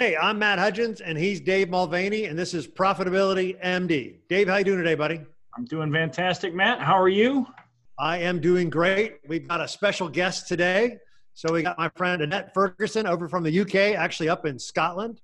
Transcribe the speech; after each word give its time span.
Hey, 0.00 0.16
I'm 0.16 0.38
Matt 0.38 0.58
Hudgens, 0.58 1.02
and 1.02 1.18
he's 1.18 1.42
Dave 1.42 1.68
Mulvaney, 1.68 2.24
and 2.24 2.38
this 2.38 2.54
is 2.54 2.66
Profitability 2.66 3.62
MD. 3.62 4.14
Dave, 4.30 4.48
how 4.48 4.56
you 4.56 4.64
doing 4.64 4.78
today, 4.78 4.94
buddy? 4.94 5.20
I'm 5.54 5.66
doing 5.66 5.92
fantastic, 5.92 6.54
Matt. 6.54 6.80
How 6.80 6.98
are 6.98 7.10
you? 7.10 7.46
I 7.98 8.16
am 8.16 8.40
doing 8.40 8.70
great. 8.70 9.18
We've 9.28 9.46
got 9.46 9.60
a 9.60 9.68
special 9.68 10.08
guest 10.08 10.48
today. 10.48 10.96
So 11.34 11.52
we 11.52 11.62
got 11.62 11.76
my 11.76 11.90
friend 11.96 12.22
Annette 12.22 12.54
Ferguson 12.54 13.06
over 13.06 13.28
from 13.28 13.42
the 13.42 13.60
UK, 13.60 13.94
actually 13.94 14.30
up 14.30 14.46
in 14.46 14.58
Scotland. 14.58 15.20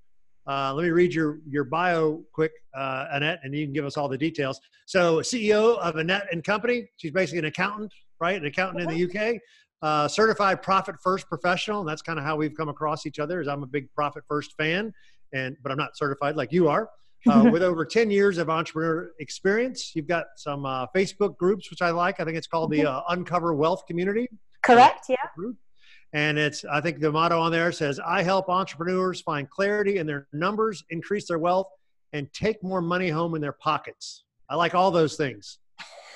Uh, 0.47 0.75
let 0.75 0.83
me 0.83 0.91
read 0.91 1.15
your 1.15 1.39
your 1.49 1.65
bio 1.65 2.23
quick, 2.35 2.53
uh, 2.77 3.07
Annette, 3.13 3.41
and 3.45 3.55
you 3.55 3.65
can 3.65 3.73
give 3.73 3.87
us 3.87 3.97
all 3.97 4.11
the 4.11 4.19
details. 4.19 4.61
So, 4.85 5.21
CEO 5.21 5.79
of 5.79 5.97
Annette 5.97 6.27
and 6.33 6.45
Company. 6.45 6.87
She's 6.99 7.13
basically 7.13 7.39
an 7.39 7.45
accountant, 7.47 7.95
right? 8.21 8.39
An 8.39 8.45
accountant 8.45 8.83
in 8.83 8.95
the 8.95 9.05
UK 9.07 9.41
uh, 9.83 10.09
certified 10.09 10.63
profit 10.63 10.97
first 11.03 11.29
professional 11.29 11.81
and 11.81 11.89
that's 11.89 12.03
kind 12.03 12.19
of 12.19 12.25
how 12.25 12.37
we've 12.37 12.57
come 12.57 12.69
across 12.69 13.07
each 13.07 13.19
other 13.19 13.41
Is 13.41 13.49
i'm 13.49 13.63
a 13.63 13.67
big 13.67 13.93
profit 13.95 14.25
first 14.29 14.55
fan 14.57 14.93
and 15.33 15.57
but 15.63 15.71
i'm 15.73 15.79
not 15.79 15.97
certified 15.97 16.37
like 16.37 16.53
you 16.53 16.69
are. 16.69 16.91
Uh, 17.29 17.49
with 17.53 17.63
over 17.63 17.85
10 17.85 18.11
years 18.11 18.39
of 18.39 18.49
entrepreneur 18.49 19.11
experience 19.19 19.93
you've 19.95 20.07
got 20.07 20.27
some 20.37 20.65
uh, 20.65 20.87
facebook 20.97 21.37
groups 21.37 21.71
which 21.71 21.83
i 21.83 21.91
like. 21.91 22.21
I 22.21 22.25
think 22.25 22.37
it's 22.37 22.47
called 22.47 22.71
the 22.71 22.81
mm-hmm. 22.81 22.97
uh, 22.97 23.03
uncover 23.15 23.55
wealth 23.55 23.85
community. 23.87 24.29
Correct 24.63 25.07
yeah. 25.09 25.17
group. 25.37 25.57
and 26.13 26.39
it's 26.39 26.65
i 26.65 26.81
think 26.81 27.01
the 27.01 27.11
motto 27.13 27.39
on 27.39 27.53
there 27.53 27.71
says 27.73 28.01
i 28.05 28.23
help 28.23 28.49
entrepreneurs 28.49 29.21
find 29.21 29.49
clarity 29.51 29.99
in 29.99 30.07
their 30.07 30.27
numbers 30.33 30.85
increase 30.91 31.29
their 31.29 31.39
wealth 31.39 31.69
and 32.13 32.33
take 32.33 32.63
more 32.63 32.81
money 32.81 33.09
home 33.09 33.35
in 33.35 33.41
their 33.41 33.53
pockets. 33.53 34.25
I 34.49 34.57
like 34.57 34.75
all 34.75 34.91
those 34.91 35.17
things 35.17 35.59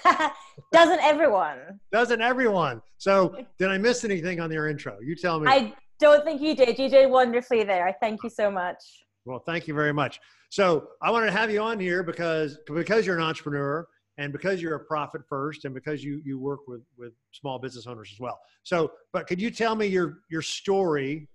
Doesn't 0.73 1.01
everyone? 1.01 1.59
Doesn't 1.93 2.21
everyone? 2.21 2.83
So, 2.99 3.37
did 3.59 3.69
I 3.69 3.79
miss 3.79 4.05
anything 4.05 4.41
on 4.41 4.51
your 4.51 4.69
intro? 4.69 4.99
You 5.01 5.15
tell 5.17 5.41
me. 5.41 5.49
I 5.49 5.75
don't 5.99 6.25
think 6.25 6.41
you 6.41 6.55
did. 6.55 6.79
You 6.79 6.89
did 6.89 7.11
wonderfully 7.11 7.65
there. 7.65 7.87
I 7.87 7.93
thank 7.93 8.23
you 8.23 8.31
so 8.31 8.51
much. 8.51 9.05
Well, 9.25 9.43
thank 9.47 9.69
you 9.69 9.75
very 9.75 9.93
much. 9.93 10.21
So, 10.51 10.89
I 11.03 11.11
wanted 11.11 11.27
to 11.27 11.33
have 11.33 11.51
you 11.51 11.61
on 11.61 11.79
here 11.79 12.03
because 12.03 12.59
because 12.67 13.07
you're 13.07 13.17
an 13.17 13.23
entrepreneur 13.23 13.87
and 14.19 14.33
because 14.33 14.61
you're 14.61 14.75
a 14.75 14.85
profit 14.85 15.23
first 15.29 15.65
and 15.65 15.75
because 15.75 16.05
you 16.05 16.21
you 16.25 16.39
work 16.39 16.61
with 16.69 16.83
with 16.99 17.13
small 17.33 17.59
business 17.59 17.87
owners 17.87 18.11
as 18.13 18.21
well. 18.21 18.39
So, 18.63 18.93
but 19.13 19.27
could 19.27 19.41
you 19.41 19.51
tell 19.51 19.75
me 19.75 19.87
your 19.87 20.19
your 20.31 20.43
story, 20.43 21.29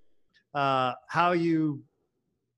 uh, 0.54 0.94
how 1.10 1.32
you 1.32 1.84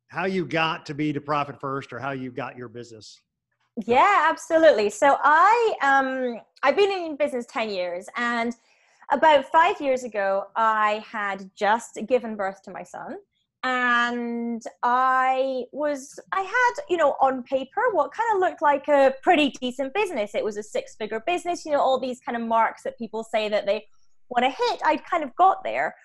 how 0.10 0.26
you 0.26 0.46
got 0.46 0.86
to 0.86 0.94
be 0.94 1.12
to 1.14 1.22
profit 1.22 1.60
first 1.60 1.92
or 1.92 2.00
how 2.00 2.12
you 2.12 2.32
got 2.32 2.58
your 2.58 2.70
business? 2.70 3.22
Yeah, 3.86 4.26
absolutely. 4.30 4.90
So 4.90 5.18
I 5.22 5.76
um 5.84 6.42
I've 6.64 6.76
been 6.76 6.92
in 6.92 7.16
business 7.16 7.46
10 7.46 7.70
years 7.70 8.08
and 8.16 8.56
about 9.12 9.46
5 9.52 9.80
years 9.80 10.04
ago 10.04 10.46
I 10.56 11.04
had 11.10 11.50
just 11.56 12.00
given 12.08 12.36
birth 12.36 12.64
to 12.64 12.72
my 12.72 12.84
son 12.84 13.18
and 13.64 14.64
I 14.82 15.66
was 15.72 16.20
I 16.32 16.42
had, 16.42 16.84
you 16.90 16.98
know, 16.98 17.16
on 17.22 17.44
paper 17.44 17.82
what 17.92 18.12
kind 18.12 18.30
of 18.34 18.40
looked 18.40 18.62
like 18.64 18.88
a 18.88 19.14
pretty 19.22 19.50
decent 19.62 19.94
business. 19.94 20.34
It 20.34 20.44
was 20.44 20.58
a 20.58 20.64
six-figure 20.64 21.24
business, 21.28 21.66
you 21.66 21.72
know, 21.72 21.82
all 21.82 22.00
these 22.00 22.20
kind 22.20 22.36
of 22.36 22.48
marks 22.48 22.82
that 22.84 22.98
people 22.98 23.24
say 23.24 23.48
that 23.50 23.66
they 23.68 23.86
want 24.30 24.44
to 24.44 24.50
hit. 24.50 24.82
I'd 24.86 25.06
kind 25.06 25.24
of 25.24 25.36
got 25.36 25.64
there. 25.64 25.96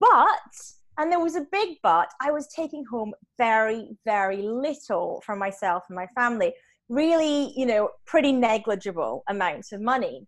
But 0.00 0.52
and 0.98 1.10
there 1.10 1.20
was 1.20 1.36
a 1.36 1.46
big 1.52 1.76
but. 1.82 2.10
I 2.20 2.30
was 2.30 2.48
taking 2.48 2.84
home 2.84 3.12
very, 3.38 3.96
very 4.04 4.42
little 4.42 5.22
for 5.24 5.36
myself 5.36 5.84
and 5.88 5.96
my 5.96 6.06
family 6.08 6.54
really, 6.88 7.52
you 7.56 7.66
know, 7.66 7.90
pretty 8.06 8.32
negligible 8.32 9.24
amounts 9.28 9.72
of 9.72 9.80
money. 9.80 10.26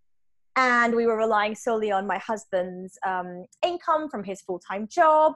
And 0.57 0.95
we 0.95 1.07
were 1.07 1.17
relying 1.17 1.55
solely 1.55 1.93
on 1.93 2.07
my 2.07 2.19
husband's 2.19 2.99
um, 3.07 3.45
income 3.65 4.09
from 4.09 4.25
his 4.25 4.41
full 4.43 4.59
time 4.59 4.89
job. 4.89 5.35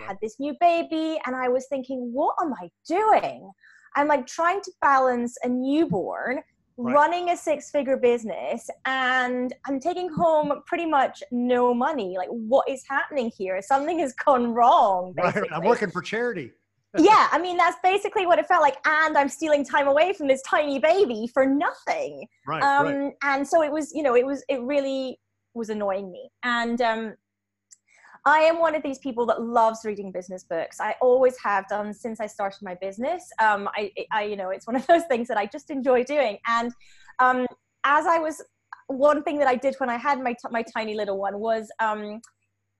I 0.00 0.06
had 0.06 0.16
this 0.22 0.36
new 0.40 0.54
baby, 0.58 1.20
and 1.26 1.36
I 1.36 1.48
was 1.48 1.66
thinking, 1.68 2.10
what 2.14 2.34
am 2.40 2.54
I 2.54 2.70
doing? 2.88 3.50
I'm 3.94 4.08
like 4.08 4.26
trying 4.26 4.62
to 4.62 4.72
balance 4.80 5.36
a 5.42 5.48
newborn, 5.48 6.40
right. 6.78 6.94
running 6.94 7.28
a 7.28 7.36
six 7.36 7.70
figure 7.70 7.98
business, 7.98 8.70
and 8.86 9.52
I'm 9.66 9.78
taking 9.78 10.08
home 10.08 10.62
pretty 10.64 10.86
much 10.86 11.22
no 11.30 11.74
money. 11.74 12.14
Like, 12.16 12.30
what 12.30 12.66
is 12.70 12.82
happening 12.88 13.30
here? 13.36 13.60
Something 13.60 13.98
has 13.98 14.14
gone 14.14 14.54
wrong. 14.54 15.12
Basically. 15.14 15.42
Right. 15.42 15.52
I'm 15.52 15.64
working 15.64 15.90
for 15.90 16.00
charity 16.00 16.52
yeah, 16.98 17.28
I 17.30 17.38
mean 17.40 17.56
that's 17.56 17.78
basically 17.82 18.26
what 18.26 18.38
it 18.38 18.46
felt 18.46 18.62
like, 18.62 18.76
and 18.86 19.16
I'm 19.16 19.28
stealing 19.28 19.64
time 19.64 19.88
away 19.88 20.12
from 20.12 20.28
this 20.28 20.42
tiny 20.42 20.78
baby 20.78 21.28
for 21.32 21.46
nothing. 21.46 22.26
Right, 22.46 22.62
um, 22.62 22.86
right. 22.86 23.12
And 23.22 23.46
so 23.46 23.62
it 23.62 23.72
was, 23.72 23.92
you 23.94 24.02
know, 24.02 24.14
it 24.16 24.26
was, 24.26 24.44
it 24.48 24.60
really 24.60 25.18
was 25.54 25.70
annoying 25.70 26.10
me. 26.10 26.30
And 26.42 26.80
um, 26.82 27.14
I 28.24 28.38
am 28.40 28.58
one 28.58 28.74
of 28.74 28.82
these 28.82 28.98
people 28.98 29.26
that 29.26 29.42
loves 29.42 29.80
reading 29.84 30.12
business 30.12 30.44
books. 30.44 30.80
I 30.80 30.94
always 31.00 31.36
have 31.42 31.66
done 31.68 31.92
since 31.92 32.20
I 32.20 32.26
started 32.26 32.62
my 32.62 32.76
business. 32.76 33.28
Um, 33.40 33.68
I, 33.74 33.92
I, 34.12 34.24
you 34.24 34.36
know, 34.36 34.50
it's 34.50 34.66
one 34.66 34.76
of 34.76 34.86
those 34.86 35.02
things 35.08 35.28
that 35.28 35.36
I 35.36 35.46
just 35.46 35.70
enjoy 35.70 36.04
doing. 36.04 36.38
And 36.46 36.72
um, 37.18 37.46
as 37.84 38.06
I 38.06 38.18
was, 38.18 38.42
one 38.86 39.22
thing 39.22 39.38
that 39.38 39.48
I 39.48 39.56
did 39.56 39.74
when 39.78 39.88
I 39.88 39.96
had 39.96 40.22
my 40.22 40.32
t- 40.32 40.48
my 40.50 40.62
tiny 40.62 40.94
little 40.94 41.18
one 41.18 41.38
was 41.38 41.70
um, 41.80 42.20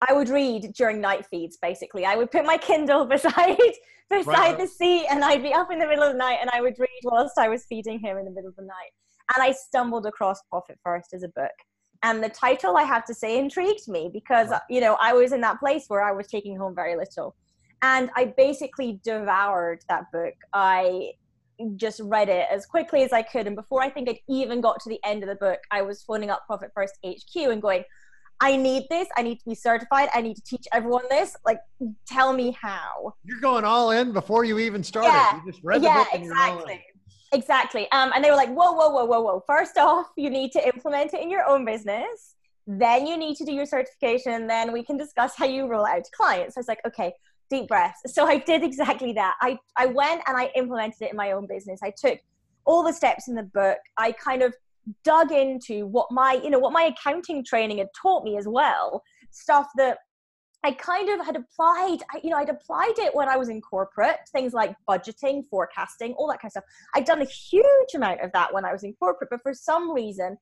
I 0.08 0.12
would 0.12 0.28
read 0.28 0.72
during 0.74 1.00
night 1.00 1.26
feeds. 1.26 1.58
Basically, 1.60 2.04
I 2.04 2.16
would 2.16 2.30
put 2.30 2.44
my 2.44 2.56
Kindle 2.56 3.04
beside 3.16 3.56
beside 4.10 4.26
right. 4.26 4.58
the 4.58 4.66
seat, 4.66 5.06
and 5.10 5.24
I'd 5.24 5.42
be 5.42 5.54
up 5.54 5.70
in 5.70 5.78
the 5.78 5.86
middle 5.86 6.04
of 6.04 6.12
the 6.12 6.18
night, 6.18 6.38
and 6.40 6.50
I 6.52 6.60
would 6.60 6.78
read 6.78 7.00
whilst 7.04 7.38
I 7.38 7.48
was 7.48 7.64
feeding 7.64 7.98
him 7.98 8.18
in 8.18 8.24
the 8.24 8.30
middle 8.30 8.50
of 8.50 8.56
the 8.56 8.62
night. 8.62 8.92
And 9.34 9.42
I 9.42 9.52
stumbled 9.52 10.06
across 10.06 10.42
Profit 10.50 10.78
First 10.82 11.14
as 11.14 11.22
a 11.22 11.28
book, 11.28 11.52
and 12.02 12.22
the 12.22 12.28
title, 12.28 12.76
I 12.76 12.82
have 12.82 13.04
to 13.06 13.14
say, 13.14 13.38
intrigued 13.38 13.88
me 13.88 14.10
because 14.12 14.50
right. 14.50 14.60
you 14.68 14.80
know 14.80 14.96
I 15.00 15.12
was 15.12 15.32
in 15.32 15.40
that 15.42 15.60
place 15.60 15.84
where 15.88 16.02
I 16.02 16.12
was 16.12 16.26
taking 16.26 16.56
home 16.56 16.74
very 16.74 16.96
little, 16.96 17.36
and 17.82 18.10
I 18.16 18.34
basically 18.36 19.00
devoured 19.04 19.82
that 19.88 20.10
book. 20.12 20.34
I 20.52 21.12
just 21.76 22.00
read 22.00 22.28
it 22.28 22.48
as 22.50 22.66
quickly 22.66 23.04
as 23.04 23.12
I 23.12 23.22
could, 23.22 23.46
and 23.46 23.54
before 23.54 23.82
I 23.82 23.88
think 23.88 24.08
I'd 24.08 24.18
even 24.28 24.60
got 24.60 24.80
to 24.80 24.88
the 24.88 25.00
end 25.04 25.22
of 25.22 25.28
the 25.28 25.36
book, 25.36 25.60
I 25.70 25.82
was 25.82 26.02
phoning 26.02 26.28
up 26.28 26.44
Profit 26.46 26.72
First 26.74 26.98
HQ 27.06 27.36
and 27.36 27.62
going 27.62 27.84
I 28.40 28.56
need 28.56 28.84
this. 28.90 29.08
I 29.16 29.22
need 29.22 29.38
to 29.38 29.48
be 29.48 29.54
certified. 29.54 30.08
I 30.14 30.20
need 30.20 30.34
to 30.34 30.42
teach 30.42 30.66
everyone 30.72 31.04
this. 31.08 31.36
Like, 31.44 31.60
tell 32.06 32.32
me 32.32 32.56
how. 32.60 33.14
You're 33.24 33.40
going 33.40 33.64
all 33.64 33.92
in 33.92 34.12
before 34.12 34.44
you 34.44 34.58
even 34.58 34.82
started. 34.82 35.10
Yeah, 35.10 35.36
you 35.36 35.52
just 35.52 35.62
read 35.62 35.82
the 35.82 35.86
yeah, 35.86 36.04
book 36.04 36.08
exactly. 36.14 36.84
Exactly. 37.32 37.90
Um, 37.92 38.12
and 38.14 38.22
they 38.22 38.30
were 38.30 38.36
like, 38.36 38.50
whoa, 38.50 38.72
whoa, 38.72 38.90
whoa, 38.90 39.04
whoa, 39.04 39.20
whoa. 39.20 39.44
First 39.46 39.78
off, 39.78 40.06
you 40.16 40.28
need 40.28 40.52
to 40.52 40.66
implement 40.66 41.14
it 41.14 41.22
in 41.22 41.30
your 41.30 41.46
own 41.46 41.64
business. 41.64 42.34
Then 42.66 43.06
you 43.06 43.16
need 43.16 43.36
to 43.36 43.44
do 43.44 43.52
your 43.52 43.66
certification. 43.66 44.46
Then 44.46 44.72
we 44.72 44.84
can 44.84 44.96
discuss 44.96 45.34
how 45.36 45.46
you 45.46 45.66
roll 45.66 45.86
out 45.86 46.04
to 46.04 46.10
clients. 46.14 46.54
So 46.54 46.58
I 46.58 46.60
was 46.60 46.68
like, 46.68 46.80
okay, 46.86 47.12
deep 47.48 47.68
breaths. 47.68 48.00
So 48.06 48.26
I 48.26 48.38
did 48.38 48.62
exactly 48.62 49.12
that. 49.14 49.34
I, 49.40 49.58
I 49.76 49.86
went 49.86 50.22
and 50.26 50.36
I 50.36 50.50
implemented 50.54 51.02
it 51.02 51.10
in 51.10 51.16
my 51.16 51.32
own 51.32 51.46
business. 51.46 51.80
I 51.82 51.92
took 51.96 52.18
all 52.64 52.82
the 52.82 52.92
steps 52.92 53.28
in 53.28 53.34
the 53.34 53.42
book. 53.42 53.78
I 53.98 54.12
kind 54.12 54.42
of 54.42 54.54
dug 55.04 55.30
into 55.30 55.86
what 55.86 56.10
my 56.10 56.40
you 56.42 56.50
know 56.50 56.58
what 56.58 56.72
my 56.72 56.84
accounting 56.84 57.44
training 57.44 57.78
had 57.78 57.88
taught 58.00 58.24
me 58.24 58.36
as 58.36 58.48
well 58.48 59.02
stuff 59.30 59.68
that 59.76 59.98
I 60.64 60.72
kind 60.72 61.08
of 61.08 61.26
had 61.26 61.34
applied, 61.34 61.98
you 62.22 62.30
know, 62.30 62.36
I'd 62.36 62.48
applied 62.48 62.94
it 62.96 63.14
when 63.14 63.28
I 63.28 63.36
was 63.36 63.48
in 63.48 63.60
corporate, 63.60 64.18
things 64.30 64.52
like 64.52 64.76
budgeting, 64.88 65.44
forecasting, 65.48 66.12
all 66.12 66.28
that 66.28 66.40
kind 66.40 66.50
of 66.50 66.52
stuff. 66.52 66.64
I'd 66.94 67.04
done 67.04 67.20
a 67.20 67.26
huge 67.26 67.94
amount 67.96 68.20
of 68.20 68.30
that 68.32 68.54
when 68.54 68.64
I 68.64 68.72
was 68.72 68.84
in 68.84 68.92
corporate, 68.94 69.30
but 69.30 69.42
for 69.42 69.52
some 69.54 69.90
reason, 69.90 70.36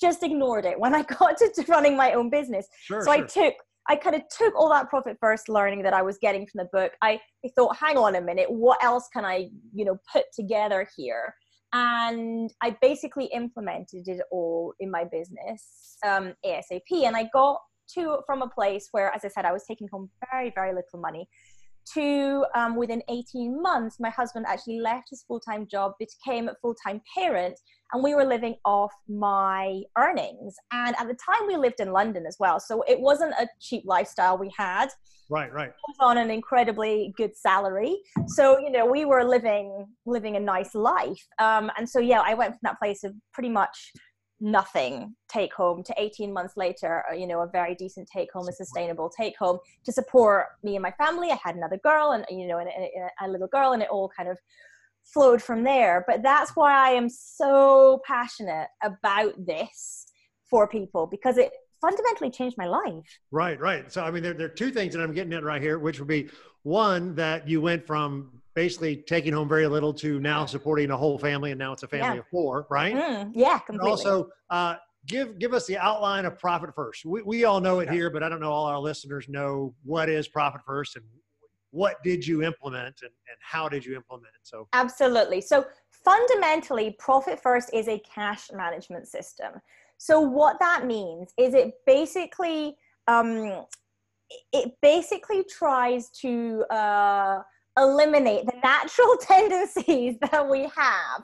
just 0.00 0.24
ignored 0.24 0.64
it 0.64 0.78
when 0.78 0.94
I 0.94 1.02
got 1.18 1.36
to 1.36 1.64
running 1.68 1.96
my 1.96 2.14
own 2.14 2.30
business. 2.30 2.66
Sure, 2.82 3.02
so 3.02 3.12
sure. 3.12 3.22
I 3.22 3.26
took, 3.26 3.54
I 3.88 3.94
kind 3.94 4.16
of 4.16 4.22
took 4.36 4.56
all 4.56 4.70
that 4.70 4.88
profit 4.88 5.16
first 5.20 5.48
learning 5.48 5.82
that 5.82 5.94
I 5.94 6.02
was 6.02 6.18
getting 6.18 6.48
from 6.48 6.58
the 6.58 6.68
book. 6.72 6.92
I, 7.00 7.20
I 7.44 7.50
thought, 7.54 7.76
hang 7.76 7.96
on 7.96 8.16
a 8.16 8.20
minute, 8.20 8.50
what 8.50 8.82
else 8.82 9.08
can 9.12 9.24
I, 9.24 9.50
you 9.72 9.84
know, 9.84 9.98
put 10.12 10.24
together 10.34 10.88
here? 10.96 11.32
And 11.72 12.52
I 12.62 12.76
basically 12.80 13.26
implemented 13.26 14.08
it 14.08 14.20
all 14.30 14.74
in 14.80 14.90
my 14.90 15.04
business 15.04 15.96
um, 16.04 16.34
ASAP. 16.44 17.04
And 17.04 17.16
I 17.16 17.28
got 17.32 17.60
to 17.94 18.18
from 18.26 18.42
a 18.42 18.48
place 18.48 18.88
where, 18.92 19.12
as 19.14 19.24
I 19.24 19.28
said, 19.28 19.44
I 19.44 19.52
was 19.52 19.64
taking 19.66 19.88
home 19.92 20.10
very, 20.30 20.52
very 20.54 20.74
little 20.74 21.00
money. 21.00 21.28
To 21.94 22.44
um, 22.54 22.76
within 22.76 23.02
18 23.08 23.60
months, 23.60 23.98
my 23.98 24.10
husband 24.10 24.46
actually 24.48 24.80
left 24.80 25.08
his 25.10 25.24
full 25.26 25.40
time 25.40 25.66
job, 25.66 25.92
became 25.98 26.48
a 26.48 26.54
full 26.62 26.74
time 26.74 27.00
parent, 27.16 27.58
and 27.92 28.02
we 28.02 28.14
were 28.14 28.24
living 28.24 28.54
off 28.64 28.92
my 29.08 29.82
earnings. 29.98 30.54
And 30.72 30.94
at 30.98 31.08
the 31.08 31.14
time, 31.14 31.46
we 31.48 31.56
lived 31.56 31.80
in 31.80 31.92
London 31.92 32.26
as 32.26 32.36
well. 32.38 32.60
So 32.60 32.82
it 32.86 33.00
wasn't 33.00 33.32
a 33.32 33.48
cheap 33.60 33.82
lifestyle 33.86 34.38
we 34.38 34.52
had. 34.56 34.90
Right, 35.30 35.52
right. 35.52 35.72
On 36.00 36.18
an 36.18 36.30
incredibly 36.30 37.14
good 37.16 37.36
salary, 37.36 37.98
so 38.26 38.58
you 38.58 38.70
know 38.70 38.84
we 38.84 39.04
were 39.04 39.22
living 39.24 39.86
living 40.04 40.36
a 40.36 40.40
nice 40.40 40.74
life. 40.74 41.24
Um, 41.38 41.70
and 41.78 41.88
so 41.88 42.00
yeah, 42.00 42.20
I 42.24 42.34
went 42.34 42.52
from 42.52 42.60
that 42.64 42.78
place 42.78 43.04
of 43.04 43.14
pretty 43.32 43.48
much 43.48 43.92
nothing 44.40 45.14
take 45.28 45.52
home 45.52 45.82
to 45.82 45.94
18 45.98 46.32
months 46.32 46.54
later 46.56 47.04
uh, 47.10 47.14
you 47.14 47.26
know 47.26 47.40
a 47.40 47.46
very 47.46 47.74
decent 47.74 48.08
take 48.10 48.32
home 48.32 48.48
a 48.48 48.52
sustainable 48.52 49.10
take 49.10 49.36
home 49.38 49.58
to 49.84 49.92
support 49.92 50.46
me 50.62 50.76
and 50.76 50.82
my 50.82 50.92
family 50.92 51.30
i 51.30 51.38
had 51.42 51.56
another 51.56 51.78
girl 51.84 52.12
and 52.12 52.24
you 52.30 52.46
know 52.46 52.58
and, 52.58 52.70
a 53.22 53.28
little 53.28 53.48
girl 53.48 53.72
and 53.72 53.82
it 53.82 53.88
all 53.90 54.10
kind 54.16 54.28
of 54.28 54.38
flowed 55.04 55.42
from 55.42 55.62
there 55.62 56.04
but 56.06 56.22
that's 56.22 56.52
why 56.56 56.88
i 56.88 56.90
am 56.90 57.08
so 57.08 58.00
passionate 58.06 58.68
about 58.82 59.34
this 59.44 60.06
for 60.48 60.66
people 60.66 61.06
because 61.06 61.36
it 61.36 61.52
fundamentally 61.80 62.30
changed 62.30 62.56
my 62.58 62.66
life. 62.66 63.18
Right, 63.30 63.58
right. 63.58 63.90
So, 63.90 64.02
I 64.02 64.10
mean, 64.10 64.22
there, 64.22 64.34
there 64.34 64.46
are 64.46 64.50
two 64.50 64.70
things 64.70 64.94
that 64.94 65.02
I'm 65.02 65.14
getting 65.14 65.32
at 65.32 65.42
right 65.42 65.62
here, 65.62 65.78
which 65.78 65.98
would 65.98 66.08
be 66.08 66.28
one, 66.62 67.14
that 67.14 67.48
you 67.48 67.60
went 67.60 67.86
from 67.86 68.42
basically 68.60 68.96
taking 68.96 69.32
home 69.32 69.48
very 69.48 69.66
little 69.66 69.94
to 69.94 70.20
now 70.20 70.44
supporting 70.44 70.90
a 70.90 70.96
whole 70.96 71.18
family, 71.18 71.50
and 71.50 71.58
now 71.58 71.72
it's 71.72 71.82
a 71.82 71.88
family 71.88 72.16
Yeah. 72.16 72.20
of 72.20 72.26
four, 72.28 72.66
right? 72.68 72.94
Mm, 72.94 73.30
yeah, 73.34 73.54
And 73.54 73.62
completely. 73.66 73.90
also, 73.90 74.28
uh, 74.50 74.76
give 75.06 75.38
give 75.38 75.54
us 75.54 75.64
the 75.66 75.78
outline 75.78 76.26
of 76.26 76.38
Profit 76.38 76.74
First. 76.74 77.06
We, 77.06 77.22
we 77.22 77.44
all 77.44 77.58
know 77.66 77.80
it 77.80 77.86
Yeah. 77.86 77.94
here, 77.94 78.10
but 78.10 78.22
I 78.22 78.28
don't 78.28 78.40
know 78.44 78.52
all 78.52 78.66
our 78.66 78.78
listeners 78.78 79.30
know 79.30 79.74
what 79.82 80.10
is 80.10 80.28
Profit 80.28 80.60
First 80.66 80.96
and 80.96 81.04
what 81.70 82.02
did 82.02 82.26
you 82.26 82.42
implement 82.42 82.96
and, 83.00 83.14
and 83.30 83.38
how 83.40 83.66
did 83.66 83.82
you 83.86 83.96
implement 83.96 84.34
it. 84.34 84.42
So, 84.42 84.68
Absolutely. 84.74 85.40
So 85.40 85.64
fundamentally, 86.04 86.96
Profit 86.98 87.40
First 87.40 87.70
is 87.72 87.88
a 87.88 87.98
cash 88.00 88.50
management 88.52 89.08
system. 89.08 89.52
So 89.96 90.20
what 90.20 90.58
that 90.60 90.84
means 90.84 91.32
is 91.38 91.54
it 91.54 91.72
basically 91.86 92.76
um, 93.06 93.64
it 94.52 94.72
basically 94.82 95.44
tries 95.44 96.10
to 96.24 96.64
uh, 96.70 97.40
eliminate 97.78 98.46
the 98.46 98.56
natural 98.62 99.16
tendencies 99.20 100.16
that 100.30 100.48
we 100.48 100.62
have, 100.76 101.22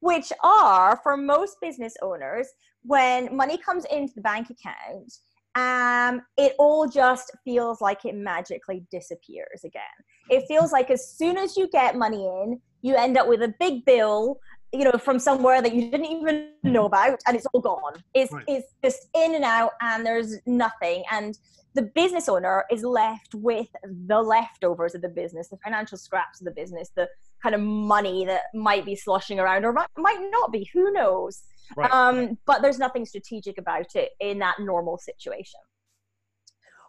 which 0.00 0.32
are 0.42 1.00
for 1.02 1.16
most 1.16 1.56
business 1.60 1.94
owners 2.02 2.48
when 2.82 3.34
money 3.36 3.58
comes 3.58 3.84
into 3.86 4.12
the 4.14 4.22
bank 4.22 4.48
account. 4.50 5.12
Um, 5.54 6.22
it 6.36 6.54
all 6.58 6.86
just 6.86 7.32
feels 7.44 7.80
like 7.80 8.04
it 8.04 8.14
magically 8.14 8.84
disappears 8.92 9.64
again. 9.64 9.82
It 10.30 10.44
feels 10.46 10.72
like 10.72 10.90
as 10.90 11.16
soon 11.16 11.36
as 11.36 11.56
you 11.56 11.68
get 11.68 11.96
money 11.96 12.24
in, 12.24 12.60
you 12.82 12.94
end 12.94 13.18
up 13.18 13.26
with 13.26 13.42
a 13.42 13.52
big 13.58 13.84
bill 13.84 14.38
you 14.72 14.84
know 14.84 14.92
from 14.92 15.18
somewhere 15.18 15.62
that 15.62 15.74
you 15.74 15.90
didn't 15.90 16.06
even 16.06 16.50
know 16.62 16.84
about 16.84 17.18
and 17.26 17.36
it's 17.36 17.46
all 17.52 17.60
gone 17.60 17.94
it's, 18.14 18.32
Right. 18.32 18.44
it's 18.46 18.74
just 18.84 19.08
in 19.14 19.34
and 19.34 19.44
out 19.44 19.72
and 19.80 20.04
there's 20.04 20.36
nothing 20.46 21.02
and 21.10 21.38
the 21.78 21.90
business 21.94 22.28
owner 22.28 22.64
is 22.72 22.82
left 22.82 23.36
with 23.36 23.68
the 23.84 24.20
leftovers 24.20 24.96
of 24.96 25.00
the 25.00 25.08
business 25.08 25.46
the 25.46 25.56
financial 25.58 25.96
scraps 25.96 26.40
of 26.40 26.44
the 26.44 26.50
business 26.50 26.90
the 26.96 27.08
kind 27.40 27.54
of 27.54 27.60
money 27.60 28.24
that 28.26 28.42
might 28.52 28.84
be 28.84 28.96
sloshing 28.96 29.38
around 29.38 29.64
or 29.64 29.72
might, 29.72 29.86
not 30.32 30.50
be 30.50 30.68
who 30.72 30.90
knows 30.92 31.44
right. 31.76 31.88
um, 31.92 32.36
but 32.46 32.62
there's 32.62 32.80
nothing 32.80 33.06
strategic 33.06 33.58
about 33.58 33.94
it 33.94 34.10
in 34.18 34.40
that 34.40 34.56
normal 34.58 34.98
situation. 34.98 35.60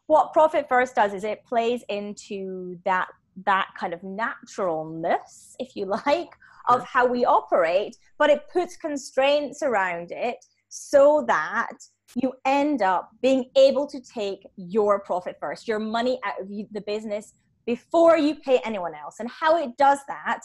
What 0.08 0.34
Profit 0.34 0.66
First 0.68 0.96
does 0.96 1.14
is 1.14 1.24
it 1.24 1.46
plays 1.46 1.84
into 1.88 2.80
that 2.84 3.10
that 3.46 3.68
kind 3.80 3.94
of 3.94 4.02
naturalness, 4.04 5.56
if 5.60 5.76
you 5.76 5.86
like, 6.06 6.32
of 6.68 6.84
how 6.84 7.06
we 7.06 7.26
operate, 7.26 7.96
but 8.18 8.30
it 8.32 8.42
puts 8.52 8.76
constraints 8.76 9.62
around 9.62 10.12
it 10.12 10.44
so 10.70 11.24
that 11.28 11.74
you 12.16 12.34
end 12.46 12.82
up 12.82 13.12
being 13.22 13.50
able 13.56 13.86
to 13.88 14.00
take 14.02 14.46
your 14.56 15.00
profit 15.00 15.38
first, 15.40 15.68
your 15.68 15.80
money 15.80 16.20
out 16.26 16.42
of 16.42 16.48
the 16.48 16.82
business 16.82 17.34
before 17.66 18.18
you 18.18 18.36
pay 18.36 18.60
anyone 18.66 18.94
else. 18.96 19.18
And 19.20 19.30
how 19.30 19.62
it 19.62 19.78
does 19.78 20.00
that, 20.08 20.42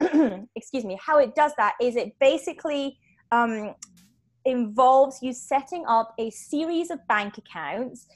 excuse 0.56 0.84
me, 0.84 0.98
how 1.00 1.18
it 1.18 1.34
does 1.34 1.52
that 1.56 1.74
is 1.80 1.96
it 1.96 2.16
basically 2.18 2.98
um, 3.30 3.74
involves 4.44 5.22
you 5.22 5.32
setting 5.32 5.84
up 5.86 6.14
a 6.18 6.30
series 6.30 6.90
of 6.90 7.06
bank 7.08 7.38
accounts 7.38 8.06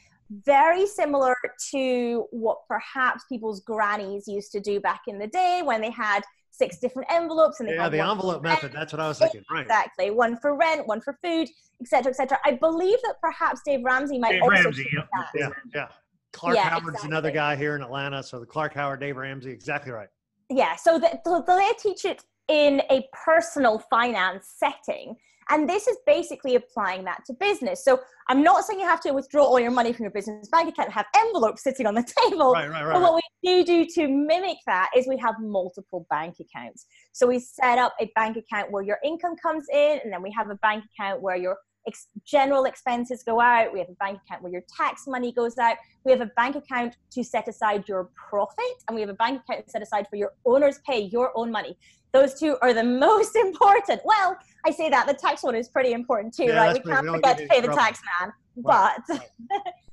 very 0.45 0.87
similar 0.87 1.35
to 1.71 2.27
what 2.33 2.59
perhaps 2.69 3.25
people's 3.29 3.61
grannies 3.61 4.29
used 4.29 4.53
to 4.53 4.61
do 4.61 4.79
back 4.79 5.03
in 5.07 5.19
the 5.19 5.27
day 5.27 5.63
when 5.65 5.81
they 5.81 5.91
had 5.91 6.23
six 6.59 6.79
different 6.79 7.11
envelopes 7.11 7.61
and 7.61 7.69
they 7.69 7.75
yeah, 7.75 7.89
the 7.89 8.01
envelope 8.01 8.39
for 8.39 8.49
rent, 8.49 8.63
method. 8.63 8.77
That's 8.77 8.93
what 8.93 9.01
I 9.01 9.09
was 9.09 9.19
thinking. 9.19 9.43
Right. 9.51 9.63
exactly 9.63 10.11
one 10.11 10.37
for 10.37 10.57
rent 10.57 10.87
one 10.87 11.01
for 11.01 11.17
food 11.23 11.49
etc 11.81 12.11
etc 12.11 12.39
i 12.45 12.53
believe 12.53 12.99
that 13.05 13.15
perhaps 13.21 13.61
dave 13.65 13.85
ramsey 13.85 14.19
might 14.19 14.33
Dave 14.33 14.43
also 14.43 14.55
Ramsey, 14.55 14.87
that. 15.13 15.27
Yeah, 15.35 15.49
yeah. 15.75 15.89
Clark 16.33 16.57
Yeah, 16.57 16.69
Howard's 16.69 17.05
another 17.05 17.31
guy 17.31 17.57
here 17.57 17.75
in 17.75 17.83
Atlanta. 17.83 18.23
So 18.23 18.39
the 18.39 18.45
Clark 18.45 18.75
Howard, 18.75 19.01
Dave 19.01 19.17
Ramsey, 19.17 19.51
exactly 19.51 19.93
right. 19.93 20.09
yeah 20.51 20.77
so 20.77 20.99
the, 20.99 21.19
so 21.25 21.43
they 21.47 21.71
teach 21.79 22.05
it 22.05 22.23
in 22.49 22.83
a 22.91 23.07
personal 23.13 23.79
finance 23.79 24.55
setting 24.57 25.15
and 25.51 25.69
this 25.69 25.87
is 25.87 25.97
basically 26.07 26.55
applying 26.55 27.05
that 27.05 27.25
to 27.25 27.33
business 27.35 27.85
so 27.85 28.01
i'm 28.29 28.43
not 28.43 28.65
saying 28.65 28.79
you 28.79 28.87
have 28.87 29.01
to 29.01 29.13
withdraw 29.13 29.45
all 29.45 29.61
your 29.61 29.71
money 29.71 29.93
from 29.93 30.05
your 30.05 30.13
business 30.13 30.49
bank 30.49 30.69
account 30.69 30.91
have 30.91 31.07
envelopes 31.17 31.63
sitting 31.63 31.87
on 31.87 31.95
the 31.95 32.03
table 32.29 32.53
Right, 32.53 32.69
right, 32.69 32.85
right. 32.85 32.93
But 32.95 33.03
what 33.03 33.15
we 33.15 33.65
do 33.65 33.65
do 33.65 33.87
to 33.95 34.09
mimic 34.09 34.59
that 34.67 34.91
is 34.97 35.07
we 35.07 35.17
have 35.19 35.37
multiple 35.41 36.07
bank 36.11 36.37
accounts. 36.41 36.87
So 37.13 37.27
we 37.27 37.39
set 37.39 37.79
up 37.79 37.95
a 38.01 38.11
bank 38.15 38.37
account 38.37 38.71
where 38.71 38.83
your 38.83 38.99
income 39.05 39.37
comes 39.37 39.67
in, 39.73 40.01
and 40.03 40.13
then 40.13 40.23
we 40.23 40.33
have 40.33 40.51
a 40.51 40.57
bank 40.57 40.85
account 40.93 41.23
where 41.23 41.37
your 41.37 41.57
ex- 41.87 42.09
general 42.27 42.65
expenses 42.65 43.23
go 43.23 43.41
out. 43.41 43.73
We 43.73 43.79
have 43.79 43.89
a 43.89 43.95
bank 43.95 44.21
account 44.25 44.43
where 44.43 44.53
your 44.53 44.63
tax 44.77 45.07
money 45.07 45.33
goes 45.33 45.59
out. 45.59 45.77
We 46.05 46.13
have 46.13 46.21
a 46.21 46.31
bank 46.37 46.57
account 46.57 46.97
to 47.13 47.25
set 47.25 47.49
aside 47.49 47.89
your 47.89 48.11
profit, 48.29 48.65
and 48.87 48.95
we 48.95 49.01
have 49.01 49.11
a 49.11 49.15
bank 49.15 49.43
account 49.43 49.71
set 49.71 49.83
aside 49.83 50.07
for 50.11 50.17
your 50.17 50.33
owner's 50.45 50.81
pay, 50.89 51.01
your 51.13 51.33
own 51.37 51.51
money. 51.51 51.77
Those 52.13 52.35
two 52.39 52.57
are 52.63 52.73
the 52.73 52.85
most 52.85 53.37
important. 53.47 54.01
Well, 54.05 54.37
I 54.65 54.71
say 54.71 54.89
that 54.91 55.07
the 55.07 55.15
tax 55.15 55.43
one 55.43 55.55
is 55.55 55.69
pretty 55.69 55.93
important 55.93 56.35
too, 56.35 56.45
Yeah, 56.45 56.57
right? 56.59 56.75
We 56.75 56.81
can't 56.91 57.07
forget 57.07 57.39
to 57.39 57.47
pay 57.47 57.61
the 57.61 57.69
tax 57.69 58.01
man, 58.21 58.33
Right, 58.65 58.99
but 59.09 59.21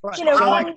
Right. 0.02 0.18
you 0.18 0.26
know, 0.26 0.38
so 0.38 0.50
like, 0.50 0.68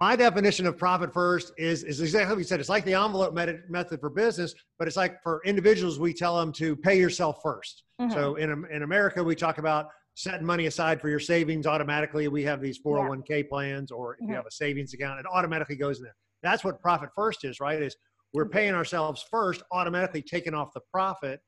my 0.00 0.16
definition 0.16 0.66
of 0.66 0.76
profit 0.76 1.12
first 1.12 1.52
is 1.58 1.82
is 1.84 2.00
exactly 2.00 2.34
what 2.34 2.38
you 2.38 2.44
said. 2.44 2.60
It's 2.60 2.68
like 2.68 2.84
the 2.84 2.94
envelope 2.94 3.34
method 3.34 3.62
method 3.68 4.00
for 4.00 4.10
business, 4.10 4.54
but 4.78 4.88
it's 4.88 4.96
like 4.96 5.22
for 5.22 5.40
individuals, 5.44 5.98
we 5.98 6.12
tell 6.12 6.36
them 6.38 6.52
to 6.54 6.76
pay 6.76 6.98
yourself 6.98 7.40
1st 7.42 7.82
Mhm. 8.00 8.12
So 8.12 8.34
in 8.36 8.50
in 8.70 8.82
America, 8.82 9.22
we 9.22 9.34
talk 9.36 9.58
about 9.58 9.88
setting 10.14 10.46
money 10.46 10.66
aside 10.66 11.00
for 11.00 11.08
your 11.08 11.20
savings 11.20 11.66
automatically. 11.66 12.28
We 12.28 12.42
have 12.44 12.60
these 12.60 12.78
401k 12.78 13.48
plans, 13.48 13.90
or 13.90 14.14
if 14.14 14.20
you 14.22 14.28
Mhm. 14.28 14.36
have 14.36 14.46
a 14.46 14.50
savings 14.50 14.92
account, 14.94 15.20
it 15.20 15.26
automatically 15.30 15.76
goes 15.76 15.98
in 15.98 16.04
there. 16.04 16.16
That's 16.42 16.64
what 16.64 16.80
profit 16.82 17.10
first 17.14 17.44
is, 17.44 17.60
right? 17.60 17.80
Is 17.80 17.96
we're 18.32 18.48
paying 18.48 18.74
ourselves 18.74 19.24
first, 19.30 19.62
automatically 19.72 20.22
taking 20.22 20.54
off 20.54 20.72
the 20.72 20.80
profit. 20.90 21.40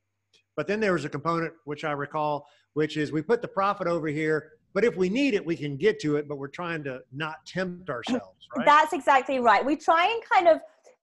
But 0.56 0.66
then 0.66 0.80
there 0.80 0.92
was 0.92 1.04
a 1.04 1.08
component 1.08 1.52
which 1.64 1.84
I 1.84 1.92
recall, 1.92 2.46
which 2.74 2.96
is 2.96 3.10
we 3.10 3.22
put 3.22 3.42
the 3.42 3.48
profit 3.48 3.86
over 3.86 4.08
here, 4.08 4.52
but 4.72 4.84
if 4.84 4.96
we 4.96 5.08
need 5.08 5.34
it, 5.34 5.44
we 5.44 5.56
can 5.56 5.76
get 5.76 6.00
to 6.00 6.16
it. 6.16 6.28
But 6.28 6.36
we're 6.36 6.48
trying 6.48 6.84
to 6.84 7.00
not 7.12 7.46
tempt 7.46 7.90
ourselves, 7.90 8.48
right? 8.56 8.66
That's 8.66 8.92
exactly 8.92 9.38
right. 9.38 9.64
We 9.64 9.76
try 9.76 10.06
and 10.06 10.22
kind 10.30 10.48
of, 10.48 10.60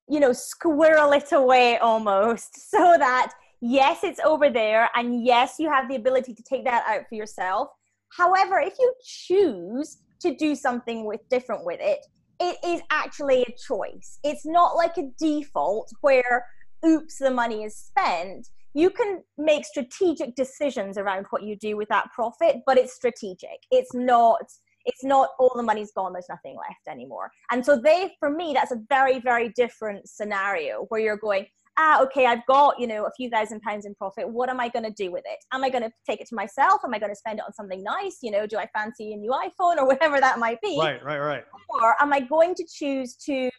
you 0.08 0.20
know, 0.20 0.34
squirrel 0.34 1.14
it 1.14 1.32
away 1.32 1.78
almost 1.78 2.70
so 2.72 2.96
that, 2.98 3.34
yes, 3.62 4.04
it's 4.04 4.20
over 4.20 4.50
there. 4.50 4.90
And 4.96 5.24
yes, 5.26 5.56
you 5.58 5.70
have 5.70 5.90
the 5.90 5.96
ability 5.96 6.34
to 6.34 6.44
take 6.44 6.66
that 6.66 6.84
out 6.88 7.08
for 7.10 7.16
yourself. 7.16 7.70
However, 8.10 8.60
if 8.60 8.74
you 8.78 8.94
choose 9.04 9.98
to 10.20 10.36
do 10.36 10.54
something 10.54 11.06
with 11.06 11.22
different 11.30 11.66
with 11.66 11.80
it, 11.82 12.06
it 12.42 12.58
is 12.66 12.82
actually 12.90 13.44
a 13.44 13.56
choice. 13.68 14.20
It's 14.24 14.46
not 14.46 14.76
like 14.76 14.98
a 14.98 15.12
default 15.20 15.92
where, 16.02 16.48
oops, 16.86 17.20
the 17.20 17.30
money 17.32 17.64
is 17.64 17.78
spent. 17.78 18.48
You 18.74 18.90
can 18.90 19.22
make 19.38 19.64
strategic 19.66 20.36
decisions 20.36 20.98
around 20.98 21.28
what 21.30 21.44
you 21.44 21.56
do 21.56 21.78
with 21.78 21.90
that 21.90 22.12
profit, 22.14 22.58
but 22.66 22.78
it's 22.78 22.94
strategic. 22.94 23.60
It's 23.70 23.94
not 23.94 24.42
it's 24.86 25.04
not 25.04 25.30
all 25.38 25.52
the 25.56 25.62
money's 25.62 25.92
gone 25.92 26.12
there's 26.12 26.26
nothing 26.28 26.56
left 26.56 26.88
anymore 26.90 27.30
and 27.52 27.64
so 27.64 27.80
they 27.80 28.12
for 28.20 28.32
me 28.32 28.52
that's 28.52 28.72
a 28.72 28.82
very 28.90 29.20
very 29.20 29.50
different 29.50 30.10
scenario 30.10 30.86
where 30.90 31.00
you're 31.00 31.18
going 31.18 31.46
ah 31.82 32.02
okay 32.02 32.26
i've 32.26 32.46
got 32.46 32.80
you 32.80 32.88
know 32.88 33.06
a 33.06 33.12
few 33.18 33.30
thousand 33.30 33.62
pounds 33.62 33.86
in 33.86 33.96
profit. 33.96 34.28
What 34.28 34.50
am 34.50 34.60
i 34.60 34.70
going 34.70 34.86
to 34.86 34.92
do 34.92 35.12
with 35.12 35.24
it? 35.26 35.40
Am 35.54 35.64
i 35.64 35.70
going 35.70 35.84
to 35.84 35.92
take 36.08 36.22
it 36.22 36.28
to 36.30 36.36
myself? 36.36 36.82
Am 36.86 36.94
i 36.94 37.00
going 37.00 37.12
to 37.12 37.16
spend 37.16 37.40
it 37.40 37.46
on 37.46 37.54
something 37.54 37.84
nice? 37.84 38.18
You 38.22 38.32
know 38.32 38.46
do 38.46 38.58
i 38.58 38.68
fancy 38.76 39.14
a 39.14 39.18
new 39.18 39.32
iphone 39.32 39.78
or 39.78 39.88
whatever 39.92 40.20
that 40.20 40.40
might 40.40 40.62
be? 40.62 40.78
Right, 40.80 41.04
right, 41.04 41.20
right. 41.20 41.44
or 41.70 41.96
am 42.02 42.14
i 42.14 42.20
going 42.20 42.56
to 42.56 42.66
choose 42.72 43.16
to 43.28 43.50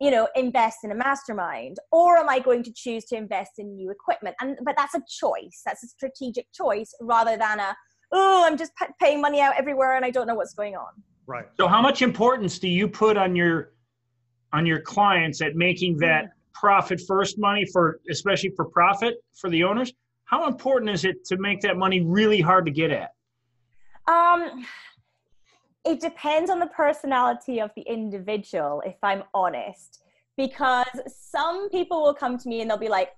you 0.00 0.10
know 0.10 0.28
invest 0.34 0.78
in 0.84 0.90
a 0.90 0.94
mastermind? 0.94 1.76
Or 1.92 2.16
am 2.16 2.28
i 2.28 2.38
going 2.38 2.62
to 2.64 2.72
choose 2.74 3.04
to 3.06 3.16
invest 3.16 3.52
in 3.58 3.76
new 3.76 3.90
equipment? 3.90 4.36
And 4.40 4.58
but 4.64 4.74
that's 4.76 4.94
a 4.94 5.02
choice. 5.08 5.62
That's 5.64 5.84
a 5.84 5.88
strategic 5.88 6.46
choice 6.52 6.92
rather 7.00 7.36
than 7.36 7.60
a 7.60 7.76
oh 8.12 8.44
i'm 8.46 8.56
just 8.56 8.72
pa- 8.76 8.94
paying 9.00 9.20
money 9.20 9.40
out 9.40 9.54
everywhere 9.58 9.96
and 9.96 10.04
i 10.04 10.10
don't 10.10 10.26
know 10.26 10.34
what's 10.34 10.54
going 10.54 10.76
on. 10.76 10.92
Right. 11.26 11.46
So 11.56 11.66
how 11.66 11.82
much 11.82 12.02
importance 12.02 12.60
do 12.60 12.68
you 12.68 12.86
put 12.86 13.16
on 13.16 13.34
your 13.34 13.72
on 14.52 14.64
your 14.64 14.80
clients 14.80 15.40
at 15.42 15.56
making 15.56 15.96
that 15.98 16.35
profit 16.58 17.00
first 17.06 17.38
money 17.38 17.64
for 17.72 18.00
especially 18.10 18.50
for 18.56 18.64
profit 18.64 19.14
for 19.34 19.50
the 19.50 19.62
owners? 19.64 19.92
How 20.24 20.46
important 20.48 20.90
is 20.90 21.04
it 21.04 21.24
to 21.26 21.36
make 21.36 21.60
that 21.60 21.76
money 21.76 22.00
really 22.00 22.40
hard 22.40 22.66
to 22.66 22.72
get 22.72 22.90
at? 22.90 23.10
Um, 24.08 24.64
it 25.84 26.00
depends 26.00 26.50
on 26.50 26.58
the 26.58 26.66
personality 26.66 27.60
of 27.60 27.70
the 27.76 27.82
individual, 27.82 28.82
if 28.84 28.96
I'm 29.02 29.22
honest, 29.34 30.02
because 30.36 31.00
some 31.06 31.70
people 31.70 32.02
will 32.02 32.14
come 32.14 32.38
to 32.38 32.48
me 32.48 32.60
and 32.60 32.70
they'll 32.70 32.76
be 32.76 32.88
like, 32.88 33.10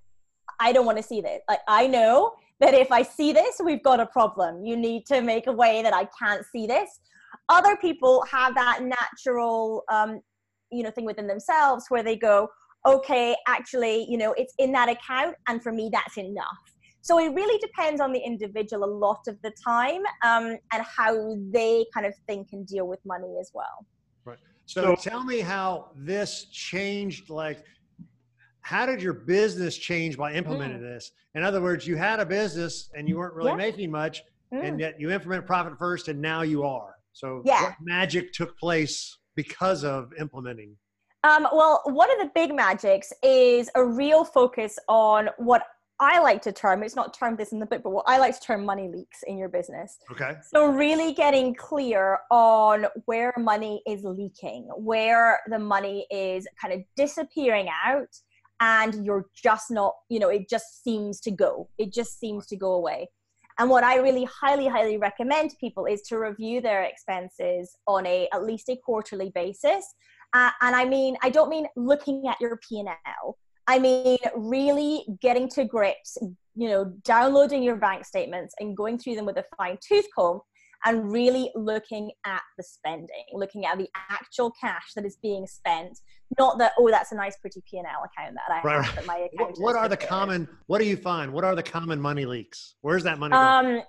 I 0.61 0.73
don't 0.73 0.85
want 0.85 0.99
to 0.99 1.03
see 1.03 1.21
this. 1.21 1.41
Like, 1.49 1.61
I 1.67 1.87
know 1.87 2.35
that 2.61 2.75
if 2.75 2.91
I 2.91 3.03
see 3.03 3.33
this, 3.33 3.61
we've 3.65 3.83
got 3.83 4.01
a 4.01 4.07
problem. 4.07 4.65
You 4.65 4.77
need 4.77 5.07
to 5.07 5.23
make 5.23 5.47
a 5.47 5.53
way 5.53 5.83
that 5.83 5.95
I 5.95 6.09
can't 6.19 6.45
see 6.53 6.67
this. 6.67 7.01
Other 7.49 7.77
people 7.77 8.25
have 8.31 8.55
that 8.55 8.81
natural, 8.83 9.85
um, 9.91 10.21
you 10.71 10.83
know, 10.83 10.91
thing 10.91 11.05
within 11.05 11.27
themselves 11.27 11.87
where 11.89 12.03
they 12.03 12.17
go, 12.17 12.49
okay, 12.89 13.37
actually, 13.47 14.07
you 14.09 14.19
know, 14.19 14.35
it's 14.37 14.55
in 14.59 14.73
that 14.73 14.89
account, 14.89 15.37
and 15.49 15.63
for 15.63 15.73
me, 15.73 15.91
that's 15.93 16.17
enough. 16.17 16.47
So 17.01 17.19
it 17.19 17.33
really 17.33 17.59
depends 17.59 18.01
on 18.01 18.13
the 18.13 18.19
individual 18.19 18.85
a 18.85 18.93
lot 19.07 19.21
of 19.29 19.41
the 19.43 19.53
time 19.65 20.03
um, 20.25 20.59
and 20.73 20.83
how 20.85 21.37
they 21.51 21.87
kind 21.95 22.05
of 22.05 22.15
think 22.27 22.49
and 22.53 22.67
deal 22.67 22.87
with 22.87 23.01
money 23.07 23.37
as 23.41 23.51
well. 23.55 23.87
Right. 24.25 24.39
So, 24.67 24.83
so 24.83 25.11
tell 25.11 25.25
me 25.25 25.41
how 25.41 25.91
this 25.97 26.47
changed, 26.53 27.31
like, 27.31 27.63
how 28.61 28.85
did 28.85 29.01
your 29.01 29.15
business 29.15 29.79
change 29.79 30.19
by 30.19 30.35
implementing 30.35 30.81
mm. 30.81 30.95
this? 30.95 31.13
In 31.35 31.43
other 31.43 31.63
words, 31.63 31.87
you 31.87 31.97
had 31.97 32.21
a 32.21 32.27
business 32.27 32.91
and 32.95 33.09
you 33.09 33.17
weren't 33.17 33.35
really 33.35 33.53
yeah. 33.53 33.57
making 33.57 33.91
much, 33.91 34.23
mm. 34.53 34.63
and 34.63 34.79
yet 34.79 35.01
you 35.01 35.11
implement 35.11 35.47
profit 35.47 35.79
first, 35.79 36.09
and 36.09 36.21
now 36.21 36.43
you 36.43 36.65
are. 36.65 36.97
So, 37.13 37.43
yeah. 37.45 37.63
what 37.63 37.75
magic 37.81 38.33
took 38.33 38.59
place 38.59 39.17
because 39.35 39.85
of 39.85 40.13
implementing? 40.21 40.77
Um, 41.25 41.49
well, 41.53 41.83
one 41.85 42.11
of 42.13 42.19
the 42.19 42.31
big 42.35 42.55
magics 42.55 43.13
is 43.23 43.71
a 43.75 43.85
real 43.85 44.25
focus 44.25 44.79
on 44.89 45.31
what 45.39 45.65
I 46.01 46.21
like 46.21 46.43
to 46.43 46.53
term, 46.53 46.85
it's 46.85 46.95
not 46.95 47.13
termed 47.13 47.39
this 47.39 47.51
in 47.51 47.59
the 47.59 47.67
book, 47.67 47.83
but 47.83 47.91
what 47.91 48.05
I 48.07 48.19
like 48.19 48.39
to 48.39 48.41
term 48.41 48.65
money 48.65 48.89
leaks 48.89 49.25
in 49.27 49.37
your 49.37 49.49
business. 49.49 49.99
Okay. 50.13 50.37
So, 50.53 50.67
really 50.67 51.13
getting 51.13 51.57
clear 51.57 52.21
on 52.31 52.87
where 53.07 53.35
money 53.37 53.83
is 53.85 54.05
leaking, 54.05 54.69
where 54.77 55.41
the 55.49 55.59
money 55.59 56.07
is 56.11 56.47
kind 56.61 56.73
of 56.73 56.83
disappearing 56.97 57.69
out, 57.85 58.17
and 58.61 59.05
you're 59.05 59.27
just 59.35 59.73
not, 59.73 59.95
you 60.09 60.21
know, 60.21 60.29
it 60.29 60.49
just 60.49 60.85
seems 60.85 61.21
to 61.23 61.33
go. 61.33 61.69
It 61.79 61.93
just 61.93 62.21
seems 62.21 62.47
to 62.47 62.57
go 62.57 62.75
away. 62.75 63.09
And 63.59 63.69
what 63.69 63.83
I 63.83 63.97
really 63.97 64.25
highly, 64.25 64.69
highly 64.69 64.99
recommend 64.99 65.57
people 65.59 65.87
is 65.87 66.03
to 66.03 66.19
review 66.19 66.61
their 66.61 66.85
expenses 66.85 67.77
on 67.89 68.07
a 68.07 68.29
at 68.33 68.45
least 68.45 68.69
a 68.69 68.77
quarterly 68.77 69.33
basis. 69.35 69.95
Uh, 70.35 70.51
and 70.61 70.77
I 70.77 70.85
mean, 70.85 71.17
I 71.23 71.31
don't 71.31 71.49
mean 71.49 71.67
looking 71.77 72.27
at 72.29 72.37
your 72.41 72.59
P 72.69 72.81
and 72.81 72.89
L. 72.89 73.37
I 73.67 73.79
mean, 73.79 74.19
really 74.35 75.05
getting 75.21 75.49
to 75.51 75.65
grips, 75.65 76.17
you 76.55 76.69
know, 76.69 76.93
downloading 77.05 77.63
your 77.63 77.77
bank 77.77 78.05
statements 78.05 78.55
and 78.61 78.77
going 78.77 78.99
through 78.99 79.17
them 79.17 79.27
with 79.27 79.37
a 79.37 79.45
fine 79.57 79.77
tooth 79.87 80.07
comb 80.15 80.41
and 80.85 81.11
really 81.11 81.51
looking 81.55 82.11
at 82.25 82.43
the 82.57 82.63
spending, 82.63 83.25
looking 83.33 83.67
at 83.67 83.79
the 83.79 83.89
actual 84.11 84.53
cash 84.61 84.93
that 84.95 85.05
is 85.05 85.19
being 85.23 85.47
spent. 85.47 85.99
Not 86.39 86.59
that 86.59 86.73
oh, 86.79 86.91
that's 86.91 87.13
a 87.13 87.15
nice, 87.15 87.37
pretty 87.37 87.63
P 87.71 87.79
and 87.79 87.87
L 87.87 88.05
account 88.05 88.37
that 88.37 88.55
I 88.55 88.63
right. 88.63 88.85
have. 88.85 89.07
my 89.07 89.17
account. 89.33 89.59
What, 89.59 89.61
what 89.61 89.77
are 89.77 89.89
the 89.89 89.97
common? 89.97 90.49
What 90.67 90.79
do 90.79 90.87
you 90.87 90.97
find? 90.97 91.33
What 91.33 91.45
are 91.45 91.55
the 91.55 91.63
common 91.63 92.01
money 92.01 92.27
leaks? 92.27 92.75
Where's 92.83 93.03
that 93.05 93.19
money? 93.19 93.35
Um, 93.35 93.83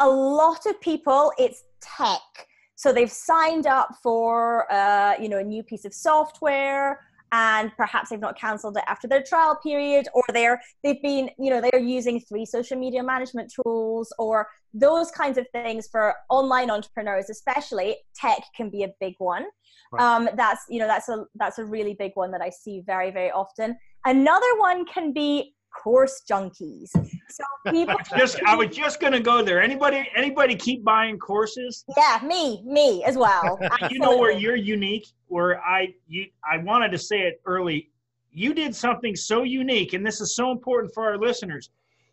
a 0.00 0.08
lot 0.08 0.66
of 0.66 0.80
people, 0.80 1.32
it's 1.38 1.62
tech. 1.80 2.47
So 2.78 2.92
they've 2.92 3.10
signed 3.10 3.66
up 3.66 3.96
for 4.00 4.72
uh, 4.72 5.14
you 5.20 5.28
know 5.28 5.38
a 5.38 5.44
new 5.44 5.64
piece 5.64 5.84
of 5.84 5.92
software 5.92 7.00
and 7.32 7.72
perhaps 7.76 8.08
they've 8.08 8.20
not 8.20 8.38
cancelled 8.38 8.76
it 8.76 8.84
after 8.86 9.08
their 9.08 9.22
trial 9.22 9.58
period 9.62 10.06
or 10.14 10.22
they're 10.32 10.60
they've 10.84 11.02
been 11.02 11.28
you 11.38 11.50
know 11.50 11.60
they're 11.60 11.80
using 11.80 12.20
three 12.20 12.46
social 12.46 12.78
media 12.78 13.02
management 13.02 13.52
tools 13.52 14.12
or 14.18 14.48
those 14.72 15.10
kinds 15.10 15.38
of 15.38 15.46
things 15.50 15.88
for 15.88 16.14
online 16.30 16.70
entrepreneurs 16.70 17.28
especially 17.28 17.96
tech 18.14 18.38
can 18.56 18.70
be 18.70 18.84
a 18.84 18.88
big 19.00 19.14
one 19.18 19.44
right. 19.92 20.02
um, 20.02 20.28
that's 20.36 20.64
you 20.70 20.78
know 20.78 20.86
that's 20.86 21.08
a 21.08 21.24
that's 21.34 21.58
a 21.58 21.64
really 21.64 21.94
big 21.94 22.12
one 22.14 22.30
that 22.30 22.40
i 22.40 22.48
see 22.48 22.80
very 22.86 23.10
very 23.10 23.32
often 23.32 23.76
another 24.06 24.56
one 24.58 24.86
can 24.86 25.12
be 25.12 25.52
course 25.70 26.22
junkies. 26.28 26.90
So 26.90 27.44
people 27.70 27.94
I 27.94 27.96
was 27.96 28.08
just 28.18 28.40
I 28.46 28.54
was 28.54 28.68
just 28.68 29.00
gonna 29.00 29.20
go 29.20 29.42
there. 29.42 29.62
Anybody 29.62 30.08
anybody 30.16 30.54
keep 30.54 30.84
buying 30.84 31.18
courses? 31.18 31.84
Yeah, 31.96 32.20
me, 32.24 32.62
me 32.64 33.04
as 33.04 33.16
well. 33.16 33.58
you 33.90 33.98
know 33.98 34.16
where 34.16 34.32
you're 34.32 34.56
unique, 34.56 35.06
where 35.26 35.60
I 35.60 35.94
you 36.06 36.26
I 36.50 36.58
wanted 36.58 36.92
to 36.92 36.98
say 36.98 37.20
it 37.20 37.40
early. 37.46 37.90
You 38.30 38.54
did 38.54 38.74
something 38.74 39.16
so 39.16 39.42
unique, 39.42 39.94
and 39.94 40.06
this 40.06 40.20
is 40.20 40.34
so 40.34 40.52
important 40.52 40.92
for 40.94 41.04
our 41.04 41.18
listeners. 41.18 41.70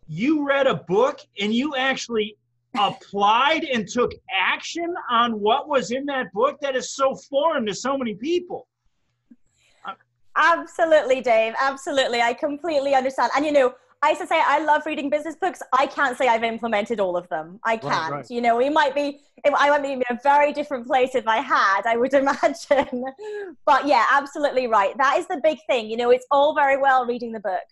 You 0.08 0.46
read 0.46 0.66
a 0.66 0.76
book 0.88 1.20
and 1.40 1.52
you 1.52 1.74
actually 1.76 2.36
applied 2.78 3.64
and 3.64 3.88
took 3.88 4.12
action 4.34 4.94
on 5.10 5.40
what 5.40 5.68
was 5.68 5.90
in 5.90 6.04
that 6.06 6.32
book 6.32 6.58
that 6.60 6.76
is 6.76 6.94
so 6.94 7.14
foreign 7.28 7.66
to 7.66 7.74
so 7.74 7.96
many 7.96 8.14
people. 8.14 8.68
Absolutely, 10.36 11.20
Dave. 11.20 11.54
Absolutely. 11.58 12.20
I 12.20 12.34
completely 12.34 12.94
understand. 12.94 13.32
And 13.34 13.44
you 13.44 13.52
know, 13.52 13.74
I 14.02 14.10
used 14.10 14.20
to 14.20 14.26
say 14.26 14.40
I 14.44 14.62
love 14.62 14.82
reading 14.84 15.08
business 15.08 15.36
books. 15.36 15.62
I 15.72 15.86
can't 15.86 16.16
say 16.18 16.28
I've 16.28 16.44
implemented 16.44 17.00
all 17.00 17.16
of 17.16 17.28
them. 17.28 17.58
I 17.64 17.76
can't. 17.76 17.92
Right, 17.92 18.10
right. 18.10 18.30
You 18.30 18.42
know, 18.42 18.56
we 18.56 18.68
might 18.68 18.94
be, 18.94 19.20
I 19.44 19.70
might 19.70 19.82
be 19.82 19.92
in 19.92 20.02
a 20.10 20.18
very 20.22 20.52
different 20.52 20.86
place 20.86 21.14
if 21.14 21.26
I 21.26 21.38
had, 21.38 21.82
I 21.86 21.96
would 21.96 22.12
imagine. 22.22 23.04
but 23.64 23.86
yeah, 23.86 24.06
absolutely 24.12 24.66
right. 24.66 24.96
That 24.98 25.16
is 25.18 25.26
the 25.26 25.40
big 25.42 25.58
thing. 25.66 25.88
You 25.88 25.96
know, 25.96 26.10
it's 26.10 26.26
all 26.30 26.54
very 26.54 26.76
well 26.76 27.06
reading 27.06 27.32
the 27.32 27.40
book, 27.40 27.64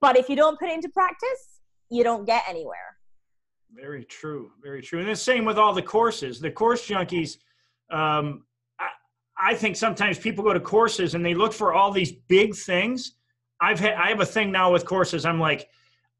but 0.00 0.16
if 0.16 0.28
you 0.28 0.36
don't 0.36 0.58
put 0.58 0.68
it 0.68 0.74
into 0.74 0.90
practice, 0.90 1.60
you 1.90 2.04
don't 2.04 2.26
get 2.26 2.44
anywhere. 2.48 2.96
Very 3.74 4.04
true. 4.04 4.52
Very 4.62 4.82
true. 4.82 5.00
And 5.00 5.08
the 5.08 5.16
same 5.16 5.44
with 5.44 5.58
all 5.58 5.72
the 5.72 5.82
courses. 5.82 6.40
The 6.40 6.50
course 6.50 6.86
junkies, 6.86 7.38
um, 7.90 8.44
I 9.38 9.54
think 9.54 9.76
sometimes 9.76 10.18
people 10.18 10.42
go 10.42 10.52
to 10.52 10.60
courses 10.60 11.14
and 11.14 11.24
they 11.24 11.34
look 11.34 11.52
for 11.52 11.74
all 11.74 11.92
these 11.92 12.12
big 12.12 12.54
things. 12.54 13.14
I've 13.60 13.80
had 13.80 13.94
I 13.94 14.08
have 14.08 14.20
a 14.20 14.26
thing 14.26 14.50
now 14.50 14.72
with 14.72 14.84
courses. 14.84 15.24
I'm 15.24 15.40
like, 15.40 15.68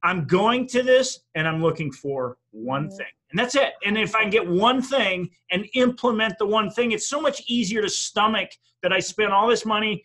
I'm 0.03 0.27
going 0.27 0.67
to 0.69 0.83
this 0.83 1.21
and 1.35 1.49
I'm 1.49 1.63
looking 1.63 1.91
for 1.91 2.37
one 2.51 2.89
mm-hmm. 2.89 2.97
thing. 2.97 3.07
And 3.31 3.39
that's 3.39 3.55
it. 3.57 3.73
And 3.85 3.99
if 3.99 4.15
I 4.15 4.23
can 4.23 4.31
get 4.31 4.47
one 4.47 4.81
thing 4.81 5.31
and 5.51 5.67
implement 5.75 6.39
the 6.39 6.47
one 6.47 6.71
thing, 6.71 6.93
it's 6.93 7.09
so 7.09 7.21
much 7.21 7.43
easier 7.49 7.83
to 7.83 7.89
stomach 7.89 8.51
that 8.83 8.93
I 8.93 9.01
spent 9.01 9.33
all 9.33 9.49
this 9.49 9.67
money. 9.67 10.05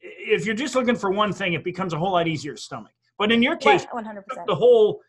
If 0.00 0.44
you're 0.44 0.54
just 0.54 0.74
looking 0.74 0.96
for 0.96 1.10
one 1.10 1.32
thing, 1.32 1.52
it 1.52 1.62
becomes 1.62 1.92
a 1.92 1.98
whole 1.98 2.12
lot 2.12 2.26
easier 2.26 2.54
to 2.54 2.60
stomach. 2.60 2.92
But 3.18 3.30
in 3.32 3.42
your 3.42 3.56
case, 3.56 3.86
100%. 3.86 4.22
the 4.46 4.54
whole 4.54 5.00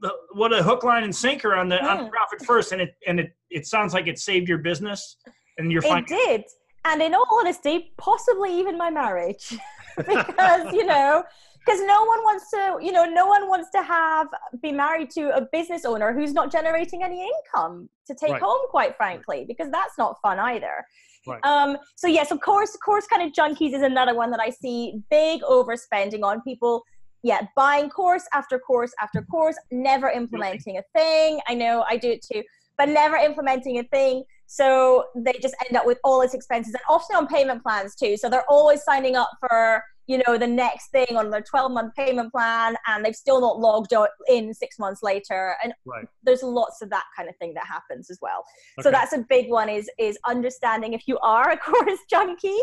the, 0.00 0.12
what 0.32 0.52
a 0.52 0.62
hook, 0.62 0.82
line, 0.82 1.04
and 1.04 1.14
sinker 1.14 1.54
on 1.54 1.68
the 1.68 1.76
mm. 1.76 1.84
on 1.84 2.10
profit 2.10 2.44
first, 2.44 2.72
and 2.72 2.80
it 2.80 2.94
and 3.06 3.20
it 3.20 3.32
it 3.50 3.66
sounds 3.66 3.92
like 3.92 4.06
it 4.06 4.18
saved 4.18 4.48
your 4.48 4.58
business 4.58 5.16
and 5.58 5.70
your. 5.70 5.82
It 5.84 6.06
did 6.06 6.44
and 6.84 7.02
in 7.02 7.14
all 7.14 7.26
honesty, 7.40 7.92
possibly 7.98 8.58
even 8.58 8.78
my 8.78 8.90
marriage, 8.90 9.56
because 9.96 10.72
you 10.72 10.84
know, 10.84 11.22
because 11.64 11.80
no 11.80 12.04
one 12.04 12.20
wants 12.20 12.50
to, 12.50 12.78
you 12.80 12.92
know, 12.92 13.04
no 13.04 13.26
one 13.26 13.48
wants 13.48 13.70
to 13.70 13.82
have 13.82 14.28
be 14.62 14.72
married 14.72 15.10
to 15.10 15.34
a 15.36 15.42
business 15.52 15.84
owner 15.84 16.12
who's 16.12 16.32
not 16.32 16.50
generating 16.50 17.02
any 17.02 17.22
income 17.22 17.88
to 18.06 18.14
take 18.14 18.32
right. 18.32 18.42
home, 18.42 18.60
quite 18.70 18.96
frankly, 18.96 19.44
because 19.46 19.70
that's 19.70 19.98
not 19.98 20.16
fun 20.22 20.38
either. 20.38 20.84
Right. 21.26 21.44
Um, 21.44 21.76
so 21.96 22.06
yes, 22.06 22.30
of 22.30 22.40
course, 22.40 22.76
course 22.82 23.06
kind 23.06 23.22
of 23.22 23.32
junkies 23.32 23.74
is 23.74 23.82
another 23.82 24.14
one 24.14 24.30
that 24.30 24.40
I 24.40 24.50
see 24.50 25.02
big 25.10 25.42
overspending 25.42 26.22
on 26.22 26.40
people. 26.42 26.82
Yeah, 27.22 27.40
buying 27.54 27.90
course 27.90 28.24
after 28.32 28.58
course 28.58 28.92
after 29.00 29.20
course, 29.22 29.56
never 29.70 30.08
implementing 30.08 30.78
a 30.78 30.82
thing. 30.98 31.40
I 31.46 31.54
know 31.54 31.84
I 31.88 31.98
do 31.98 32.10
it 32.12 32.24
too, 32.24 32.42
but 32.78 32.88
never 32.88 33.16
implementing 33.16 33.78
a 33.78 33.84
thing 33.84 34.24
so 34.52 35.04
they 35.14 35.34
just 35.40 35.54
end 35.64 35.76
up 35.76 35.86
with 35.86 35.98
all 36.02 36.22
its 36.22 36.34
expenses 36.34 36.74
and 36.74 36.82
often 36.88 37.14
on 37.14 37.28
payment 37.28 37.62
plans 37.62 37.94
too. 37.94 38.16
So 38.16 38.28
they're 38.28 38.50
always 38.50 38.82
signing 38.82 39.14
up 39.14 39.30
for, 39.38 39.80
you 40.08 40.20
know, 40.26 40.36
the 40.36 40.46
next 40.48 40.90
thing 40.90 41.16
on 41.16 41.30
their 41.30 41.40
12 41.40 41.70
month 41.70 41.94
payment 41.94 42.32
plan 42.32 42.74
and 42.88 43.04
they've 43.04 43.14
still 43.14 43.40
not 43.40 43.60
logged 43.60 43.94
in 44.26 44.52
six 44.52 44.76
months 44.76 45.04
later. 45.04 45.54
And 45.62 45.72
right. 45.86 46.04
there's 46.24 46.42
lots 46.42 46.82
of 46.82 46.90
that 46.90 47.04
kind 47.16 47.28
of 47.28 47.36
thing 47.36 47.54
that 47.54 47.64
happens 47.64 48.10
as 48.10 48.18
well. 48.20 48.44
Okay. 48.76 48.88
So 48.88 48.90
that's 48.90 49.12
a 49.12 49.18
big 49.18 49.50
one 49.50 49.68
is, 49.68 49.88
is 50.00 50.18
understanding 50.26 50.94
if 50.94 51.06
you 51.06 51.16
are 51.20 51.50
a 51.50 51.56
course 51.56 52.00
junkie, 52.10 52.58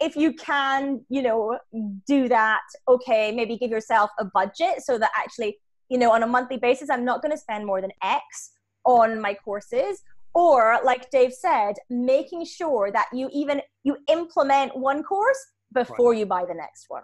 if 0.00 0.16
you 0.16 0.32
can, 0.32 1.04
you 1.10 1.20
know, 1.20 1.58
do 2.06 2.28
that, 2.28 2.62
okay, 2.88 3.30
maybe 3.30 3.58
give 3.58 3.70
yourself 3.70 4.10
a 4.18 4.24
budget 4.24 4.80
so 4.82 4.96
that 4.96 5.10
actually, 5.14 5.58
you 5.90 5.98
know, 5.98 6.12
on 6.12 6.22
a 6.22 6.26
monthly 6.26 6.56
basis, 6.56 6.88
I'm 6.88 7.04
not 7.04 7.20
going 7.20 7.32
to 7.32 7.38
spend 7.38 7.66
more 7.66 7.82
than 7.82 7.92
X 8.02 8.52
on 8.86 9.20
my 9.20 9.34
courses 9.34 10.00
or 10.36 10.78
like 10.84 11.10
dave 11.10 11.32
said 11.32 11.72
making 11.88 12.44
sure 12.44 12.92
that 12.92 13.06
you 13.12 13.28
even 13.32 13.60
you 13.84 13.96
implement 14.08 14.76
one 14.76 15.02
course 15.02 15.38
before 15.72 16.10
right. 16.10 16.18
you 16.18 16.26
buy 16.26 16.44
the 16.44 16.54
next 16.54 16.84
one 16.88 17.02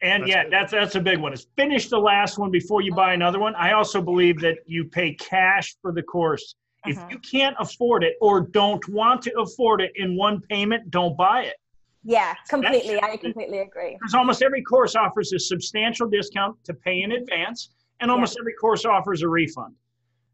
and 0.00 0.22
that's 0.22 0.30
yeah 0.30 0.42
good. 0.44 0.52
that's 0.52 0.72
that's 0.72 0.94
a 0.94 1.00
big 1.00 1.18
one 1.18 1.32
is 1.32 1.46
finish 1.56 1.90
the 1.90 1.98
last 1.98 2.38
one 2.38 2.50
before 2.50 2.80
you 2.80 2.92
buy 2.94 3.12
another 3.12 3.38
one 3.38 3.54
i 3.56 3.72
also 3.72 4.00
believe 4.00 4.40
that 4.40 4.56
you 4.66 4.86
pay 4.86 5.12
cash 5.14 5.76
for 5.82 5.92
the 5.92 6.02
course 6.02 6.54
if 6.86 6.96
uh-huh. 6.96 7.08
you 7.10 7.18
can't 7.18 7.54
afford 7.60 8.02
it 8.02 8.14
or 8.22 8.40
don't 8.40 8.88
want 8.88 9.20
to 9.20 9.38
afford 9.38 9.82
it 9.82 9.92
in 9.96 10.16
one 10.16 10.40
payment 10.48 10.90
don't 10.90 11.16
buy 11.18 11.42
it 11.42 11.56
yeah 12.02 12.32
completely 12.48 13.00
i 13.02 13.16
completely 13.18 13.58
agree 13.58 13.92
because 13.92 14.14
almost 14.14 14.42
every 14.42 14.62
course 14.62 14.96
offers 14.96 15.34
a 15.34 15.38
substantial 15.38 16.08
discount 16.08 16.56
to 16.64 16.72
pay 16.72 17.02
in 17.02 17.12
advance 17.12 17.70
and 18.00 18.10
almost 18.10 18.36
yeah. 18.36 18.42
every 18.42 18.54
course 18.54 18.86
offers 18.86 19.20
a 19.22 19.28
refund 19.28 19.74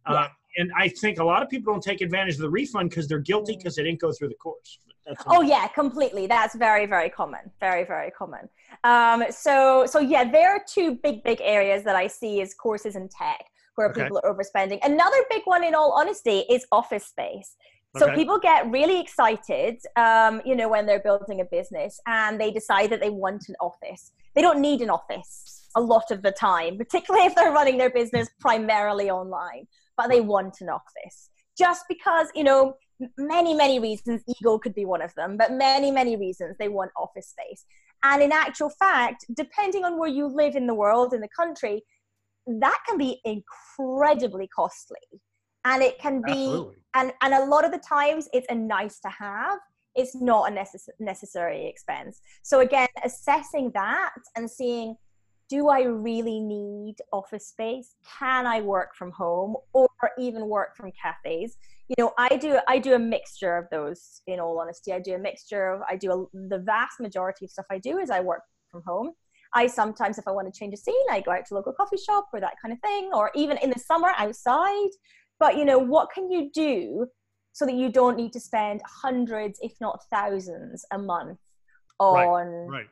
uh, 0.06 0.12
yeah. 0.12 0.20
uh, 0.20 0.28
and 0.57 0.71
I 0.76 0.88
think 0.88 1.19
a 1.19 1.25
lot 1.25 1.42
of 1.42 1.49
people 1.49 1.73
don't 1.73 1.83
take 1.83 2.00
advantage 2.00 2.35
of 2.35 2.40
the 2.40 2.50
refund 2.50 2.90
because 2.90 3.09
they're 3.09 3.19
guilty 3.19 3.57
because 3.57 3.76
they 3.76 3.83
didn't 3.83 4.00
go 4.00 4.12
through 4.12 4.28
the 4.28 4.35
course. 4.35 4.78
oh 5.26 5.42
yeah, 5.42 5.66
completely. 5.69 6.26
That's 6.26 6.54
very 6.54 6.87
very 6.87 7.11
common. 7.11 7.50
Very 7.61 7.85
very 7.85 8.11
common. 8.11 8.49
Um, 8.85 9.25
so 9.30 9.87
so 9.87 9.99
yeah, 10.00 10.30
there 10.30 10.50
are 10.50 10.62
two 10.66 10.97
big 11.02 11.23
big 11.23 11.40
areas 11.40 11.85
that 11.85 11.97
I 11.97 12.07
see 12.07 12.40
is 12.40 12.54
courses 12.54 12.97
and 12.97 13.11
tech 13.11 13.45
where 13.76 13.90
okay. 13.90 14.02
people 14.02 14.21
are 14.23 14.35
overspending. 14.35 14.78
Another 14.85 15.16
big 15.30 15.42
one, 15.45 15.64
in 15.64 15.75
all 15.75 15.92
honesty, 15.92 16.45
is 16.50 16.66
office 16.71 17.07
space. 17.07 17.57
So 17.97 18.07
okay. 18.07 18.14
people 18.14 18.38
get 18.38 18.71
really 18.71 19.00
excited, 19.00 19.78
um, 19.97 20.40
you 20.45 20.54
know, 20.54 20.69
when 20.69 20.87
they're 20.87 21.00
building 21.00 21.40
a 21.40 21.45
business 21.45 22.00
and 22.07 22.40
they 22.40 22.52
decide 22.52 22.90
that 22.90 23.00
they 23.00 23.11
want 23.11 23.49
an 23.49 23.57
office. 23.61 24.12
They 24.35 24.42
don't 24.42 24.61
need 24.61 24.80
an 24.80 24.90
office 24.90 25.69
a 25.75 25.80
lot 25.80 26.11
of 26.11 26.23
the 26.23 26.30
time, 26.30 26.78
particularly 26.78 27.26
if 27.28 27.35
they're 27.35 27.52
running 27.52 27.78
their 27.78 27.90
business 27.90 28.28
primarily 28.38 29.11
online, 29.11 29.66
but 30.00 30.11
they 30.11 30.21
want 30.21 30.61
an 30.61 30.69
office. 30.71 31.28
Just 31.59 31.85
because, 31.88 32.28
you 32.35 32.45
know, 32.45 32.75
many, 33.19 33.54
many 33.54 33.78
reasons, 33.78 34.23
ego 34.26 34.59
could 34.59 34.75
be 34.75 34.87
one 34.87 35.02
of 35.02 35.14
them, 35.14 35.37
but 35.37 35.52
many, 35.52 35.90
many 35.90 36.16
reasons 36.16 36.57
they 36.59 36.69
want 36.69 36.90
office 36.97 37.28
space. 37.28 37.64
And 38.02 38.23
in 38.23 38.33
actual 38.33 38.71
fact, 38.71 39.26
depending 39.37 39.85
on 39.85 39.99
where 39.99 40.09
you 40.09 40.26
live 40.26 40.57
in 40.57 40.66
the 40.66 40.75
world, 40.75 41.12
in 41.12 41.21
the 41.21 41.28
country, 41.28 41.83
that 42.47 42.78
can 42.88 42.97
be 42.97 43.21
incredibly 43.25 44.49
costly. 44.49 45.21
And 45.66 45.83
it 45.83 45.99
can 45.99 46.23
be, 46.23 46.33
Absolutely. 46.33 46.76
and, 46.95 47.12
and 47.21 47.35
a 47.35 47.45
lot 47.45 47.66
of 47.66 47.73
the 47.73 47.83
times 47.87 48.26
it's 48.33 48.47
a 48.49 48.54
nice 48.54 48.99
to 49.00 49.09
have 49.11 49.59
it's 49.97 50.14
not 50.14 50.50
a 50.50 50.54
necess- 50.54 50.88
necessary 51.00 51.66
expense. 51.66 52.21
So 52.42 52.61
again, 52.61 52.88
assessing 53.04 53.73
that 53.75 54.12
and 54.37 54.49
seeing 54.49 54.95
do 55.50 55.69
I 55.69 55.83
really 55.83 56.38
need 56.38 56.97
office 57.12 57.49
space? 57.49 57.97
Can 58.19 58.47
I 58.47 58.61
work 58.61 58.95
from 58.95 59.11
home 59.11 59.57
or 59.73 59.90
even 60.16 60.49
work 60.49 60.76
from 60.76 60.92
cafes? 60.92 61.57
You 61.88 61.97
know, 61.99 62.12
I 62.16 62.37
do 62.37 62.61
I 62.69 62.78
do 62.78 62.95
a 62.95 62.99
mixture 62.99 63.57
of 63.57 63.66
those. 63.71 64.23
In 64.28 64.38
all 64.38 64.61
honesty, 64.61 64.92
I 64.92 65.00
do 65.00 65.14
a 65.14 65.19
mixture 65.19 65.73
of 65.73 65.83
I 65.88 65.97
do 65.97 66.12
a, 66.12 66.38
the 66.49 66.59
vast 66.59 67.00
majority 67.00 67.45
of 67.47 67.50
stuff 67.50 67.66
I 67.71 67.78
do 67.78 67.99
is 67.99 68.11
I 68.11 68.21
work 68.21 68.42
from 68.71 68.83
home. 68.87 69.11
I 69.52 69.66
sometimes, 69.66 70.16
if 70.16 70.28
I 70.28 70.30
want 70.30 70.52
to 70.52 70.57
change 70.57 70.73
a 70.73 70.76
scene, 70.76 70.95
I 71.11 71.21
go 71.21 71.33
out 71.33 71.45
to 71.47 71.54
local 71.54 71.73
coffee 71.73 71.97
shop 71.97 72.28
or 72.33 72.38
that 72.38 72.54
kind 72.62 72.73
of 72.73 72.78
thing, 72.80 73.11
or 73.12 73.33
even 73.35 73.59
in 73.59 73.71
the 73.71 73.78
summer 73.80 74.12
outside. 74.16 74.90
But 75.40 75.57
you 75.57 75.64
know, 75.64 75.78
what 75.78 76.12
can 76.12 76.30
you 76.30 76.50
do 76.54 77.09
so 77.52 77.66
that 77.66 77.75
you 77.75 77.90
don't 77.90 78.16
need 78.16 78.33
to 78.35 78.40
spend 78.40 78.80
hundreds, 78.87 79.59
if 79.61 79.73
not 79.80 80.00
thousands, 80.11 80.85
a 80.92 80.99
month 80.99 81.40
on 81.99 82.47
right, 82.47 82.78
right. 82.78 82.87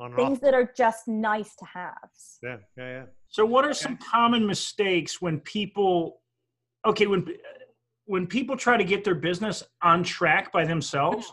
On 0.00 0.14
things 0.14 0.38
that 0.40 0.54
are 0.54 0.70
just 0.76 1.08
nice 1.08 1.56
to 1.56 1.64
have. 1.64 2.08
Yeah, 2.42 2.56
yeah, 2.76 2.88
yeah. 2.88 3.02
So, 3.28 3.44
what 3.44 3.64
are 3.64 3.74
some 3.74 3.96
common 3.96 4.46
mistakes 4.46 5.20
when 5.20 5.40
people? 5.40 6.20
Okay, 6.86 7.06
when 7.06 7.26
when 8.06 8.26
people 8.26 8.56
try 8.56 8.76
to 8.76 8.84
get 8.84 9.02
their 9.02 9.16
business 9.16 9.64
on 9.82 10.04
track 10.04 10.52
by 10.52 10.64
themselves, 10.64 11.32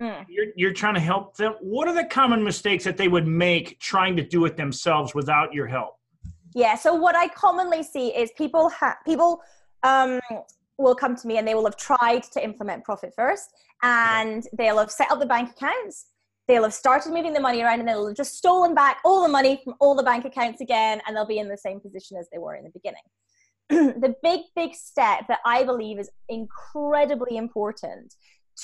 mm. 0.00 0.24
you're 0.28 0.46
you're 0.54 0.72
trying 0.72 0.94
to 0.94 1.00
help 1.00 1.36
them. 1.36 1.54
What 1.60 1.88
are 1.88 1.94
the 1.94 2.04
common 2.04 2.44
mistakes 2.44 2.84
that 2.84 2.96
they 2.96 3.08
would 3.08 3.26
make 3.26 3.80
trying 3.80 4.16
to 4.16 4.22
do 4.22 4.44
it 4.44 4.56
themselves 4.56 5.12
without 5.12 5.52
your 5.52 5.66
help? 5.66 5.96
Yeah. 6.54 6.76
So 6.76 6.94
what 6.94 7.16
I 7.16 7.26
commonly 7.28 7.82
see 7.82 8.08
is 8.08 8.30
people 8.36 8.68
have 8.70 8.98
people 9.04 9.42
um, 9.82 10.20
will 10.78 10.94
come 10.94 11.16
to 11.16 11.26
me 11.26 11.38
and 11.38 11.46
they 11.46 11.54
will 11.54 11.64
have 11.64 11.76
tried 11.76 12.22
to 12.32 12.42
implement 12.42 12.84
profit 12.84 13.12
first 13.14 13.50
and 13.82 14.44
yeah. 14.44 14.50
they'll 14.56 14.78
have 14.78 14.90
set 14.90 15.10
up 15.10 15.18
the 15.18 15.26
bank 15.26 15.50
accounts 15.50 16.06
they'll 16.48 16.62
have 16.62 16.74
started 16.74 17.12
moving 17.12 17.32
the 17.32 17.40
money 17.40 17.62
around 17.62 17.80
and 17.80 17.88
they'll 17.88 18.06
have 18.06 18.16
just 18.16 18.36
stolen 18.36 18.74
back 18.74 18.98
all 19.04 19.22
the 19.22 19.28
money 19.28 19.60
from 19.64 19.74
all 19.80 19.94
the 19.94 20.02
bank 20.02 20.24
accounts 20.24 20.60
again 20.60 21.00
and 21.06 21.16
they'll 21.16 21.26
be 21.26 21.38
in 21.38 21.48
the 21.48 21.58
same 21.58 21.80
position 21.80 22.16
as 22.16 22.28
they 22.32 22.38
were 22.38 22.54
in 22.54 22.64
the 22.64 22.70
beginning. 22.70 23.02
The 24.00 24.14
big 24.22 24.42
big 24.54 24.74
step 24.74 25.24
that 25.28 25.40
i 25.44 25.64
believe 25.64 25.98
is 25.98 26.10
incredibly 26.28 27.36
important 27.36 28.14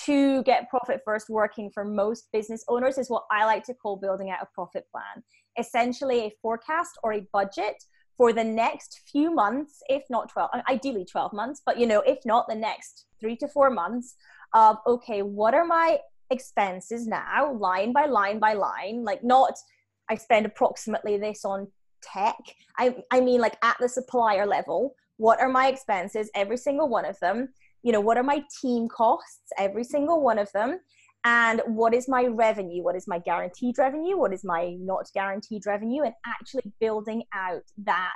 to 0.05 0.43
get 0.45 0.71
profit 0.71 1.01
first 1.05 1.29
working 1.29 1.71
for 1.75 1.85
most 1.85 2.29
business 2.33 2.65
owners 2.69 2.99
is 2.99 3.11
what 3.11 3.25
i 3.31 3.45
like 3.45 3.65
to 3.65 3.75
call 3.75 3.97
building 3.97 4.31
out 4.31 4.39
a 4.41 4.47
profit 4.55 4.87
plan. 4.93 5.25
Essentially 5.59 6.21
a 6.21 6.33
forecast 6.41 6.99
or 7.03 7.15
a 7.15 7.27
budget 7.33 7.83
for 8.17 8.33
the 8.33 8.45
next 8.45 9.01
few 9.11 9.35
months, 9.35 9.83
if 9.89 10.03
not 10.09 10.29
12, 10.29 10.51
ideally 10.69 11.05
12 11.05 11.33
months, 11.33 11.63
but 11.65 11.79
you 11.79 11.87
know, 11.87 12.01
if 12.07 12.19
not 12.25 12.47
the 12.49 12.55
next 12.55 13.07
three 13.19 13.37
to 13.37 13.49
four 13.49 13.71
months 13.71 14.15
of, 14.55 14.77
okay, 14.87 15.23
what 15.23 15.55
are 15.55 15.65
my 15.65 15.99
expenses 16.31 17.07
now, 17.07 17.53
line 17.59 17.93
by 17.93 18.07
line 18.07 18.39
by 18.39 18.55
line? 18.55 19.05
Like, 19.05 19.23
not 19.23 19.55
I 20.11 20.17
spend 20.17 20.47
approximately 20.47 21.17
this 21.17 21.45
on 21.45 21.69
tech. 22.03 22.37
I, 22.79 22.97
I 23.11 23.21
mean, 23.21 23.41
like 23.41 23.57
at 23.63 23.77
the 23.81 23.89
supplier 23.89 24.47
level, 24.47 24.95
what 25.17 25.41
are 25.41 25.49
my 25.49 25.69
expenses, 25.69 26.31
every 26.35 26.57
single 26.57 26.89
one 26.89 27.05
of 27.05 27.19
them? 27.21 27.49
You 27.83 27.93
know, 27.93 28.01
what 28.01 28.17
are 28.17 28.23
my 28.23 28.43
team 28.61 28.89
costs, 28.89 29.53
every 29.59 29.85
single 29.85 30.23
one 30.23 30.39
of 30.39 30.51
them? 30.53 30.81
and 31.25 31.63
what 31.67 31.95
is 31.95 32.09
my 32.09 32.25
revenue 32.25 32.83
what 32.83 32.97
is 32.97 33.07
my 33.07 33.19
guaranteed 33.19 33.79
revenue 33.79 34.17
what 34.17 34.33
is 34.33 34.45
my 34.45 34.77
not 34.81 35.07
guaranteed 35.15 35.65
revenue 35.67 36.03
and 36.03 36.15
actually 36.27 36.73
building 36.81 37.23
out 37.35 37.63
that 37.79 38.11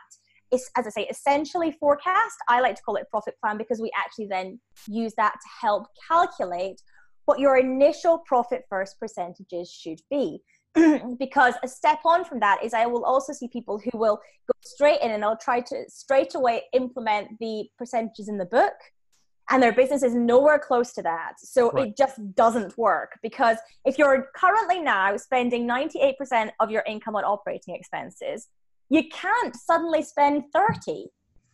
as 0.52 0.68
i 0.76 0.88
say 0.88 1.06
essentially 1.08 1.70
forecast 1.78 2.36
i 2.48 2.60
like 2.60 2.74
to 2.74 2.82
call 2.82 2.96
it 2.96 3.08
profit 3.10 3.34
plan 3.40 3.56
because 3.56 3.80
we 3.80 3.90
actually 3.96 4.26
then 4.26 4.58
use 4.88 5.12
that 5.16 5.32
to 5.34 5.48
help 5.60 5.86
calculate 6.08 6.80
what 7.26 7.38
your 7.38 7.58
initial 7.58 8.18
profit 8.18 8.64
first 8.68 8.98
percentages 8.98 9.70
should 9.70 10.00
be 10.10 10.40
because 11.18 11.54
a 11.62 11.68
step 11.68 12.00
on 12.04 12.24
from 12.24 12.40
that 12.40 12.62
is 12.62 12.74
I 12.74 12.86
will 12.86 13.04
also 13.04 13.32
see 13.32 13.48
people 13.48 13.78
who 13.78 13.98
will 13.98 14.16
go 14.16 14.52
straight 14.64 15.00
in 15.00 15.10
and 15.10 15.24
I'll 15.24 15.36
try 15.36 15.60
to 15.60 15.84
straight 15.88 16.34
away 16.34 16.62
implement 16.72 17.38
the 17.40 17.68
percentages 17.78 18.28
in 18.28 18.38
the 18.38 18.44
book 18.44 18.74
and 19.50 19.62
their 19.62 19.72
business 19.72 20.02
is 20.02 20.14
nowhere 20.14 20.58
close 20.58 20.92
to 20.94 21.02
that. 21.02 21.34
So 21.38 21.70
right. 21.70 21.88
it 21.88 21.96
just 21.96 22.34
doesn't 22.34 22.76
work 22.76 23.12
because 23.22 23.58
if 23.84 23.96
you're 23.96 24.28
currently 24.34 24.80
now 24.80 25.16
spending 25.16 25.68
98% 25.68 26.50
of 26.58 26.70
your 26.70 26.82
income 26.86 27.14
on 27.14 27.24
operating 27.24 27.74
expenses, 27.74 28.48
you 28.88 29.04
can't 29.08 29.54
suddenly 29.54 30.02
spend 30.02 30.44
30. 30.52 31.06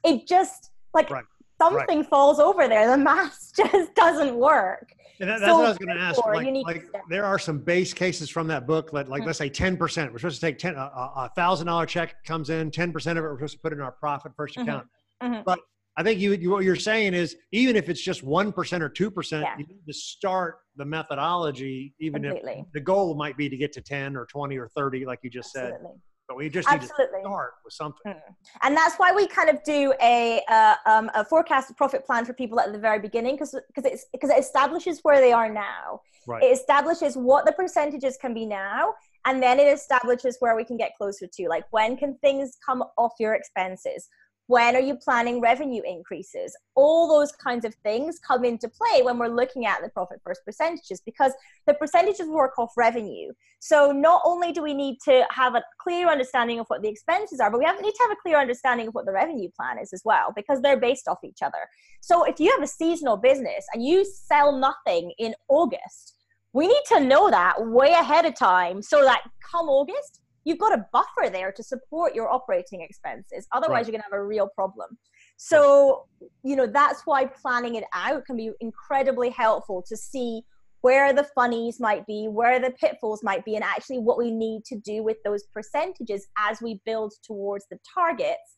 It 0.05 0.27
just 0.27 0.71
like 0.95 1.11
right. 1.11 1.25
something 1.61 1.99
right. 1.99 2.09
falls 2.09 2.41
over 2.41 2.67
there. 2.67 2.91
The 2.91 2.97
math 2.97 3.53
just 3.57 3.95
doesn't 3.95 4.35
work. 4.35 4.93
And 5.23 5.31
that, 5.31 5.39
that's 5.39 5.53
so 5.53 5.59
what 5.59 5.67
I 5.67 5.69
was 5.69 5.79
going 5.79 5.97
to 5.97 6.03
ask. 6.03 6.27
Like, 6.27 6.49
like 6.65 6.91
there 7.09 7.25
are 7.25 7.39
some 7.39 7.59
base 7.59 7.95
cases 7.95 8.29
from 8.29 8.49
that 8.49 8.67
book 8.67 8.91
that, 8.91 9.09
like, 9.09 9.21
mm-hmm. 9.21 9.29
let's 9.29 9.39
say 9.39 9.49
10%. 9.49 9.79
We're 9.79 10.19
supposed 10.19 10.41
to 10.41 10.47
take 10.47 10.59
10, 10.59 10.75
a 10.77 11.31
thousand 11.37 11.69
dollar 11.69 11.87
check 11.87 12.25
comes 12.25 12.51
in, 12.51 12.73
10% 12.73 13.11
of 13.13 13.19
it 13.19 13.21
we're 13.21 13.37
supposed 13.37 13.53
to 13.53 13.59
put 13.61 13.73
in 13.73 13.81
our 13.81 13.93
profit 13.93 14.33
1st 14.37 14.49
mm-hmm. 14.49 14.61
account. 14.63 14.87
Mm-hmm. 15.23 15.43
But 15.47 15.61
I 15.97 16.03
think 16.03 16.19
you, 16.19 16.33
you, 16.33 16.51
what 16.51 16.65
you're 16.65 16.75
saying 16.75 17.15
is 17.15 17.37
even 17.53 17.77
if 17.77 17.89
it's 17.89 18.01
just 18.01 18.25
one 18.25 18.51
percent 18.51 18.83
or 18.83 18.89
two 18.89 19.11
percent, 19.11 19.47
you 19.59 19.67
need 19.67 19.87
to 19.87 19.93
start 19.93 20.57
the 20.77 20.85
methodology, 20.87 21.95
even 22.01 22.23
Completely. 22.23 22.65
if 22.67 22.73
the 22.73 22.81
goal 22.81 23.15
might 23.15 23.37
be 23.37 23.49
to 23.49 23.57
get 23.57 23.73
to 23.75 23.83
ten 23.83 24.17
or 24.17 24.25
twenty 24.25 24.57
or 24.57 24.69
thirty, 24.69 25.05
like 25.05 25.19
you 25.23 25.29
just 25.29 25.55
Absolutely. 25.55 25.89
said. 25.91 26.01
But 26.33 26.39
we 26.39 26.49
just 26.49 26.67
Absolutely. 26.67 27.19
need 27.19 27.25
to 27.25 27.29
start 27.29 27.53
with 27.63 27.75
something. 27.75 28.15
Mm. 28.15 28.35
And 28.63 28.75
that's 28.75 28.97
why 28.97 29.13
we 29.13 29.27
kind 29.27 29.51
of 29.51 29.63
do 29.65 29.93
a 30.01 30.41
uh, 30.49 30.77
um, 30.87 31.11
a 31.15 31.23
forecasted 31.27 31.77
profit 31.77 32.07
plan 32.07 32.25
for 32.25 32.33
people 32.33 32.59
at 32.59 32.73
the 32.73 32.79
very 32.79 32.99
beginning 32.99 33.35
because 33.35 33.55
because 33.67 33.85
it's 33.85 34.07
because 34.13 34.31
it 34.31 34.39
establishes 34.39 35.01
where 35.03 35.21
they 35.21 35.33
are 35.33 35.53
now. 35.53 36.01
Right. 36.27 36.43
It 36.43 36.47
establishes 36.47 37.17
what 37.17 37.45
the 37.45 37.53
percentages 37.53 38.17
can 38.17 38.33
be 38.33 38.47
now 38.47 38.95
and 39.27 39.43
then 39.43 39.61
it 39.61 39.67
establishes 39.67 40.37
where 40.41 40.57
we 40.57 40.65
can 40.65 40.77
get 40.77 40.93
closer 40.97 41.27
to 41.27 41.49
like 41.49 41.65
when 41.71 41.97
can 41.97 42.17
things 42.19 42.57
come 42.65 42.83
off 42.97 43.13
your 43.19 43.35
expenses 43.35 44.09
when 44.47 44.75
are 44.77 44.81
you 44.81 44.97
planning 44.97 45.41
revenue 45.41 45.83
increases? 45.87 46.57
All 46.75 47.09
those 47.09 47.33
kinds 47.33 47.65
of 47.65 47.75
things 47.77 48.19
come 48.19 48.45
into 48.45 48.69
play 48.69 49.03
when 49.03 49.19
we're 49.19 49.29
looking 49.29 49.67
at 49.67 49.81
the 49.83 49.89
profit 49.89 50.21
first 50.25 50.45
percentages 50.45 51.01
because 51.01 51.33
the 51.67 51.75
percentages 51.75 52.27
work 52.27 52.59
off 52.59 52.73
revenue. 52.77 53.33
So 53.61 53.93
not 53.93 54.23
only 54.25 54.53
do 54.53 54.63
we 54.63 54.75
need 54.75 54.99
to 55.05 55.25
have 55.31 55.55
a 55.55 55.63
clear 55.79 56.09
understanding 56.09 56.59
of 56.59 56.67
what 56.67 56.83
the 56.83 56.89
expenses 56.89 57.39
are, 57.39 57.51
but 57.51 57.61
we 57.61 57.65
need 57.65 57.93
to 57.93 58.03
have 58.03 58.11
a 58.11 58.21
clear 58.21 58.37
understanding 58.39 58.89
of 58.89 58.95
what 58.95 59.07
the 59.07 59.13
revenue 59.13 59.49
plan 59.57 59.79
is 59.79 59.93
as 59.93 60.03
well 60.05 60.33
because 60.35 60.61
they're 60.61 60.81
based 60.81 61.07
off 61.07 61.19
each 61.23 61.43
other. 61.43 61.69
So 62.01 62.25
if 62.25 62.41
you 62.41 62.51
have 62.51 62.63
a 62.63 62.67
seasonal 62.67 63.17
business 63.17 63.65
and 63.73 63.85
you 63.85 64.05
sell 64.05 64.53
nothing 64.53 65.13
in 65.19 65.35
August, 65.49 66.17
we 66.53 66.67
need 66.67 66.83
to 66.89 67.01
know 67.01 67.31
that 67.31 67.65
way 67.67 67.93
ahead 67.93 68.27
of 68.27 68.35
time 68.35 68.83
so 68.83 69.03
that 69.05 69.23
come 69.51 69.69
August, 69.69 70.22
you've 70.45 70.59
got 70.59 70.73
a 70.73 70.87
buffer 70.93 71.31
there 71.31 71.53
to 71.53 71.63
support 71.63 72.15
your 72.15 72.31
operating 72.31 72.81
expenses. 72.81 73.47
Otherwise, 73.53 73.71
right. 73.71 73.87
you're 73.87 73.93
going 73.93 74.01
to 74.01 74.11
have 74.11 74.21
a 74.21 74.25
real 74.25 74.49
problem. 74.49 74.97
So, 75.37 76.07
you 76.45 76.57
know, 76.57 76.67
that's 76.67 77.03
why 77.05 77.27
planning 77.27 77.77
it 77.77 77.85
out 77.93 78.25
can 78.27 78.37
be 78.37 78.53
incredibly 78.61 79.31
helpful 79.31 79.83
to 79.89 79.97
see 79.97 80.43
where 80.83 81.13
the 81.13 81.25
funnies 81.35 81.79
might 81.79 82.07
be, 82.07 82.27
where 82.29 82.59
the 82.59 82.71
pitfalls 82.71 83.23
might 83.23 83.45
be, 83.45 83.55
and 83.55 83.65
actually 83.65 83.99
what 83.99 84.19
we 84.19 84.31
need 84.31 84.65
to 84.65 84.77
do 84.81 85.03
with 85.03 85.17
those 85.25 85.45
percentages 85.45 86.27
as 86.39 86.61
we 86.61 86.81
build 86.85 87.13
towards 87.23 87.67
the 87.71 87.79
targets 87.95 88.57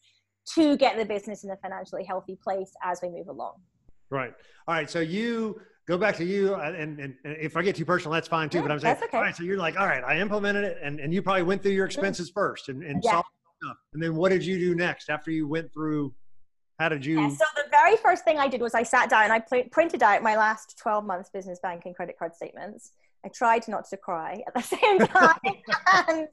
to 0.54 0.76
get 0.76 0.96
the 0.96 1.04
business 1.04 1.44
in 1.44 1.50
a 1.50 1.56
financially 1.58 2.04
healthy 2.04 2.36
place 2.42 2.72
as 2.82 3.00
we 3.02 3.10
move 3.10 3.28
along. 3.28 3.54
Right. 4.10 4.34
All 4.66 4.74
right. 4.74 4.88
So 4.88 5.00
you 5.00 5.60
go 5.86 5.98
back 5.98 6.16
to 6.16 6.24
you 6.24 6.54
uh, 6.54 6.72
and, 6.76 6.98
and, 6.98 7.14
and, 7.24 7.36
if 7.40 7.56
i 7.56 7.62
get 7.62 7.76
too 7.76 7.84
personal 7.84 8.12
that's 8.12 8.28
fine 8.28 8.48
too 8.48 8.58
yeah, 8.58 8.62
but 8.62 8.70
i'm 8.70 8.80
saying 8.80 8.96
okay. 9.02 9.16
all 9.16 9.22
right 9.22 9.36
so 9.36 9.42
you're 9.42 9.58
like 9.58 9.78
all 9.78 9.86
right 9.86 10.02
i 10.04 10.18
implemented 10.18 10.64
it 10.64 10.78
and, 10.82 11.00
and 11.00 11.12
you 11.12 11.22
probably 11.22 11.42
went 11.42 11.62
through 11.62 11.72
your 11.72 11.86
expenses 11.86 12.30
first 12.30 12.68
and, 12.68 12.82
and 12.82 13.02
yeah. 13.02 13.10
stuff 13.10 13.26
and 13.92 14.02
then 14.02 14.14
what 14.14 14.30
did 14.30 14.44
you 14.44 14.58
do 14.58 14.74
next 14.74 15.08
after 15.08 15.30
you 15.30 15.48
went 15.48 15.72
through 15.72 16.12
how 16.78 16.88
did 16.88 17.04
you 17.04 17.20
yeah, 17.20 17.28
so 17.28 17.44
the 17.56 17.64
very 17.70 17.96
first 17.96 18.24
thing 18.24 18.38
i 18.38 18.48
did 18.48 18.60
was 18.60 18.74
i 18.74 18.82
sat 18.82 19.08
down 19.08 19.24
and 19.24 19.32
i 19.32 19.38
pl- 19.38 19.64
printed 19.70 20.02
out 20.02 20.22
my 20.22 20.36
last 20.36 20.78
12 20.78 21.04
months 21.04 21.30
business 21.30 21.58
bank 21.62 21.82
and 21.86 21.94
credit 21.94 22.18
card 22.18 22.34
statements 22.34 22.92
i 23.24 23.28
tried 23.28 23.66
not 23.68 23.88
to 23.88 23.96
cry 23.96 24.42
at 24.46 24.54
the 24.54 24.60
same 24.76 24.98
time 24.98 25.38
and 26.08 26.28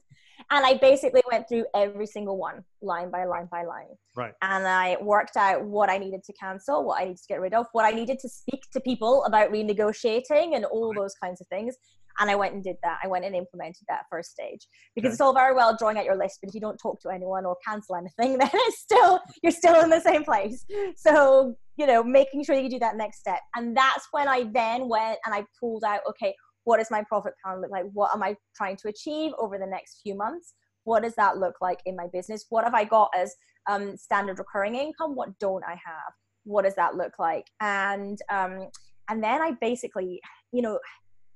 and 0.50 0.66
I 0.66 0.74
basically 0.74 1.22
went 1.30 1.48
through 1.48 1.66
every 1.74 2.06
single 2.06 2.36
one, 2.36 2.64
line 2.80 3.10
by 3.10 3.24
line 3.24 3.48
by 3.50 3.64
line. 3.64 3.86
Right. 4.16 4.32
And 4.42 4.66
I 4.66 4.96
worked 5.00 5.36
out 5.36 5.64
what 5.64 5.90
I 5.90 5.98
needed 5.98 6.22
to 6.24 6.32
cancel, 6.34 6.84
what 6.84 7.00
I 7.00 7.04
needed 7.04 7.18
to 7.18 7.28
get 7.28 7.40
rid 7.40 7.54
of, 7.54 7.66
what 7.72 7.84
I 7.84 7.90
needed 7.90 8.18
to 8.20 8.28
speak 8.28 8.62
to 8.72 8.80
people 8.80 9.24
about 9.24 9.50
renegotiating, 9.50 10.54
and 10.54 10.64
all 10.64 10.90
right. 10.90 11.00
those 11.00 11.14
kinds 11.22 11.40
of 11.40 11.46
things. 11.48 11.76
And 12.18 12.30
I 12.30 12.34
went 12.34 12.52
and 12.52 12.62
did 12.62 12.76
that. 12.82 12.98
I 13.02 13.06
went 13.06 13.24
and 13.24 13.34
implemented 13.34 13.84
that 13.88 14.02
first 14.10 14.32
stage 14.32 14.66
because 14.94 15.08
Okay. 15.08 15.12
it's 15.14 15.20
all 15.22 15.32
very 15.32 15.54
well 15.54 15.74
drawing 15.74 15.96
out 15.96 16.04
your 16.04 16.16
list, 16.16 16.40
but 16.42 16.48
if 16.48 16.54
you 16.54 16.60
don't 16.60 16.76
talk 16.76 17.00
to 17.02 17.08
anyone 17.08 17.46
or 17.46 17.56
cancel 17.66 17.96
anything, 17.96 18.36
then 18.38 18.50
it's 18.52 18.80
still 18.80 19.20
you're 19.42 19.52
still 19.52 19.80
in 19.80 19.88
the 19.88 20.00
same 20.00 20.24
place. 20.24 20.64
So 20.96 21.56
you 21.76 21.86
know, 21.86 22.04
making 22.04 22.44
sure 22.44 22.54
that 22.54 22.62
you 22.62 22.68
do 22.68 22.78
that 22.80 22.96
next 22.96 23.20
step, 23.20 23.40
and 23.56 23.74
that's 23.74 24.06
when 24.10 24.28
I 24.28 24.44
then 24.52 24.88
went 24.88 25.18
and 25.24 25.34
I 25.34 25.44
pulled 25.58 25.84
out. 25.84 26.00
Okay, 26.10 26.34
what 26.64 26.78
does 26.78 26.90
my 26.90 27.02
profit 27.08 27.34
plan 27.44 27.60
look 27.60 27.70
like? 27.70 27.84
What 27.92 28.14
am 28.14 28.22
I 28.22 28.36
trying 28.56 28.76
to 28.76 28.88
achieve 28.88 29.32
over 29.38 29.58
the 29.58 29.66
next 29.66 30.00
few 30.02 30.14
months? 30.16 30.54
What 30.84 31.02
does 31.02 31.14
that 31.14 31.38
look 31.38 31.56
like 31.60 31.80
in 31.86 31.96
my 31.96 32.06
business? 32.12 32.46
What 32.50 32.64
have 32.64 32.74
I 32.74 32.84
got 32.84 33.10
as 33.16 33.34
um, 33.70 33.96
standard 33.96 34.38
recurring 34.38 34.74
income? 34.74 35.14
What 35.14 35.38
don't 35.38 35.64
I 35.64 35.72
have? 35.72 36.12
What 36.44 36.64
does 36.64 36.74
that 36.74 36.96
look 36.96 37.18
like? 37.18 37.46
And 37.60 38.18
um, 38.30 38.68
and 39.08 39.22
then 39.22 39.40
I 39.40 39.52
basically, 39.60 40.20
you 40.52 40.62
know, 40.62 40.78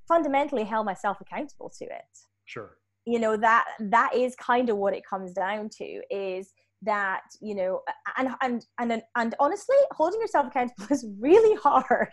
fundamentally 0.08 0.64
held 0.64 0.86
myself 0.86 1.18
accountable 1.20 1.72
to 1.78 1.84
it. 1.84 2.18
Sure. 2.44 2.76
You 3.04 3.20
know 3.20 3.36
that 3.36 3.66
that 3.78 4.14
is 4.14 4.34
kind 4.36 4.68
of 4.68 4.76
what 4.76 4.94
it 4.94 5.04
comes 5.08 5.32
down 5.32 5.68
to 5.78 6.00
is 6.10 6.52
that 6.86 7.22
you 7.40 7.54
know 7.54 7.80
and 8.16 8.30
and 8.42 8.64
and 8.78 9.02
and 9.16 9.34
honestly 9.38 9.76
holding 9.92 10.20
yourself 10.20 10.46
accountable 10.46 10.86
is 10.90 11.06
really 11.20 11.54
hard 11.56 12.08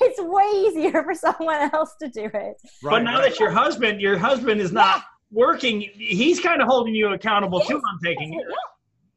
it's 0.00 0.20
way 0.20 0.44
easier 0.54 1.02
for 1.02 1.14
someone 1.14 1.70
else 1.74 1.94
to 2.00 2.08
do 2.08 2.30
it 2.32 2.56
but 2.82 3.02
now 3.02 3.20
that 3.20 3.38
your 3.38 3.50
husband, 3.50 4.00
your 4.00 4.18
husband 4.18 4.60
is 4.60 4.72
not 4.72 5.04
working, 5.30 5.88
he's 5.96 6.40
kind 6.40 6.60
of 6.60 6.68
holding 6.68 6.94
you 6.94 7.12
accountable 7.12 7.60
too 7.60 7.76
on 7.76 7.98
taking 8.04 8.34
it. 8.34 8.46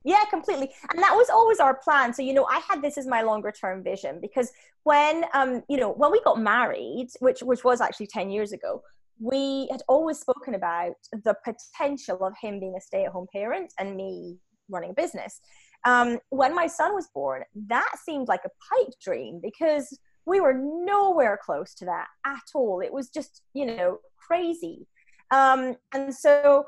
Yeah, 0.03 0.23
completely. 0.29 0.71
And 0.91 1.01
that 1.01 1.15
was 1.15 1.29
always 1.31 1.59
our 1.59 1.75
plan. 1.75 2.13
So, 2.13 2.21
you 2.21 2.33
know, 2.33 2.45
I 2.45 2.61
had 2.69 2.81
this 2.81 2.97
as 2.97 3.07
my 3.07 3.23
longer 3.23 3.51
term 3.51 3.83
vision 3.83 4.19
because 4.21 4.51
when 4.83 5.25
um, 5.33 5.63
you 5.67 5.77
know, 5.77 5.91
when 5.91 6.11
we 6.11 6.21
got 6.21 6.39
married, 6.39 7.07
which 7.19 7.41
which 7.41 7.63
was 7.63 7.81
actually 7.81 8.07
10 8.07 8.29
years 8.29 8.51
ago, 8.51 8.83
we 9.19 9.67
had 9.71 9.81
always 9.87 10.19
spoken 10.19 10.53
about 10.53 10.93
the 11.11 11.35
potential 11.43 12.23
of 12.23 12.33
him 12.39 12.59
being 12.59 12.75
a 12.77 12.81
stay-at-home 12.81 13.27
parent 13.33 13.73
and 13.79 13.95
me 13.95 14.37
running 14.69 14.91
a 14.91 14.93
business. 14.93 15.41
Um, 15.85 16.19
when 16.29 16.55
my 16.55 16.67
son 16.67 16.93
was 16.93 17.07
born, 17.13 17.43
that 17.67 17.91
seemed 18.03 18.27
like 18.27 18.41
a 18.45 18.75
pipe 18.75 18.93
dream 19.01 19.39
because 19.41 19.97
we 20.25 20.39
were 20.39 20.53
nowhere 20.53 21.39
close 21.41 21.75
to 21.75 21.85
that 21.85 22.07
at 22.25 22.43
all. 22.55 22.81
It 22.81 22.91
was 22.91 23.09
just, 23.09 23.43
you 23.53 23.65
know, 23.65 23.99
crazy. 24.17 24.87
Um, 25.31 25.75
and 25.93 26.13
so 26.13 26.65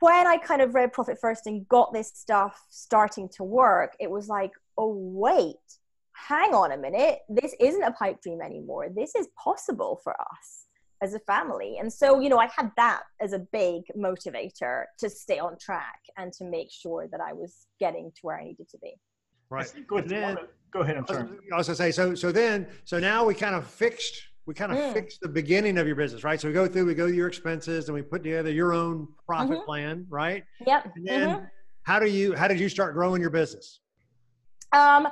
when 0.00 0.26
I 0.26 0.38
kind 0.38 0.62
of 0.62 0.74
read 0.74 0.92
Profit 0.92 1.18
First 1.20 1.46
and 1.46 1.68
got 1.68 1.92
this 1.92 2.12
stuff 2.14 2.64
starting 2.70 3.28
to 3.36 3.44
work, 3.44 3.94
it 4.00 4.10
was 4.10 4.28
like, 4.28 4.52
oh, 4.78 4.94
wait, 4.96 5.56
hang 6.12 6.54
on 6.54 6.72
a 6.72 6.78
minute. 6.78 7.20
This 7.28 7.54
isn't 7.60 7.82
a 7.82 7.92
pipe 7.92 8.22
dream 8.22 8.40
anymore. 8.40 8.88
This 8.94 9.14
is 9.14 9.28
possible 9.42 10.00
for 10.02 10.14
us 10.18 10.67
as 11.02 11.14
a 11.14 11.18
family. 11.20 11.76
And 11.78 11.92
so, 11.92 12.20
you 12.20 12.28
know, 12.28 12.38
I 12.38 12.48
had 12.56 12.72
that 12.76 13.02
as 13.20 13.32
a 13.32 13.38
big 13.38 13.82
motivator 13.96 14.84
to 14.98 15.08
stay 15.10 15.38
on 15.38 15.56
track 15.58 16.00
and 16.16 16.32
to 16.34 16.44
make 16.44 16.68
sure 16.70 17.08
that 17.10 17.20
I 17.20 17.32
was 17.32 17.66
getting 17.78 18.10
to 18.12 18.18
where 18.22 18.38
I 18.38 18.44
needed 18.44 18.68
to 18.70 18.78
be. 18.78 18.94
Right. 19.50 19.66
think 19.66 19.90
with 19.90 20.02
And 20.04 20.10
then- 20.10 20.36
go 20.72 20.80
ahead. 20.80 20.96
I'm 20.96 21.06
sorry. 21.06 21.28
I 21.52 21.56
was 21.56 21.68
gonna 21.68 21.76
say 21.76 21.90
so. 21.90 22.14
So 22.14 22.30
then, 22.32 22.68
so 22.84 22.98
now 22.98 23.24
we 23.24 23.34
kind 23.34 23.54
of 23.54 23.66
fixed. 23.66 24.14
We 24.46 24.54
kind 24.54 24.72
of 24.72 24.78
Mm. 24.78 24.92
fixed 24.92 25.20
the 25.20 25.28
beginning 25.28 25.78
of 25.78 25.86
your 25.86 25.96
business, 25.96 26.24
right? 26.24 26.40
So 26.40 26.48
we 26.48 26.54
go 26.54 26.66
through, 26.66 26.86
we 26.86 26.94
go 26.94 27.06
through 27.06 27.16
your 27.16 27.28
expenses, 27.28 27.88
and 27.88 27.94
we 27.94 28.02
put 28.02 28.22
together 28.22 28.50
your 28.50 28.72
own 28.72 29.08
profit 29.26 29.58
Mhm. 29.58 29.64
plan, 29.64 30.06
right? 30.10 30.44
Yep. 30.66 30.92
And 30.96 31.06
then, 31.06 31.28
Mhm. 31.28 31.50
how 31.82 31.98
do 31.98 32.06
you 32.06 32.34
how 32.34 32.48
did 32.48 32.58
you 32.60 32.68
start 32.68 32.94
growing 32.94 33.20
your 33.22 33.30
business? 33.30 33.80
Um, 34.72 35.08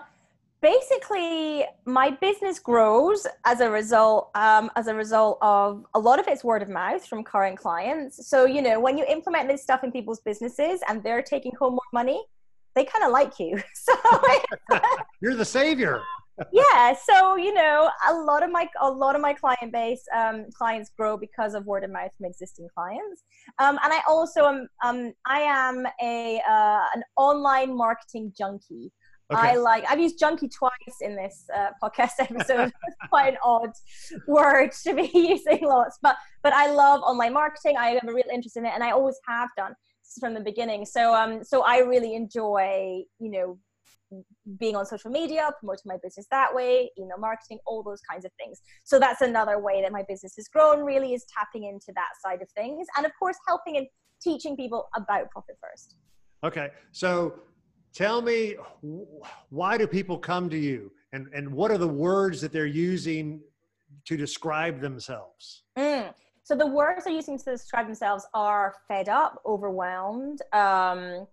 basically, 0.61 1.65
my 1.85 2.11
business 2.11 2.59
grows 2.59 3.27
as 3.45 3.61
a 3.61 3.71
result 3.71 4.31
um, 4.35 4.71
as 4.77 4.87
a 4.87 4.95
result 4.95 5.39
of 5.43 5.85
a 5.95 5.99
lot 5.99 6.19
of 6.19 6.27
it's 6.29 6.45
word 6.45 6.63
of 6.63 6.69
mouth 6.69 7.07
from 7.07 7.23
current 7.25 7.59
clients. 7.59 8.29
So 8.29 8.45
you 8.45 8.63
know, 8.63 8.81
when 8.81 8.99
you 8.99 9.05
implement 9.07 9.49
this 9.49 9.63
stuff 9.63 9.85
in 9.85 9.93
people's 9.93 10.21
businesses 10.21 10.81
and 10.89 11.03
they're 11.03 11.23
taking 11.23 11.53
home 11.59 11.73
more 11.73 11.93
money, 11.93 12.25
they 12.75 12.85
kind 12.85 13.05
of 13.05 13.11
like 13.13 13.39
you. 13.39 13.61
So 13.75 13.95
You're 15.21 15.35
the 15.35 15.45
savior. 15.45 16.03
yeah, 16.53 16.95
so 17.09 17.37
you 17.37 17.55
know, 17.55 17.91
a 18.09 18.13
lot 18.13 18.43
of 18.43 18.51
my 18.51 18.69
a 18.83 18.91
lot 18.91 19.15
of 19.15 19.23
my 19.23 19.33
client 19.33 19.73
base 19.73 20.03
um, 20.15 20.47
clients 20.53 20.91
grow 20.97 21.17
because 21.17 21.55
of 21.55 21.65
word 21.65 21.83
of 21.83 21.91
mouth 21.91 22.11
from 22.17 22.27
existing 22.27 22.69
clients. 22.75 23.25
Um, 23.59 23.79
and 23.83 23.93
I 23.93 24.03
also 24.07 24.45
am 24.45 24.69
um, 24.85 25.13
I 25.27 25.41
am 25.41 25.87
a 26.03 26.43
uh, 26.49 26.85
an 26.95 27.03
online 27.17 27.75
marketing 27.75 28.33
junkie. 28.37 28.93
Okay. 29.33 29.41
I 29.41 29.57
like 29.57 29.85
I've 29.89 29.99
used 29.99 30.21
junkie 30.21 30.49
twice 30.49 30.73
in 31.01 31.17
this 31.17 31.47
uh, 31.55 31.71
podcast 31.83 32.13
episode. 32.21 32.73
it's 32.87 32.97
quite 33.09 33.35
an 33.35 33.39
odd 33.43 33.71
word 34.29 34.71
to 34.85 34.95
be 34.95 35.11
using 35.15 35.65
lots, 35.65 35.99
but 36.01 36.17
but 36.43 36.53
I 36.53 36.71
love 36.71 37.01
online 37.03 37.33
marketing. 37.33 37.77
I 37.77 37.91
have 37.91 38.09
a 38.09 38.13
real 38.13 38.27
interest 38.33 38.57
in 38.57 38.65
it, 38.65 38.73
and 38.73 38.85
I 38.85 38.93
always 38.93 39.19
have 39.27 39.49
done 39.57 39.75
from 40.21 40.35
the 40.35 40.41
beginning. 40.41 40.87
So 40.87 41.13
um 41.13 41.43
so 41.43 41.63
I 41.63 41.79
really 41.79 42.15
enjoy 42.15 43.03
you 43.19 43.31
know 43.31 43.59
being 44.61 44.77
on 44.77 44.87
social 44.87 45.11
media, 45.11 45.51
promoting 45.59 45.83
my 45.87 45.97
business 46.01 46.29
that 46.31 46.55
way, 46.55 46.89
email 46.97 47.19
marketing, 47.19 47.59
all 47.67 47.83
those 47.83 48.01
kinds 48.09 48.25
of 48.25 48.31
things. 48.39 48.61
So 48.85 49.01
that's 49.01 49.23
another 49.23 49.59
way 49.59 49.83
that 49.83 49.91
my 49.91 50.05
business 50.09 50.35
has 50.37 50.47
grown. 50.47 50.85
Really 50.85 51.15
is 51.15 51.25
tapping 51.37 51.65
into 51.65 51.93
that 51.97 52.11
side 52.25 52.43
of 52.43 52.49
things, 52.51 52.87
and 52.97 53.05
of 53.05 53.11
course 53.19 53.37
helping 53.49 53.77
and 53.77 53.89
teaching 54.23 54.57
people 54.57 54.87
about 54.95 55.29
profit 55.31 55.57
first. 55.61 55.97
Okay. 56.45 56.69
So 56.93 57.41
tell 57.97 58.21
me, 58.21 58.57
why 59.49 59.79
do 59.79 59.87
people 59.87 60.19
come 60.19 60.51
to 60.51 60.59
you, 60.59 60.93
and 61.13 61.27
and 61.35 61.51
what 61.51 61.71
are 61.71 61.79
the 61.79 61.89
words 61.89 62.41
that 62.43 62.53
they're 62.53 62.67
using 62.67 63.41
to 64.05 64.17
describe 64.17 64.81
themselves? 64.81 65.63
Mm. 65.79 66.13
So 66.45 66.55
the 66.55 66.67
words 66.67 67.05
they're 67.05 67.15
using 67.15 67.39
to 67.39 67.45
describe 67.45 67.87
themselves 67.87 68.25
are 68.33 68.75
fed 68.87 69.09
up, 69.09 69.43
overwhelmed. 69.45 70.43
Um, 70.53 71.27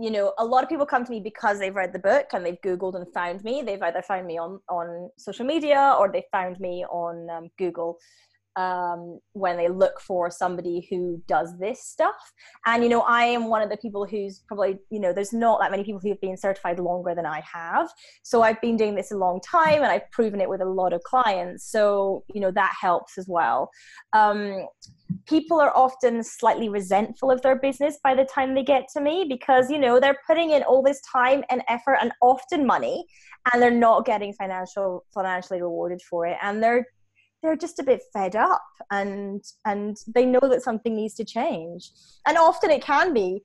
you 0.00 0.10
know, 0.10 0.32
a 0.38 0.44
lot 0.44 0.64
of 0.64 0.68
people 0.68 0.86
come 0.86 1.04
to 1.04 1.10
me 1.10 1.20
because 1.20 1.58
they've 1.58 1.74
read 1.74 1.92
the 1.92 1.98
book 1.98 2.26
and 2.32 2.44
they've 2.44 2.60
Googled 2.64 2.96
and 2.96 3.06
found 3.12 3.44
me. 3.44 3.62
They've 3.62 3.82
either 3.82 4.02
found 4.02 4.26
me 4.26 4.38
on 4.38 4.60
on 4.68 5.10
social 5.18 5.44
media 5.44 5.94
or 5.98 6.10
they 6.10 6.24
found 6.32 6.58
me 6.58 6.84
on 6.86 7.28
um, 7.30 7.50
Google 7.58 7.98
um, 8.56 9.18
when 9.32 9.56
they 9.56 9.68
look 9.68 10.00
for 10.00 10.30
somebody 10.30 10.86
who 10.90 11.22
does 11.26 11.58
this 11.58 11.84
stuff. 11.84 12.32
And 12.66 12.82
you 12.82 12.88
know, 12.88 13.00
I 13.02 13.24
am 13.24 13.48
one 13.48 13.62
of 13.62 13.70
the 13.70 13.76
people 13.76 14.06
who's 14.06 14.42
probably 14.46 14.78
you 14.90 15.00
know, 15.00 15.12
there's 15.12 15.32
not 15.32 15.60
that 15.60 15.70
many 15.70 15.84
people 15.84 16.00
who 16.00 16.08
have 16.08 16.20
been 16.20 16.36
certified 16.36 16.78
longer 16.78 17.14
than 17.14 17.26
I 17.26 17.42
have. 17.52 17.88
So 18.22 18.42
I've 18.42 18.60
been 18.60 18.76
doing 18.76 18.94
this 18.94 19.12
a 19.12 19.16
long 19.16 19.40
time 19.40 19.82
and 19.82 19.86
I've 19.86 20.10
proven 20.10 20.40
it 20.40 20.48
with 20.48 20.60
a 20.60 20.66
lot 20.66 20.92
of 20.92 21.02
clients. 21.02 21.70
So 21.70 22.24
you 22.32 22.40
know, 22.40 22.50
that 22.52 22.74
helps 22.80 23.18
as 23.18 23.26
well. 23.28 23.70
Um, 24.12 24.66
people 25.26 25.60
are 25.60 25.76
often 25.76 26.22
slightly 26.22 26.68
resentful 26.68 27.30
of 27.30 27.42
their 27.42 27.56
business 27.56 27.98
by 28.02 28.14
the 28.14 28.24
time 28.24 28.54
they 28.54 28.62
get 28.62 28.88
to 28.92 29.00
me 29.00 29.26
because 29.28 29.70
you 29.70 29.78
know 29.78 30.00
they're 30.00 30.18
putting 30.26 30.50
in 30.50 30.62
all 30.62 30.82
this 30.82 31.00
time 31.00 31.42
and 31.50 31.62
effort 31.68 31.98
and 32.00 32.12
often 32.20 32.66
money 32.66 33.04
and 33.52 33.62
they're 33.62 33.70
not 33.70 34.04
getting 34.04 34.32
financial 34.32 35.04
financially 35.12 35.60
rewarded 35.60 36.00
for 36.02 36.26
it 36.26 36.36
and 36.42 36.62
they're 36.62 36.86
they're 37.44 37.54
just 37.56 37.78
a 37.78 37.82
bit 37.84 38.02
fed 38.12 38.34
up 38.34 38.64
and 38.90 39.44
and 39.66 39.98
they 40.14 40.24
know 40.24 40.40
that 40.40 40.62
something 40.62 40.96
needs 40.96 41.14
to 41.14 41.24
change 41.24 41.90
and 42.26 42.38
often 42.38 42.70
it 42.70 42.82
can 42.82 43.12
be 43.12 43.42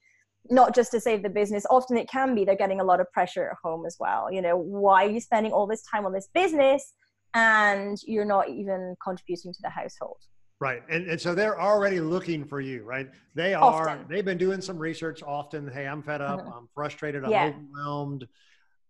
not 0.49 0.73
just 0.73 0.89
to 0.91 0.99
save 1.01 1.21
the 1.21 1.29
business 1.29 1.65
often 1.69 1.97
it 1.97 2.09
can 2.09 2.33
be 2.33 2.45
they're 2.45 2.55
getting 2.55 2.79
a 2.79 2.83
lot 2.83 3.01
of 3.01 3.11
pressure 3.11 3.49
at 3.51 3.57
home 3.61 3.85
as 3.85 3.97
well 3.99 4.31
you 4.31 4.41
know 4.41 4.55
why 4.57 5.05
are 5.05 5.09
you 5.09 5.19
spending 5.19 5.51
all 5.51 5.67
this 5.67 5.83
time 5.83 6.05
on 6.05 6.13
this 6.13 6.29
business 6.33 6.93
and 7.35 7.97
you're 8.07 8.25
not 8.25 8.49
even 8.49 8.95
contributing 9.03 9.51
to 9.53 9.59
the 9.61 9.69
household 9.69 10.17
Right. 10.61 10.81
And, 10.89 11.07
and 11.09 11.21
so 11.21 11.33
they're 11.33 11.57
already 11.57 12.01
looking 12.01 12.43
for 12.43 12.59
you, 12.59 12.83
right? 12.83 13.09
They 13.33 13.53
are, 13.53 13.87
Often. 13.87 14.07
they've 14.09 14.25
been 14.25 14.37
doing 14.37 14.59
some 14.59 14.77
research 14.77 15.23
often. 15.23 15.71
Hey, 15.71 15.87
I'm 15.87 16.03
fed 16.03 16.19
up. 16.19 16.41
Mhm. 16.41 16.53
I'm 16.53 16.67
frustrated. 16.75 17.23
I'm 17.23 17.31
Yeah. 17.31 17.45
overwhelmed. 17.55 18.27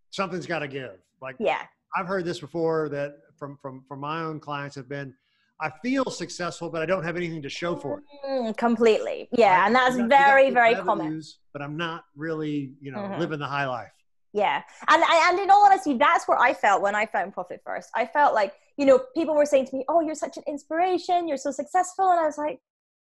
Something's 0.10 0.48
got 0.48 0.60
to 0.60 0.68
give. 0.68 0.98
Like 1.22 1.36
yeah 1.40 1.62
I've 1.96 2.08
heard 2.08 2.26
this 2.26 2.40
before 2.40 2.90
that 2.90 3.18
from, 3.40 3.58
from, 3.62 3.84
from 3.88 4.00
my 4.02 4.22
own 4.22 4.40
clients 4.40 4.76
have 4.76 4.90
been, 4.90 5.14
I 5.62 5.72
feel 5.82 6.06
successful, 6.06 6.70
but 6.70 6.82
I 6.82 6.86
don't 6.86 7.04
have 7.04 7.18
anything 7.18 7.42
to 7.42 7.50
show 7.50 7.76
for 7.76 8.00
it. 8.00 8.04
Mm, 8.30 8.56
completely. 8.58 9.28
Yeah, 9.32 9.58
Right? 9.60 9.66
and 9.68 9.76
that's 9.76 9.98
got- 9.98 10.10
very, 10.10 10.52
very 10.52 10.76
common. 10.76 11.22
But 11.54 11.62
I'm 11.62 11.76
not 11.76 12.04
really, 12.16 12.74
you 12.80 12.92
know, 12.92 13.00
Mhm. 13.00 13.20
living 13.20 13.40
the 13.40 13.48
high 13.48 13.66
life. 13.66 13.92
Yeah, 14.32 14.62
and 14.88 15.04
and 15.04 15.40
in 15.40 15.50
all 15.50 15.66
honesty, 15.66 15.98
that's 15.98 16.28
where 16.28 16.38
I 16.38 16.54
felt 16.54 16.84
when 16.84 16.94
I 16.94 17.08
found 17.08 17.34
Profit 17.34 17.62
First. 17.66 17.90
I 17.96 18.06
felt 18.06 18.36
like 18.36 18.54
you 18.78 18.86
know 18.86 19.00
people 19.16 19.34
were 19.34 19.44
saying 19.48 19.66
to 19.66 19.76
me, 19.78 19.84
"Oh, 19.90 20.02
you're 20.02 20.14
such 20.14 20.38
an 20.38 20.44
inspiration. 20.46 21.28
You're 21.28 21.36
so 21.38 21.50
successful," 21.50 22.12
and 22.12 22.20
I 22.20 22.26
was 22.28 22.38
like, 22.38 22.62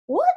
"What? 0.07 0.35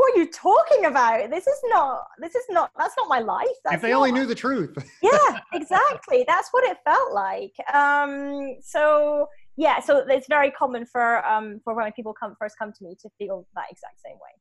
What 0.00 0.14
are 0.14 0.20
you 0.20 0.30
talking 0.30 0.86
about? 0.86 1.28
This 1.30 1.46
is 1.46 1.60
not. 1.64 2.06
This 2.18 2.34
is 2.34 2.44
not. 2.48 2.70
That's 2.78 2.94
not 2.96 3.06
my 3.08 3.18
life. 3.18 3.46
That's 3.64 3.76
if 3.76 3.82
they 3.82 3.90
not 3.90 3.98
only 3.98 4.12
knew 4.12 4.24
the 4.24 4.34
truth. 4.34 4.74
yeah 5.02 5.40
exactly 5.52 6.24
that's 6.26 6.48
what 6.52 6.64
it 6.64 6.78
felt 6.84 7.12
like 7.12 7.52
um 7.74 8.56
so 8.62 9.26
yeah 9.56 9.80
so 9.80 10.04
it's 10.08 10.26
very 10.28 10.50
common 10.50 10.86
for 10.86 11.24
um 11.26 11.60
for 11.64 11.74
when 11.74 11.90
people 11.92 12.14
come 12.14 12.34
first 12.38 12.56
come 12.58 12.72
to 12.72 12.84
me 12.84 12.96
to 13.00 13.08
feel 13.18 13.46
that 13.54 13.66
exact 13.70 14.00
same 14.04 14.14
way 14.14 14.32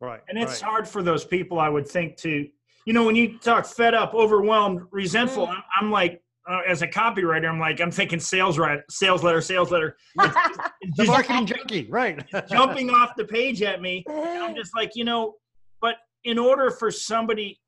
right. 0.00 0.20
And 0.28 0.38
it's 0.38 0.62
right. 0.62 0.70
hard 0.70 0.88
for 0.88 1.02
those 1.02 1.24
people, 1.24 1.60
I 1.60 1.68
would 1.68 1.86
think, 1.86 2.16
to, 2.18 2.48
you 2.86 2.92
know, 2.92 3.04
when 3.04 3.16
you 3.16 3.38
talk 3.38 3.66
fed 3.66 3.94
up, 3.94 4.14
overwhelmed, 4.14 4.82
resentful, 4.90 5.46
Mm. 5.46 5.50
I'm, 5.50 5.62
I'm 5.80 5.90
like, 5.90 6.22
uh, 6.48 6.60
as 6.66 6.82
a 6.82 6.86
copywriter, 6.86 7.48
I'm 7.48 7.60
like, 7.60 7.80
I'm 7.80 7.90
thinking 7.90 8.20
sales 8.20 8.58
right, 8.58 8.80
sales 8.90 9.22
letter, 9.22 9.40
sales 9.40 9.70
letter. 9.70 9.96
It's 10.18 10.96
the 10.96 11.04
marketing 11.04 11.46
junkie, 11.46 11.86
right? 11.90 12.24
jumping 12.50 12.90
off 12.90 13.12
the 13.16 13.24
page 13.24 13.62
at 13.62 13.80
me. 13.80 14.04
I'm 14.08 14.54
just 14.54 14.74
like, 14.74 14.92
you 14.94 15.04
know, 15.04 15.34
but 15.80 15.96
in 16.24 16.38
order 16.38 16.70
for 16.70 16.90
somebody, 16.90 17.60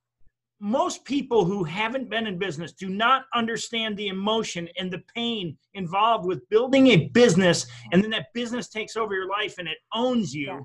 most 0.60 1.04
people 1.04 1.44
who 1.44 1.64
haven't 1.64 2.08
been 2.08 2.26
in 2.26 2.38
business 2.38 2.72
do 2.72 2.88
not 2.88 3.24
understand 3.34 3.96
the 3.96 4.08
emotion 4.08 4.68
and 4.78 4.92
the 4.92 5.02
pain 5.14 5.56
involved 5.74 6.24
with 6.24 6.48
building 6.50 6.88
a 6.88 7.08
business. 7.08 7.66
And 7.92 8.02
then 8.02 8.10
that 8.10 8.26
business 8.32 8.68
takes 8.68 8.96
over 8.96 9.12
your 9.12 9.28
life 9.28 9.56
and 9.58 9.66
it 9.66 9.78
owns 9.92 10.32
you. 10.32 10.46
Yeah. 10.46 10.60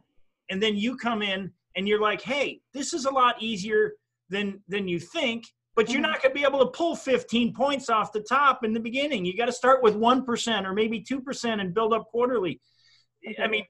And 0.50 0.62
then 0.62 0.78
you 0.78 0.98
come 0.98 1.22
in 1.22 1.52
and 1.76 1.88
you're 1.88 2.02
like, 2.02 2.22
hey, 2.22 2.62
this 2.74 2.94
is 2.94 3.06
a 3.06 3.12
lot 3.12 3.42
easier 3.42 3.94
than 4.30 4.62
than 4.68 4.88
you 4.88 5.00
think 5.00 5.46
but 5.78 5.90
you're 5.90 6.00
Mhm. 6.00 6.10
not 6.10 6.22
going 6.24 6.34
to 6.34 6.40
be 6.40 6.44
able 6.44 6.60
to 6.60 6.72
pull 6.72 6.96
15 6.96 7.54
points 7.54 7.88
off 7.88 8.12
the 8.12 8.20
top 8.20 8.64
in 8.64 8.74
the 8.74 8.80
beginning. 8.80 9.24
You 9.24 9.38
got 9.38 9.46
to 9.46 9.52
start 9.52 9.84
with 9.84 9.96
1% 9.96 10.66
or 10.66 10.74
maybe 10.74 11.00
2% 11.00 11.62
and 11.62 11.72
build 11.72 11.94
up 11.94 12.08
quarterly. 12.08 12.60
I 13.40 13.48
mean, 13.48 13.64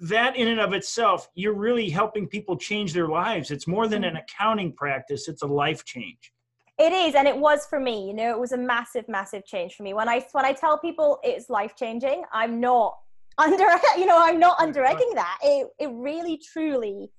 that 0.00 0.34
in 0.34 0.48
and 0.48 0.58
of 0.58 0.72
itself, 0.72 1.28
you're 1.34 1.54
really 1.54 1.88
helping 1.88 2.26
people 2.26 2.56
change 2.56 2.92
their 2.92 3.06
lives. 3.06 3.52
It's 3.52 3.68
more 3.68 3.86
than 3.86 4.02
an 4.02 4.16
accounting 4.16 4.72
practice, 4.72 5.28
it's 5.28 5.42
a 5.42 5.46
life 5.46 5.84
change. 5.84 6.32
It 6.78 6.92
is, 6.92 7.14
and 7.14 7.28
it 7.28 7.36
was 7.36 7.64
for 7.66 7.78
me. 7.78 8.08
You 8.08 8.14
know, 8.14 8.30
it 8.30 8.40
was 8.40 8.52
a 8.52 8.56
massive, 8.56 9.06
massive 9.06 9.44
change 9.44 9.74
for 9.74 9.84
me. 9.84 9.94
When 9.94 10.08
I 10.08 10.26
when 10.32 10.44
I 10.44 10.52
tell 10.52 10.78
people 10.78 11.20
it's 11.22 11.48
life 11.48 11.76
changing, 11.76 12.24
I'm 12.32 12.58
not 12.58 12.98
under. 13.38 13.66
You 13.96 14.06
know, 14.06 14.18
I'm 14.18 14.40
not 14.40 14.58
underegging 14.58 15.14
that. 15.14 15.38
It 15.42 15.68
it 15.78 15.90
really, 15.92 16.38
truly 16.52 17.12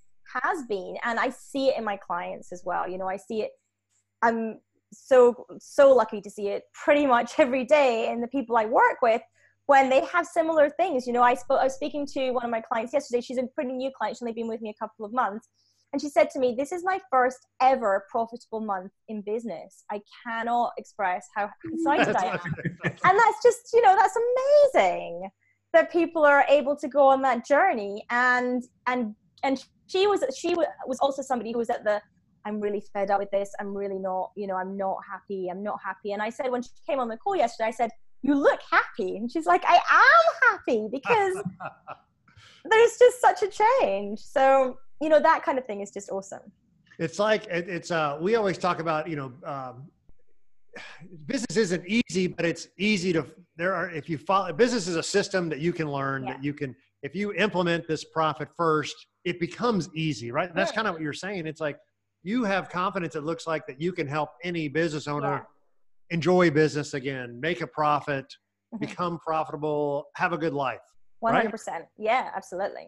has 0.44 0.66
been, 0.68 0.96
and 1.04 1.20
I 1.20 1.30
see 1.30 1.70
it 1.70 1.78
in 1.78 1.84
my 1.86 1.96
clients 1.98 2.52
as 2.52 2.64
well. 2.66 2.90
You 2.90 2.98
know, 2.98 3.08
I 3.08 3.18
see 3.18 3.44
it. 3.44 3.52
I'm 4.22 4.60
so 4.94 5.46
so 5.60 5.94
lucky 5.94 6.20
to 6.22 6.30
see 6.30 6.50
it 6.50 6.64
pretty 6.74 7.06
much 7.06 7.34
every 7.40 7.64
day 7.64 8.10
in 8.12 8.22
the 8.22 8.28
people 8.28 8.58
I 8.58 8.66
work 8.66 9.02
with 9.02 9.22
when 9.68 9.90
they 9.90 10.04
have 10.06 10.26
similar 10.26 10.70
things. 10.70 11.08
You 11.08 11.14
know, 11.14 11.24
I 11.24 11.34
spoke. 11.34 11.60
I 11.62 11.66
was 11.66 11.76
speaking 11.76 12.06
to 12.08 12.32
one 12.32 12.44
of 12.44 12.52
my 12.52 12.62
clients 12.62 12.94
yesterday. 12.94 13.22
She's 13.22 13.38
a 13.38 13.44
pretty 13.56 13.74
new 13.74 13.92
client. 13.98 14.18
She's 14.18 14.22
only 14.22 14.34
been 14.34 14.48
with 14.48 14.62
me 14.62 14.70
a 14.70 14.84
couple 14.84 15.06
of 15.06 15.14
months. 15.14 15.48
And 15.94 16.02
she 16.02 16.10
said 16.10 16.30
to 16.32 16.40
me, 16.40 16.56
This 16.58 16.72
is 16.72 16.84
my 16.84 17.00
first 17.10 17.40
ever 17.62 18.06
profitable 18.10 18.62
month 18.62 18.92
in 19.10 19.22
business. 19.22 19.84
I 19.92 20.02
cannot 20.24 20.72
express 20.78 21.28
how 21.36 21.50
excited 21.66 22.16
I 22.16 22.26
am. 22.26 22.40
And 22.84 23.20
that's 23.20 23.44
just, 23.44 23.74
you 23.74 23.82
know, 23.82 23.96
that's 23.96 24.18
amazing 24.76 25.30
that 25.74 25.92
people 25.92 26.24
are 26.24 26.46
able 26.50 26.76
to 26.78 26.88
go 26.88 27.08
on 27.08 27.22
that 27.24 27.46
journey. 27.46 28.06
And 28.10 28.64
and 28.88 29.16
and 29.44 29.64
she 29.88 30.08
was 30.08 30.24
she 30.36 30.56
was 30.56 31.00
also 31.00 31.22
somebody 31.22 31.52
who 31.52 31.58
was 31.58 31.70
at 31.70 31.84
the 31.84 32.02
I'm 32.46 32.60
really 32.60 32.84
fed 32.94 33.12
up 33.12 33.20
with 33.20 33.32
this. 33.32 33.52
I'm 33.60 33.74
really 33.76 34.00
not, 34.00 34.32
you 34.36 34.48
know, 34.48 34.56
I'm 34.56 34.76
not 34.78 34.98
happy. 35.10 35.50
I'm 35.50 35.64
not 35.64 35.80
happy. 35.84 36.12
And 36.14 36.22
I 36.22 36.30
said 36.30 36.50
when 36.52 36.62
she 36.64 36.70
came 36.88 37.00
on 37.00 37.08
the 37.08 37.18
call 37.18 37.36
yesterday, 37.36 37.68
I 37.68 37.72
said, 37.72 37.92
You 38.24 38.36
look 38.36 38.60
happy. 38.70 39.18
And 39.18 39.32
she's 39.32 39.46
like, 39.46 39.64
I 39.68 39.76
am 39.76 40.50
happy 40.52 40.88
because 40.92 41.44
there's 42.70 42.98
just 42.98 43.22
such 43.22 43.44
a 43.44 43.48
change. 43.48 44.20
So, 44.20 44.78
you 45.02 45.10
know, 45.10 45.20
that 45.20 45.44
kind 45.44 45.58
of 45.58 45.66
thing 45.66 45.82
is 45.82 45.92
just 45.92 46.10
awesome. 46.12 46.52
it's 47.00 47.20
like 47.20 47.46
it, 47.48 47.68
it's 47.70 47.90
uh 47.92 48.18
we 48.22 48.36
always 48.36 48.58
talk 48.58 48.80
about 48.80 49.08
you 49.08 49.16
know 49.16 49.32
um, 49.46 49.88
business 51.26 51.58
isn't 51.58 51.84
easy 51.88 52.28
but 52.28 52.46
it's 52.46 52.68
easy 52.78 53.12
to 53.12 53.26
there 53.58 53.74
are 53.74 53.90
if 53.90 54.08
you 54.10 54.18
follow 54.18 54.54
business 54.54 54.88
is 54.88 54.96
a 54.96 55.04
system 55.04 55.50
that 55.50 55.60
you 55.60 55.74
can 55.74 55.92
learn 55.92 56.24
Yeah. 56.24 56.34
that 56.34 56.44
you 56.44 56.54
can 56.54 56.76
if 57.02 57.16
you 57.16 57.34
implement 57.34 57.88
this 57.88 58.04
profit 58.06 58.48
first 58.56 58.96
it 59.26 59.40
becomes 59.40 59.90
easy 59.96 60.32
right 60.32 60.50
And 60.50 60.58
that's 60.58 60.72
Yeah. 60.72 60.76
kind 60.78 60.88
of 60.88 60.94
what 60.94 61.02
you're 61.02 61.14
saying 61.14 61.46
it's 61.48 61.60
like 61.62 61.78
you 62.24 62.44
have 62.44 62.70
confidence 62.70 63.16
it 63.16 63.24
looks 63.24 63.48
like 63.48 63.66
that 63.68 63.82
you 63.82 63.92
can 63.92 64.08
help 64.08 64.30
any 64.44 64.68
business 64.68 65.08
owner 65.08 65.48
enjoy 66.10 66.50
business 66.52 66.94
again 66.94 67.40
make 67.40 67.62
a 67.62 67.68
profit 67.68 68.26
Mhm. 68.74 68.80
become 68.80 69.20
profitable 69.20 70.08
have 70.16 70.32
a 70.34 70.38
good 70.38 70.54
life 70.54 70.80
100%. 71.22 71.86
Yeah, 71.98 72.32
absolutely. 72.36 72.88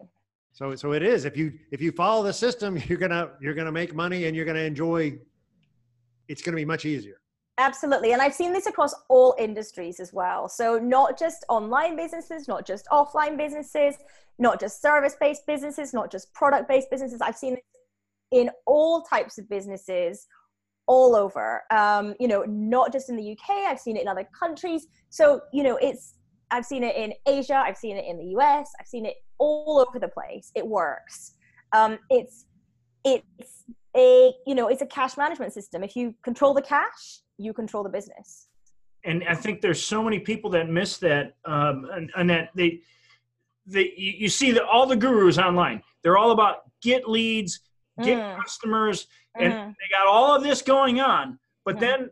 so 0.52 0.74
so 0.74 0.92
it 0.92 1.02
is. 1.02 1.24
If 1.24 1.36
you 1.36 1.52
if 1.70 1.80
you 1.82 1.92
follow 1.92 2.22
the 2.24 2.32
system, 2.32 2.76
you're 2.88 2.98
gonna 2.98 3.32
you're 3.40 3.54
gonna 3.54 3.70
make 3.70 3.94
money 3.94 4.24
and 4.24 4.34
you're 4.36 4.44
gonna 4.46 4.60
enjoy. 4.60 5.18
It's 6.26 6.42
gonna 6.42 6.56
be 6.56 6.64
much 6.64 6.84
easier. 6.84 7.20
Absolutely. 7.58 8.12
And 8.12 8.20
I've 8.20 8.34
seen 8.34 8.52
this 8.52 8.66
across 8.66 8.92
all 9.08 9.36
industries 9.38 10.00
as 10.00 10.12
well. 10.12 10.48
So, 10.48 10.78
not 10.78 11.16
just 11.18 11.44
online 11.48 11.94
businesses, 11.96 12.48
not 12.48 12.66
just 12.66 12.86
offline 12.90 13.36
businesses, 13.36 13.94
not 14.38 14.58
just 14.58 14.82
service 14.82 15.16
based 15.20 15.46
businesses, 15.46 15.92
not 15.94 16.10
just 16.10 16.32
product 16.34 16.66
based 16.66 16.90
businesses. 16.90 17.20
I've 17.20 17.36
seen 17.36 17.52
it 17.54 17.64
in 18.34 18.50
all 18.66 19.02
types 19.02 19.38
of 19.38 19.48
businesses 19.48 20.26
all 20.86 21.16
over. 21.16 21.62
Um, 21.70 22.14
you 22.20 22.28
know, 22.28 22.44
not 22.46 22.92
just 22.92 23.08
in 23.08 23.16
the 23.16 23.32
UK, 23.32 23.68
I've 23.68 23.80
seen 23.80 23.96
it 23.96 24.02
in 24.02 24.08
other 24.08 24.28
countries. 24.38 24.86
So, 25.08 25.40
you 25.52 25.62
know, 25.62 25.76
it's, 25.76 26.16
I've 26.50 26.66
seen 26.66 26.82
it 26.82 26.96
in 26.96 27.14
Asia, 27.26 27.56
I've 27.56 27.78
seen 27.78 27.96
it 27.96 28.04
in 28.06 28.18
the 28.18 28.36
US, 28.38 28.70
I've 28.78 28.88
seen 28.88 29.06
it 29.06 29.14
all 29.38 29.84
over 29.88 29.98
the 29.98 30.08
place. 30.08 30.50
It 30.54 30.66
works. 30.66 31.36
Um, 31.72 31.98
it's, 32.10 32.44
it's 33.04 33.64
a, 33.96 34.32
you 34.46 34.54
know, 34.54 34.68
it's 34.68 34.82
a 34.82 34.86
cash 34.86 35.16
management 35.16 35.52
system. 35.52 35.84
If 35.84 35.94
you 35.94 36.14
control 36.24 36.54
the 36.54 36.62
cash, 36.62 37.20
you 37.38 37.52
control 37.52 37.84
the 37.84 37.90
business. 37.90 38.48
and 39.04 39.24
I 39.28 39.34
think 39.34 39.60
there's 39.60 39.82
so 39.82 40.02
many 40.02 40.18
people 40.18 40.50
that 40.50 40.68
miss 40.68 40.98
that, 40.98 41.36
um, 41.44 41.86
and, 42.16 42.28
that 42.30 42.50
they, 42.56 42.80
you 43.96 44.28
see 44.28 44.50
that 44.52 44.64
all 44.64 44.86
the 44.86 44.96
gurus 44.96 45.38
online, 45.38 45.82
they're 46.02 46.18
all 46.18 46.32
about 46.32 46.56
get 46.82 47.08
leads, 47.08 47.60
get 48.02 48.18
Mm. 48.18 48.36
customers, 48.42 49.06
and 49.36 49.52
Mhm. 49.52 49.66
they 49.68 49.88
got 49.96 50.06
all 50.06 50.34
of 50.34 50.42
this 50.42 50.62
going 50.62 51.00
on. 51.00 51.38
But 51.64 51.76
Mhm. 51.76 51.80
then 51.80 52.10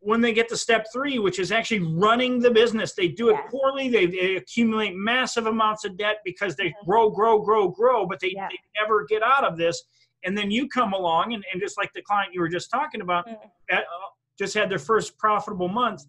when 0.00 0.20
they 0.20 0.32
get 0.32 0.48
to 0.50 0.56
step 0.56 0.86
three, 0.92 1.18
which 1.18 1.38
is 1.38 1.50
actually 1.50 1.80
running 1.80 2.38
the 2.38 2.50
business, 2.50 2.94
they 2.94 3.08
do 3.08 3.30
it 3.30 3.36
poorly. 3.50 3.88
They, 3.88 4.06
they 4.06 4.36
accumulate 4.36 4.94
massive 4.94 5.46
amounts 5.46 5.84
of 5.84 5.96
debt 5.96 6.18
because 6.24 6.56
they 6.56 6.74
grow, 6.84 7.08
grow, 7.10 7.38
grow, 7.40 7.68
grow, 7.68 8.06
but 8.06 8.20
they, 8.20 8.32
Yeah. 8.36 8.48
they 8.48 8.58
never 8.78 9.04
get 9.04 9.22
out 9.22 9.44
of 9.44 9.56
this. 9.56 9.82
And 10.22 10.36
then 10.36 10.50
you 10.50 10.68
come 10.68 10.92
along, 10.92 11.32
and, 11.34 11.44
and 11.52 11.60
just 11.60 11.76
like 11.78 11.92
the 11.94 12.02
client 12.02 12.32
you 12.34 12.40
were 12.40 12.48
just 12.48 12.70
talking 12.70 13.00
about, 13.00 13.26
Mm. 13.26 13.38
uh, 13.72 13.80
just 14.38 14.54
had 14.54 14.68
their 14.70 14.78
first 14.78 15.16
profitable 15.18 15.68
month. 15.68 16.02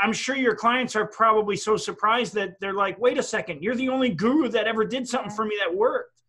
I'm 0.00 0.12
sure 0.12 0.34
your 0.34 0.54
clients 0.56 0.96
are 0.96 1.06
probably 1.06 1.56
so 1.56 1.76
surprised 1.76 2.34
that 2.34 2.58
they're 2.60 2.72
like, 2.72 2.98
wait 2.98 3.18
a 3.18 3.22
second, 3.22 3.62
you're 3.62 3.74
the 3.76 3.88
only 3.88 4.08
guru 4.10 4.48
that 4.48 4.66
ever 4.66 4.84
did 4.84 5.06
something 5.06 5.30
Yeah. 5.30 5.36
for 5.36 5.44
me 5.44 5.56
that 5.60 5.72
worked. 5.74 6.21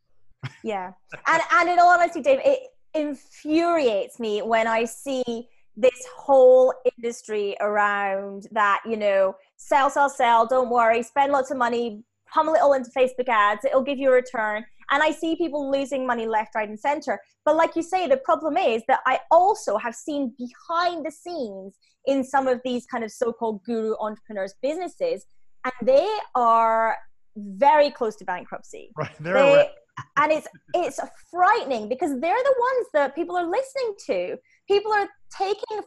Yeah. 0.64 0.92
And 1.28 1.42
and 1.52 1.70
in 1.70 1.80
all 1.80 1.90
honesty, 1.90 2.22
Dave, 2.22 2.40
it 2.44 2.60
infuriates 2.94 4.20
me 4.20 4.42
when 4.42 4.68
I 4.68 4.86
see 4.86 5.48
this 5.76 6.06
whole 6.16 6.74
industry 6.96 7.56
around 7.60 8.48
that, 8.52 8.82
you 8.86 8.96
know, 8.96 9.36
sell, 9.58 9.90
sell, 9.90 10.10
sell, 10.10 10.46
don't 10.46 10.70
worry, 10.70 11.02
spend 11.02 11.32
lots 11.32 11.50
of 11.50 11.58
money, 11.58 12.04
pummel 12.32 12.54
it 12.54 12.62
all 12.62 12.74
into 12.74 12.92
Facebook 12.92 13.28
ads, 13.28 13.66
it'll 13.66 13.82
give 13.82 13.98
you 13.98 14.10
a 14.10 14.14
return. 14.14 14.64
And 14.92 15.02
I 15.02 15.12
see 15.12 15.36
people 15.36 15.72
losing 15.72 16.06
money 16.06 16.28
left, 16.28 16.54
right, 16.56 16.70
and 16.70 16.80
center. 16.80 17.20
But 17.46 17.56
like 17.56 17.76
you 17.76 17.82
say, 17.82 18.08
the 18.08 18.18
problem 18.18 18.58
is 18.58 18.84
that 18.88 19.00
I 19.08 19.20
also 19.32 19.78
have 19.78 19.96
seen 19.96 20.34
behind 20.38 21.06
the 21.06 21.12
scenes 21.12 21.76
in 22.06 22.24
some 22.24 22.48
of 22.48 22.60
these 22.64 22.86
kind 22.86 23.04
of 23.04 23.12
so-called 23.12 23.64
guru 23.64 23.96
entrepreneurs 24.00 24.54
businesses, 24.62 25.26
and 25.64 25.74
they 25.82 26.08
are 26.36 26.98
very 27.36 27.90
close 27.90 28.16
to 28.18 28.26
bankruptcy 28.26 28.92
Right. 28.96 29.12
They're 29.20 29.34
they, 29.34 29.70
and 30.18 30.32
it's 30.32 30.48
it's 30.74 31.00
frightening 31.30 31.88
because 31.90 32.12
they're 32.20 32.44
the 32.44 32.56
ones 32.60 32.88
that 32.94 33.16
people 33.16 33.36
are 33.36 33.46
listening 33.46 33.96
to. 34.08 34.38
People 34.68 34.92
are 34.92 35.08
taking 35.38 35.82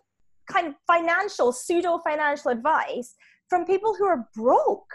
kind 0.50 0.68
of 0.68 0.74
financial 0.86 1.52
pseudo 1.52 1.98
financial 1.98 2.50
advice 2.50 3.14
from 3.48 3.64
people 3.64 3.94
who 3.94 4.04
are 4.04 4.28
broke. 4.34 4.92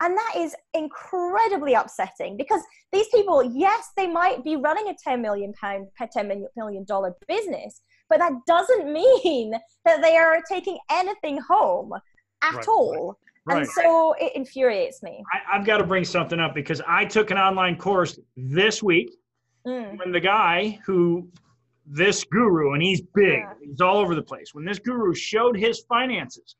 And 0.00 0.16
that 0.16 0.34
is 0.36 0.54
incredibly 0.74 1.74
upsetting 1.74 2.36
because 2.36 2.60
these 2.92 3.06
people 3.08 3.42
yes 3.42 3.90
they 3.96 4.06
might 4.06 4.44
be 4.44 4.56
running 4.56 4.88
a 4.88 4.94
10 5.02 5.22
million 5.22 5.52
pound 5.54 5.88
10 5.98 6.46
million 6.56 6.84
dollar 6.84 7.14
business 7.28 7.80
but 8.10 8.18
that 8.18 8.32
doesn't 8.46 8.92
mean 8.92 9.52
that 9.84 10.02
they 10.02 10.16
are 10.16 10.40
taking 10.48 10.78
anything 10.90 11.38
home 11.38 11.92
at 12.42 12.54
Right, 12.54 12.68
all 12.68 13.16
right. 13.46 13.58
and 13.58 13.68
so 13.68 14.14
it 14.20 14.34
infuriates 14.34 15.02
me. 15.02 15.22
I, 15.32 15.56
I've 15.58 15.66
got 15.66 15.78
to 15.78 15.84
bring 15.84 16.04
something 16.04 16.38
up 16.40 16.54
because 16.54 16.80
I 16.86 17.04
took 17.04 17.30
an 17.30 17.38
online 17.38 17.76
course 17.76 18.18
this 18.36 18.82
week 18.82 19.10
Mm, 19.66 19.98
when 19.98 20.12
the 20.12 20.20
guy 20.20 20.78
who 20.84 21.26
this 21.86 22.22
guru 22.24 22.74
and 22.74 22.82
he's 22.82 23.00
big 23.14 23.38
Yeah. 23.38 23.54
he's 23.62 23.80
all 23.80 23.96
over 23.96 24.14
the 24.14 24.22
place. 24.22 24.50
When 24.52 24.62
this 24.66 24.78
guru 24.78 25.14
showed 25.14 25.56
his 25.56 25.80
finances 25.88 26.56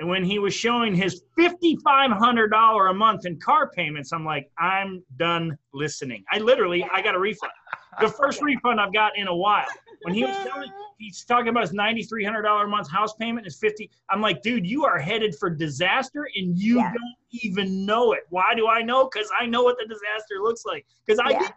and 0.00 0.08
when 0.08 0.24
he 0.24 0.40
was 0.40 0.54
showing 0.54 0.92
his 0.92 1.22
$5500 1.38 2.90
a 2.90 2.94
month 2.94 3.26
in 3.26 3.38
car 3.38 3.70
payments 3.70 4.12
i'm 4.12 4.24
like 4.24 4.50
i'm 4.58 5.02
done 5.18 5.56
listening. 5.72 6.24
I 6.32 6.38
literally 6.38 6.84
i 6.92 7.00
got 7.00 7.14
a 7.14 7.18
refund. 7.20 7.52
The 8.00 8.08
first 8.08 8.42
refund 8.50 8.80
i've 8.80 8.92
got 8.92 9.16
in 9.16 9.28
a 9.28 9.34
while 9.36 9.66
when 10.02 10.14
he 10.14 10.24
was 10.24 10.36
telling 10.46 10.70
he's 10.98 11.24
talking 11.24 11.48
about 11.48 11.62
his 11.62 11.72
$9300 11.72 12.64
a 12.64 12.66
month 12.66 12.90
house 12.90 13.14
payment 13.14 13.46
is 13.46 13.56
50 13.58 13.90
i'm 14.10 14.20
like 14.20 14.42
dude 14.42 14.66
you 14.66 14.84
are 14.84 14.98
headed 14.98 15.34
for 15.38 15.48
disaster 15.50 16.28
and 16.36 16.58
you 16.58 16.76
Yeah. 16.78 16.92
don't 16.92 17.42
even 17.42 17.86
know 17.86 18.12
it 18.12 18.20
why 18.30 18.54
do 18.56 18.68
i 18.68 18.82
know 18.82 19.08
because 19.12 19.30
i 19.38 19.46
know 19.46 19.62
what 19.62 19.76
the 19.78 19.86
disaster 19.86 20.36
looks 20.42 20.64
like 20.64 20.86
because 21.06 21.18
i 21.24 21.30
Yeah. 21.30 21.38
did 21.40 21.50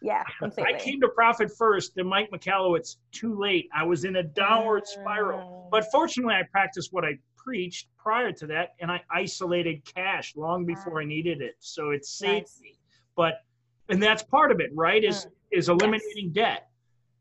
Yeah, 0.00 0.22
completely. 0.38 0.74
I 0.74 0.78
came 0.78 1.00
to 1.00 1.08
profit 1.08 1.50
first, 1.56 1.94
then 1.96 2.06
Mike 2.08 2.28
Michalowicz 2.30 2.96
too 3.10 3.38
late. 3.40 3.70
I 3.74 3.84
was 3.84 4.04
in 4.04 4.16
a 4.16 4.22
downward 4.22 4.86
spiral. 4.86 5.40
Mm. 5.40 5.70
But 5.70 5.90
fortunately, 5.90 6.34
I 6.34 6.42
practiced 6.42 6.92
what 6.92 7.06
I 7.06 7.12
preached 7.38 7.88
prior 7.96 8.30
to 8.32 8.46
that, 8.48 8.74
and 8.80 8.92
I 8.92 9.00
isolated 9.10 9.82
cash 9.86 10.36
long 10.36 10.66
before 10.66 11.00
I 11.00 11.06
needed 11.06 11.40
it. 11.40 11.54
So 11.60 11.92
it 11.92 12.04
saved 12.04 12.48
Nice. 12.48 12.60
me. 12.60 12.78
But 13.16 13.34
and 13.88 14.02
that's 14.02 14.22
part 14.24 14.52
of 14.52 14.60
it, 14.60 14.70
right? 14.74 15.02
Is 15.02 15.26
is 15.50 15.70
eliminating 15.70 16.32
debt. 16.34 16.68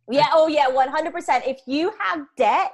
Yeah, 0.10 0.28
oh 0.34 0.48
yeah, 0.48 0.68
100%. 0.68 1.48
If 1.48 1.60
you 1.66 1.92
have 2.00 2.26
debt 2.38 2.74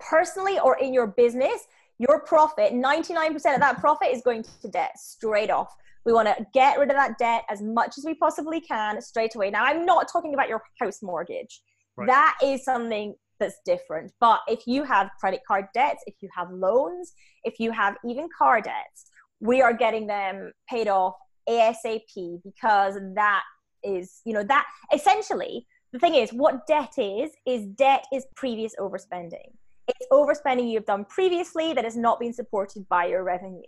personally 0.00 0.58
or 0.58 0.78
in 0.78 0.92
your 0.92 1.06
business, 1.06 1.66
your 1.98 2.20
profit, 2.20 2.72
99% 2.72 3.34
of 3.34 3.60
that 3.60 3.78
profit 3.80 4.08
is 4.12 4.22
going 4.22 4.44
to 4.62 4.68
debt 4.68 4.98
straight 4.98 5.50
off. 5.50 5.74
We 6.04 6.12
want 6.12 6.28
to 6.28 6.46
get 6.54 6.78
rid 6.78 6.90
of 6.90 6.96
that 6.96 7.18
debt 7.18 7.44
as 7.50 7.60
much 7.60 7.98
as 7.98 8.04
we 8.04 8.14
possibly 8.14 8.60
can 8.60 9.00
straight 9.02 9.34
away. 9.34 9.50
Now, 9.50 9.64
I'm 9.64 9.84
not 9.84 10.08
talking 10.10 10.32
about 10.32 10.48
your 10.48 10.62
house 10.80 11.02
mortgage. 11.02 11.60
Right. 11.96 12.06
That 12.06 12.38
is 12.42 12.64
something 12.64 13.14
that's 13.40 13.58
different. 13.64 14.12
But 14.20 14.40
if 14.48 14.66
you 14.66 14.84
have 14.84 15.10
credit 15.20 15.40
card 15.46 15.66
debts, 15.74 16.02
if 16.06 16.14
you 16.20 16.28
have 16.34 16.50
loans, 16.50 17.12
if 17.44 17.58
you 17.58 17.72
have 17.72 17.96
even 18.04 18.28
car 18.36 18.60
debts, 18.60 19.06
we 19.40 19.60
are 19.60 19.72
getting 19.72 20.06
them 20.06 20.52
paid 20.68 20.88
off 20.88 21.14
ASAP 21.48 22.42
because 22.44 22.98
that 23.14 23.42
is, 23.82 24.20
you 24.24 24.32
know, 24.32 24.44
that 24.44 24.66
essentially 24.92 25.66
the 25.92 25.98
thing 25.98 26.14
is 26.14 26.30
what 26.30 26.66
debt 26.66 26.94
is 26.98 27.30
is 27.46 27.64
debt 27.66 28.04
is 28.12 28.26
previous 28.36 28.74
overspending 28.78 29.50
it's 29.88 30.06
overspending 30.12 30.70
you've 30.70 30.84
done 30.84 31.04
previously 31.06 31.72
that 31.72 31.84
has 31.84 31.96
not 31.96 32.20
been 32.20 32.32
supported 32.32 32.86
by 32.88 33.06
your 33.06 33.24
revenue 33.24 33.62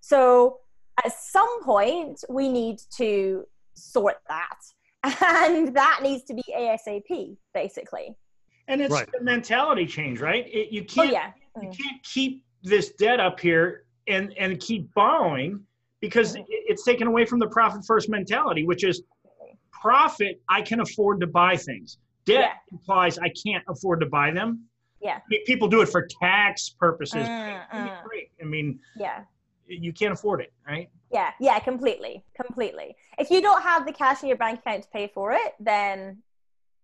so 0.00 0.58
at 1.04 1.12
some 1.12 1.62
point 1.64 2.20
we 2.28 2.48
need 2.48 2.78
to 2.94 3.44
sort 3.74 4.16
that 4.28 4.58
and 5.04 5.74
that 5.74 6.00
needs 6.02 6.22
to 6.24 6.34
be 6.34 6.44
asap 6.56 7.36
basically 7.54 8.14
And 8.68 8.80
it's 8.80 8.92
Right. 8.94 9.08
a 9.20 9.24
mentality 9.24 9.86
change, 9.86 10.20
right? 10.20 10.46
It, 10.46 10.72
you 10.72 10.82
oh 10.82 10.84
can't 10.84 11.12
yeah 11.12 11.32
you 11.60 11.68
Mm. 11.68 11.76
can't 11.76 12.02
keep 12.02 12.44
this 12.62 12.92
debt 12.94 13.20
up 13.20 13.38
here 13.40 13.84
and 14.08 14.32
and 14.38 14.58
keep 14.60 14.92
borrowing 14.94 15.60
because 16.00 16.34
it, 16.36 16.44
it's 16.48 16.82
taken 16.84 17.06
away 17.06 17.24
from 17.26 17.38
the 17.40 17.48
profit 17.48 17.82
first 17.86 18.08
mentality, 18.08 18.64
which 18.64 18.84
is 18.84 19.02
profit. 19.82 20.40
I 20.48 20.62
can 20.62 20.80
afford 20.80 21.20
to 21.20 21.26
buy 21.26 21.56
things. 21.56 21.98
Debt 22.24 22.40
Yeah. 22.40 22.52
implies 22.72 23.18
I 23.18 23.30
can't 23.44 23.64
afford 23.68 24.00
to 24.00 24.06
buy 24.06 24.30
them. 24.30 24.66
Yeah. 25.00 25.16
I 25.16 25.22
mean, 25.28 25.44
people 25.44 25.68
do 25.68 25.80
it 25.82 25.88
for 25.88 26.06
tax 26.22 26.70
purposes. 26.78 27.28
Mm, 27.28 27.68
mm. 27.74 28.02
Great. 28.04 28.28
I 28.40 28.44
mean, 28.44 28.78
yeah 28.96 29.24
you 29.68 29.92
can't 29.92 30.12
afford 30.12 30.40
it, 30.42 30.52
right? 30.66 30.90
yeah 31.10 31.30
yeah 31.40 31.58
completely 31.58 32.22
completely 32.38 32.94
if 33.18 33.30
you 33.30 33.40
don't 33.40 33.62
have 33.62 33.86
the 33.86 33.92
cash 33.92 34.22
in 34.22 34.28
your 34.28 34.36
bank 34.36 34.58
account 34.60 34.82
to 34.82 34.88
pay 34.90 35.06
for 35.14 35.32
it 35.32 35.52
then 35.60 36.18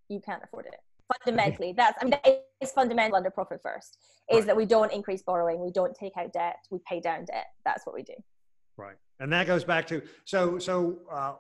you 0.09 0.21
can't 0.21 0.43
afford 0.45 0.65
it 0.67 0.77
fundamentally 1.13 1.73
that's 1.73 1.97
i 2.01 2.05
mean 2.05 2.11
that 2.13 2.47
is 2.61 2.71
fundamental 2.73 3.17
under 3.17 3.31
profit 3.31 3.61
first 3.63 3.99
is 4.31 4.37
Right. 4.39 4.47
that 4.47 4.57
we 4.57 4.65
don't 4.65 4.93
increase 4.93 5.23
borrowing 5.23 5.59
we 5.61 5.71
don't 5.73 5.95
take 5.95 6.17
out 6.17 6.33
debt 6.33 6.57
we 6.71 6.79
pay 6.89 7.01
down 7.01 7.25
debt 7.25 7.47
that's 7.65 7.85
what 7.85 7.95
we 7.95 8.03
do 8.03 8.15
Right. 8.77 8.97
And 9.19 9.33
that 9.33 9.47
goes 9.49 9.65
back 9.65 9.87
to 9.89 10.01
so 10.25 10.59
so 10.59 11.01
uh, 11.11 11.35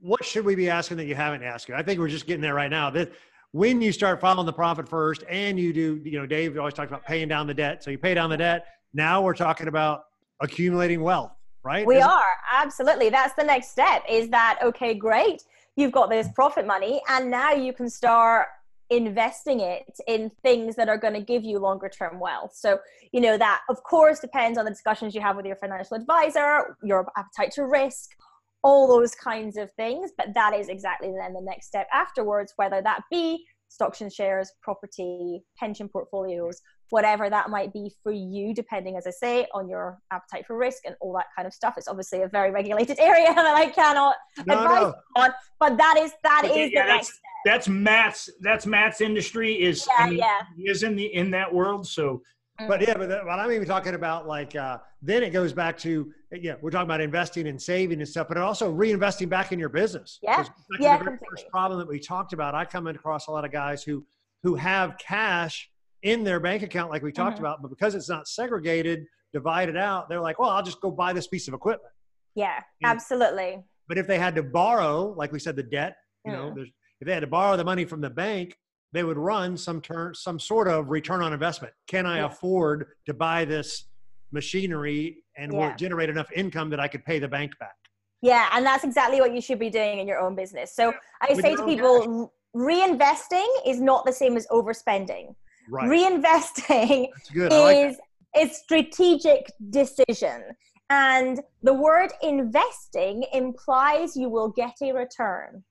what 0.00 0.24
should 0.24 0.44
we 0.44 0.54
be 0.54 0.70
asking 0.70 0.96
that 0.98 1.06
you 1.06 1.14
haven't 1.14 1.42
asked? 1.42 1.70
I 1.70 1.82
think 1.82 1.98
we're 1.98 2.08
just 2.08 2.26
getting 2.26 2.40
there 2.40 2.54
right 2.54 2.70
now. 2.70 2.90
That 2.90 3.12
when 3.52 3.80
you 3.80 3.92
start 3.92 4.20
following 4.20 4.46
the 4.46 4.52
profit 4.52 4.88
first 4.88 5.24
and 5.28 5.58
you 5.58 5.72
do, 5.72 6.00
you 6.04 6.18
know, 6.18 6.26
Dave 6.26 6.56
always 6.58 6.74
talks 6.74 6.88
about 6.88 7.04
paying 7.04 7.28
down 7.28 7.46
the 7.46 7.54
debt. 7.54 7.82
So 7.82 7.90
you 7.90 7.98
pay 7.98 8.14
down 8.14 8.30
the 8.30 8.36
debt. 8.36 8.66
Now 8.94 9.22
we're 9.22 9.34
talking 9.34 9.68
about 9.68 10.04
accumulating 10.40 11.02
wealth, 11.02 11.32
right? 11.64 11.86
We 11.86 11.96
Isn't- 11.96 12.08
are 12.08 12.36
absolutely. 12.52 13.08
That's 13.10 13.34
the 13.34 13.44
next 13.44 13.70
step. 13.70 14.02
Is 14.08 14.28
that 14.30 14.58
okay? 14.62 14.94
Great, 14.94 15.42
you've 15.76 15.92
got 15.92 16.10
this 16.10 16.28
profit 16.34 16.66
money, 16.66 17.00
and 17.08 17.30
now 17.30 17.52
you 17.52 17.72
can 17.72 17.90
start 17.90 18.48
investing 18.90 19.60
it 19.60 20.00
in 20.06 20.30
things 20.42 20.74
that 20.76 20.88
are 20.88 20.96
going 20.96 21.12
to 21.12 21.20
give 21.20 21.44
you 21.44 21.58
longer 21.58 21.90
term 21.90 22.18
wealth. 22.18 22.54
So 22.54 22.78
you 23.12 23.20
know 23.20 23.36
that, 23.36 23.60
of 23.68 23.82
course, 23.82 24.20
depends 24.20 24.58
on 24.58 24.64
the 24.64 24.70
discussions 24.70 25.14
you 25.14 25.20
have 25.20 25.36
with 25.36 25.44
your 25.44 25.56
financial 25.56 25.96
advisor, 25.96 26.76
your 26.82 27.06
appetite 27.16 27.52
to 27.52 27.66
risk, 27.66 28.16
all 28.62 28.86
those 28.88 29.14
kinds 29.14 29.56
of 29.56 29.70
things. 29.72 30.10
But 30.16 30.34
that 30.34 30.54
is 30.54 30.68
exactly 30.68 31.12
then 31.18 31.32
the 31.32 31.40
next 31.42 31.66
step 31.66 31.88
afterwards, 31.92 32.52
whether 32.56 32.82
that 32.82 33.02
be 33.10 33.44
stocks 33.68 34.00
and 34.00 34.12
shares, 34.12 34.50
property, 34.62 35.42
pension 35.58 35.88
portfolios, 35.88 36.60
whatever 36.90 37.28
that 37.28 37.50
might 37.50 37.72
be 37.72 37.92
for 38.02 38.12
you, 38.12 38.54
depending, 38.54 38.96
as 38.96 39.06
I 39.06 39.10
say, 39.10 39.46
on 39.52 39.68
your 39.68 39.98
appetite 40.10 40.46
for 40.46 40.56
risk 40.56 40.82
and 40.86 40.96
all 41.00 41.12
that 41.14 41.26
kind 41.36 41.46
of 41.46 41.52
stuff. 41.52 41.74
It's 41.76 41.88
obviously 41.88 42.22
a 42.22 42.28
very 42.28 42.50
regulated 42.50 42.98
area 43.00 43.32
that 43.34 43.56
I 43.56 43.66
cannot 43.66 44.16
No, 44.46 44.54
advise 44.62 44.82
no. 44.82 45.22
on, 45.22 45.30
but 45.60 45.76
that 45.76 45.96
is 45.98 46.12
that 46.22 46.42
Okay, 46.46 46.64
is 46.64 46.72
yeah, 46.72 46.86
the 46.86 46.92
next. 46.94 47.20
That's 47.44 47.68
Matt's. 47.68 48.30
That's 48.40 48.66
Matt's 48.66 49.00
industry. 49.00 49.52
Is 49.62 49.86
Yeah, 49.86 50.04
I 50.04 50.08
mean, 50.10 50.18
yeah. 50.18 50.40
he 50.56 50.62
is 50.64 50.82
in 50.82 50.96
the 50.96 51.06
in 51.14 51.30
that 51.32 51.52
world. 51.52 51.86
So 51.86 52.20
But 52.66 52.80
yeah, 52.80 52.94
but, 52.96 53.08
but 53.08 53.28
I'm 53.28 53.52
even 53.52 53.68
talking 53.68 53.94
about 53.94 54.26
like 54.26 54.56
uh, 54.56 54.78
then 55.00 55.22
it 55.22 55.30
goes 55.30 55.52
back 55.52 55.78
to 55.78 56.12
yeah, 56.32 56.54
we're 56.60 56.70
talking 56.70 56.88
about 56.88 57.00
investing 57.00 57.46
and 57.46 57.60
saving 57.60 58.00
and 58.00 58.08
stuff, 58.08 58.26
but 58.26 58.36
also 58.36 58.72
reinvesting 58.74 59.28
back 59.28 59.52
in 59.52 59.58
your 59.60 59.68
business. 59.68 60.18
Yeah, 60.22 60.42
to 60.42 60.50
yeah, 60.80 60.98
the 60.98 61.04
very 61.04 61.10
completely. 61.18 61.26
first 61.30 61.48
problem 61.50 61.78
that 61.78 61.86
we 61.88 62.00
talked 62.00 62.32
about. 62.32 62.54
I 62.56 62.64
come 62.64 62.88
across 62.88 63.28
a 63.28 63.30
lot 63.30 63.44
of 63.44 63.52
guys 63.52 63.84
who 63.84 64.04
who 64.42 64.56
have 64.56 64.98
cash 64.98 65.70
in 66.02 66.24
their 66.24 66.40
bank 66.40 66.62
account, 66.62 66.90
like 66.90 67.02
we 67.02 67.12
talked 67.12 67.36
Mhm. 67.36 67.40
about, 67.40 67.62
but 67.62 67.68
because 67.68 67.94
it's 67.94 68.08
not 68.08 68.26
segregated, 68.28 69.04
divided 69.32 69.76
out, 69.76 70.08
they're 70.08 70.20
like, 70.20 70.38
well, 70.38 70.50
I'll 70.50 70.62
just 70.62 70.80
go 70.80 70.90
buy 70.92 71.12
this 71.12 71.26
piece 71.28 71.48
of 71.48 71.54
equipment. 71.54 71.92
Yeah, 72.34 72.60
Yeah. 72.80 72.88
absolutely. 72.90 73.64
But 73.88 73.98
if 73.98 74.06
they 74.06 74.18
had 74.18 74.34
to 74.36 74.42
borrow, 74.44 75.12
like 75.16 75.32
we 75.32 75.40
said, 75.40 75.56
the 75.56 75.62
debt, 75.64 75.96
you 76.24 76.30
know, 76.32 76.50
Mm. 76.50 76.54
there's, 76.54 76.68
if 77.00 77.06
they 77.06 77.12
had 77.14 77.20
to 77.20 77.26
borrow 77.26 77.56
the 77.56 77.64
money 77.64 77.84
from 77.84 78.00
the 78.00 78.10
bank, 78.10 78.56
they 78.92 79.04
would 79.04 79.18
run 79.18 79.56
some 79.56 79.80
turn, 79.80 80.14
some 80.14 80.38
sort 80.38 80.68
of 80.68 80.88
return 80.88 81.22
on 81.22 81.32
investment. 81.32 81.72
Can 81.86 82.06
I 82.06 82.18
Yeah. 82.18 82.26
afford 82.26 82.86
to 83.06 83.14
buy 83.14 83.44
this 83.44 83.86
machinery 84.32 85.24
and 85.36 85.52
will 85.52 85.60
Yeah. 85.60 85.76
generate 85.76 86.08
enough 86.08 86.30
income 86.32 86.70
that 86.70 86.80
I 86.80 86.88
could 86.88 87.04
pay 87.04 87.18
the 87.18 87.28
bank 87.28 87.58
back? 87.58 87.76
Yeah, 88.22 88.48
and 88.52 88.64
that's 88.64 88.84
exactly 88.84 89.20
what 89.20 89.32
you 89.32 89.40
should 89.40 89.58
be 89.58 89.70
doing 89.70 89.98
in 89.98 90.08
your 90.08 90.18
own 90.18 90.34
business. 90.34 90.74
So 90.74 90.92
I 91.22 91.34
With 91.34 91.40
say 91.40 91.54
to 91.54 91.64
people, 91.64 92.32
reinvesting 92.54 93.46
is 93.66 93.80
not 93.80 94.04
the 94.04 94.12
same 94.12 94.36
as 94.36 94.46
overspending. 94.48 95.34
Right. 95.70 95.88
Reinvesting 95.88 97.08
is. 97.34 97.50
Like 97.50 97.98
is 98.36 98.58
strategic 98.58 99.50
decision 99.70 100.44
and 100.90 101.40
the 101.62 101.72
word 101.72 102.12
investing 102.22 103.24
implies 103.32 104.16
you 104.16 104.28
will 104.28 104.50
get 104.50 104.74
a 104.82 104.92
return 104.92 105.64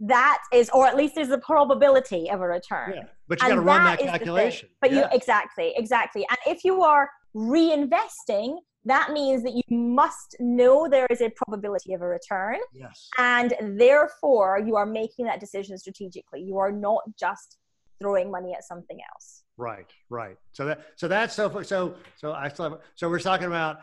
that 0.00 0.38
is 0.52 0.70
or 0.70 0.86
at 0.86 0.96
least 0.96 1.14
there's 1.14 1.30
a 1.30 1.38
probability 1.38 2.30
of 2.30 2.40
a 2.40 2.46
return 2.46 2.92
Yeah. 2.94 3.02
But 3.28 3.42
you 3.42 3.48
got 3.48 3.54
to 3.54 3.60
run 3.60 3.84
that 3.84 3.98
calculation. 3.98 4.68
but 4.80 4.92
you 4.92 5.04
exactly 5.12 5.74
exactly 5.76 6.24
and 6.30 6.38
if 6.46 6.64
you 6.64 6.82
are 6.82 7.10
reinvesting 7.34 8.58
that 8.84 9.10
means 9.12 9.42
that 9.42 9.52
you 9.52 9.62
must 9.70 10.36
know 10.38 10.88
there 10.88 11.06
is 11.10 11.20
a 11.20 11.30
probability 11.30 11.92
of 11.94 12.00
a 12.00 12.06
return 12.06 12.58
yes. 12.72 13.08
and 13.18 13.54
therefore 13.78 14.62
you 14.64 14.76
are 14.76 14.86
making 14.86 15.24
that 15.26 15.40
decision 15.40 15.76
strategically 15.76 16.40
you 16.40 16.56
are 16.56 16.72
not 16.72 17.02
just 17.18 17.58
throwing 18.00 18.30
money 18.30 18.54
at 18.56 18.64
something 18.64 18.98
else 19.12 19.42
Right, 19.60 19.86
right. 20.08 20.36
So 20.52 20.66
that 20.66 20.84
so 20.94 21.08
that's 21.08 21.34
so 21.34 21.62
so 21.62 21.96
so 22.16 22.32
I 22.32 22.46
still 22.48 22.70
have, 22.70 22.78
so 22.94 23.08
we're 23.10 23.18
talking 23.18 23.48
about 23.48 23.78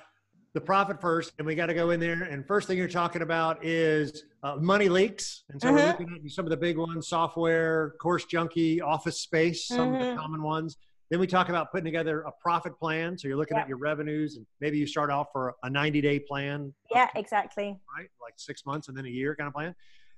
the 0.56 0.62
profit 0.62 1.02
first, 1.02 1.34
and 1.38 1.46
we 1.46 1.54
got 1.54 1.66
to 1.66 1.74
go 1.74 1.90
in 1.92 2.00
there. 2.00 2.24
And 2.24 2.48
first 2.48 2.66
thing 2.68 2.78
you're 2.78 2.88
talking 2.88 3.22
about 3.22 3.64
is 3.64 4.24
uh, 4.42 4.56
money 4.56 4.88
leaks, 4.88 5.44
and 5.50 5.62
so 5.62 5.70
we're 5.70 5.80
Mhm. 5.80 5.84
looking 5.84 6.22
at 6.26 6.32
some 6.32 6.46
of 6.46 6.50
the 6.50 6.56
big 6.58 6.78
ones: 6.78 7.10
software, 7.10 7.92
course 8.02 8.24
junkie, 8.24 8.80
office 8.82 9.20
space, 9.20 9.68
some 9.68 9.92
of 9.94 10.00
the 10.00 10.06
Mhm. 10.06 10.16
common 10.16 10.42
ones. 10.42 10.78
Then 11.10 11.20
we 11.20 11.28
talk 11.28 11.50
about 11.50 11.72
putting 11.72 11.84
together 11.84 12.22
a 12.22 12.32
profit 12.32 12.80
plan. 12.80 13.18
So 13.18 13.28
you're 13.28 13.36
looking 13.38 13.58
Yeah. 13.58 13.64
at 13.64 13.68
your 13.70 13.78
revenues, 13.78 14.38
and 14.38 14.48
maybe 14.62 14.78
you 14.78 14.88
start 14.88 15.12
off 15.12 15.28
for 15.34 15.56
a 15.64 15.70
90 15.70 16.00
day 16.02 16.20
plan, 16.20 16.74
yeah 16.90 17.10
exactly 17.16 17.78
right? 17.98 18.10
Like 18.22 18.34
six 18.38 18.66
months 18.66 18.88
and 18.88 18.98
then 18.98 19.06
a 19.06 19.10
year 19.10 19.36
kind 19.36 19.48
of 19.50 19.54
plan. 19.54 19.76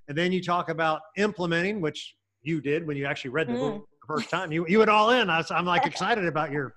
And 0.07 0.15
then 0.17 0.31
you 0.31 0.41
talk 0.41 0.69
about 0.69 1.01
implementing, 1.17 1.81
which 1.81 2.15
you 2.43 2.61
did 2.61 2.85
when 2.87 2.95
you 2.95 3.05
actually 3.05 3.31
read 3.31 3.47
the 3.47 3.53
Mm. 3.55 3.59
book 3.59 3.89
the 4.01 4.07
first 4.07 4.29
time. 4.29 4.51
You 4.51 4.67
you 4.67 4.77
went 4.77 4.91
all 4.91 5.09
in. 5.09 5.31
I, 5.31 5.43
I'm 5.49 5.65
like 5.65 5.85
excited 6.13 6.25
about 6.27 6.51
your 6.51 6.75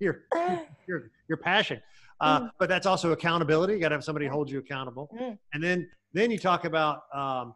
your 0.00 0.24
your 0.88 1.10
your 1.28 1.36
passion. 1.36 1.82
Uh, 2.22 2.40
Mm. 2.42 2.50
But 2.58 2.68
that's 2.68 2.86
also 2.86 3.10
accountability. 3.12 3.74
You 3.74 3.80
got 3.80 3.88
to 3.90 3.96
have 3.96 4.04
somebody 4.04 4.26
hold 4.26 4.48
you 4.50 4.58
accountable. 4.60 5.10
Mm. 5.20 5.38
And 5.52 5.62
then 5.62 5.90
then 6.14 6.30
you 6.30 6.38
talk 6.38 6.64
about 6.64 7.02
um, 7.14 7.54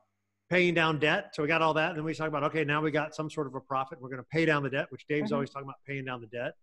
paying 0.50 0.74
down 0.74 0.98
debt. 0.98 1.34
So 1.34 1.42
we 1.42 1.48
got 1.48 1.62
all 1.62 1.74
that. 1.74 1.90
And 1.90 1.98
then 1.98 2.04
we 2.04 2.14
talk 2.14 2.28
about 2.28 2.42
okay, 2.44 2.64
now 2.64 2.82
we 2.82 2.90
got 2.90 3.14
some 3.14 3.30
sort 3.30 3.46
of 3.46 3.54
a 3.54 3.60
profit. 3.60 4.00
We're 4.00 4.08
going 4.08 4.22
to 4.22 4.28
pay 4.30 4.44
down 4.44 4.62
the 4.64 4.70
debt, 4.70 4.86
which 4.90 5.06
Dave's 5.08 5.30
Mhm. 5.30 5.34
always 5.34 5.50
talking 5.50 5.66
about 5.68 5.76
paying 5.86 6.04
down 6.04 6.20
the 6.20 6.26
debt. 6.26 6.54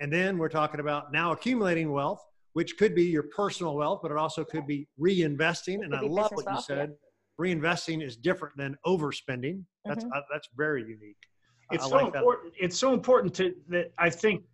And 0.00 0.12
then 0.12 0.36
we're 0.38 0.48
talking 0.48 0.80
about 0.80 1.12
now 1.12 1.30
accumulating 1.32 1.92
wealth, 1.92 2.20
which 2.54 2.76
could 2.76 2.94
be 2.94 3.04
your 3.04 3.22
personal 3.24 3.76
wealth, 3.76 4.00
but 4.02 4.10
it 4.10 4.16
also 4.16 4.44
could 4.44 4.66
be 4.66 4.88
reinvesting. 4.98 5.78
It 5.78 5.84
And 5.84 5.92
could 5.92 6.04
I 6.04 6.06
love 6.06 6.32
what 6.32 6.40
you 6.44 6.52
wealth, 6.52 6.66
yeah. 6.68 6.76
said. 6.76 6.96
Reinvesting 7.40 8.02
is 8.02 8.16
different 8.16 8.56
than 8.56 8.76
overspending. 8.86 9.64
That's 9.84 10.04
Mhm. 10.04 10.10
uh, 10.16 10.22
that's 10.32 10.48
very 10.56 10.82
unique. 10.82 11.16
It's 11.70 11.84
I 11.84 11.88
so 11.88 11.96
like 11.96 12.12
that. 12.12 12.18
important. 12.20 12.54
It's 12.58 12.78
so 12.78 12.92
important 12.92 13.34
to 13.36 13.54
that. 13.68 13.92
I 13.98 14.10
think 14.10 14.44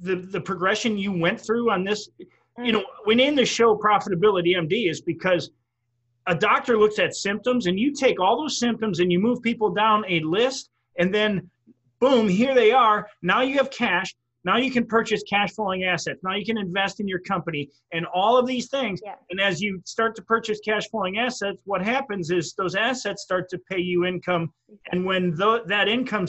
the 0.00 0.16
the 0.16 0.40
progression 0.40 0.96
you 0.96 1.12
went 1.12 1.40
through 1.40 1.70
on 1.70 1.84
this. 1.84 2.08
You 2.58 2.72
know, 2.72 2.80
mm-hmm. 2.80 3.02
we 3.06 3.14
named 3.14 3.38
the 3.38 3.44
show 3.44 3.76
"Profitability 3.76 4.56
MD" 4.56 4.90
is 4.90 5.00
because 5.00 5.50
a 6.26 6.34
doctor 6.34 6.78
looks 6.78 6.98
at 6.98 7.14
symptoms 7.14 7.66
and 7.66 7.78
you 7.78 7.92
take 7.92 8.20
all 8.20 8.40
those 8.40 8.58
symptoms 8.58 9.00
and 9.00 9.10
you 9.10 9.18
move 9.18 9.40
people 9.42 9.70
down 9.70 10.04
a 10.08 10.20
list 10.20 10.68
and 10.98 11.12
then 11.12 11.50
boom 12.00 12.28
here 12.28 12.54
they 12.54 12.70
are. 12.70 13.08
Now 13.22 13.40
you 13.40 13.56
have 13.56 13.70
cash. 13.70 14.14
Now 14.44 14.56
you 14.56 14.70
can 14.70 14.86
purchase 14.86 15.22
cash 15.28 15.52
flowing 15.52 15.84
assets. 15.84 16.20
Now 16.22 16.36
you 16.36 16.44
can 16.44 16.58
invest 16.58 17.00
in 17.00 17.08
your 17.08 17.18
company 17.20 17.70
and 17.92 18.06
all 18.14 18.36
of 18.36 18.46
these 18.46 18.68
things. 18.68 19.00
Yeah. 19.04 19.14
and 19.30 19.40
as 19.40 19.60
you 19.60 19.80
start 19.84 20.14
to 20.16 20.22
purchase 20.22 20.60
cash 20.64 20.88
flowing 20.90 21.18
assets 21.18 21.58
what 21.64 21.82
happens 21.84 22.30
is 22.30 22.54
those 22.54 22.74
assets 22.74 23.22
start 23.22 23.48
to 23.50 23.58
pay 23.70 23.80
you 23.80 24.04
income. 24.04 24.52
And 24.92 25.04
when 25.04 25.34
that 25.36 25.88
income 25.88 26.26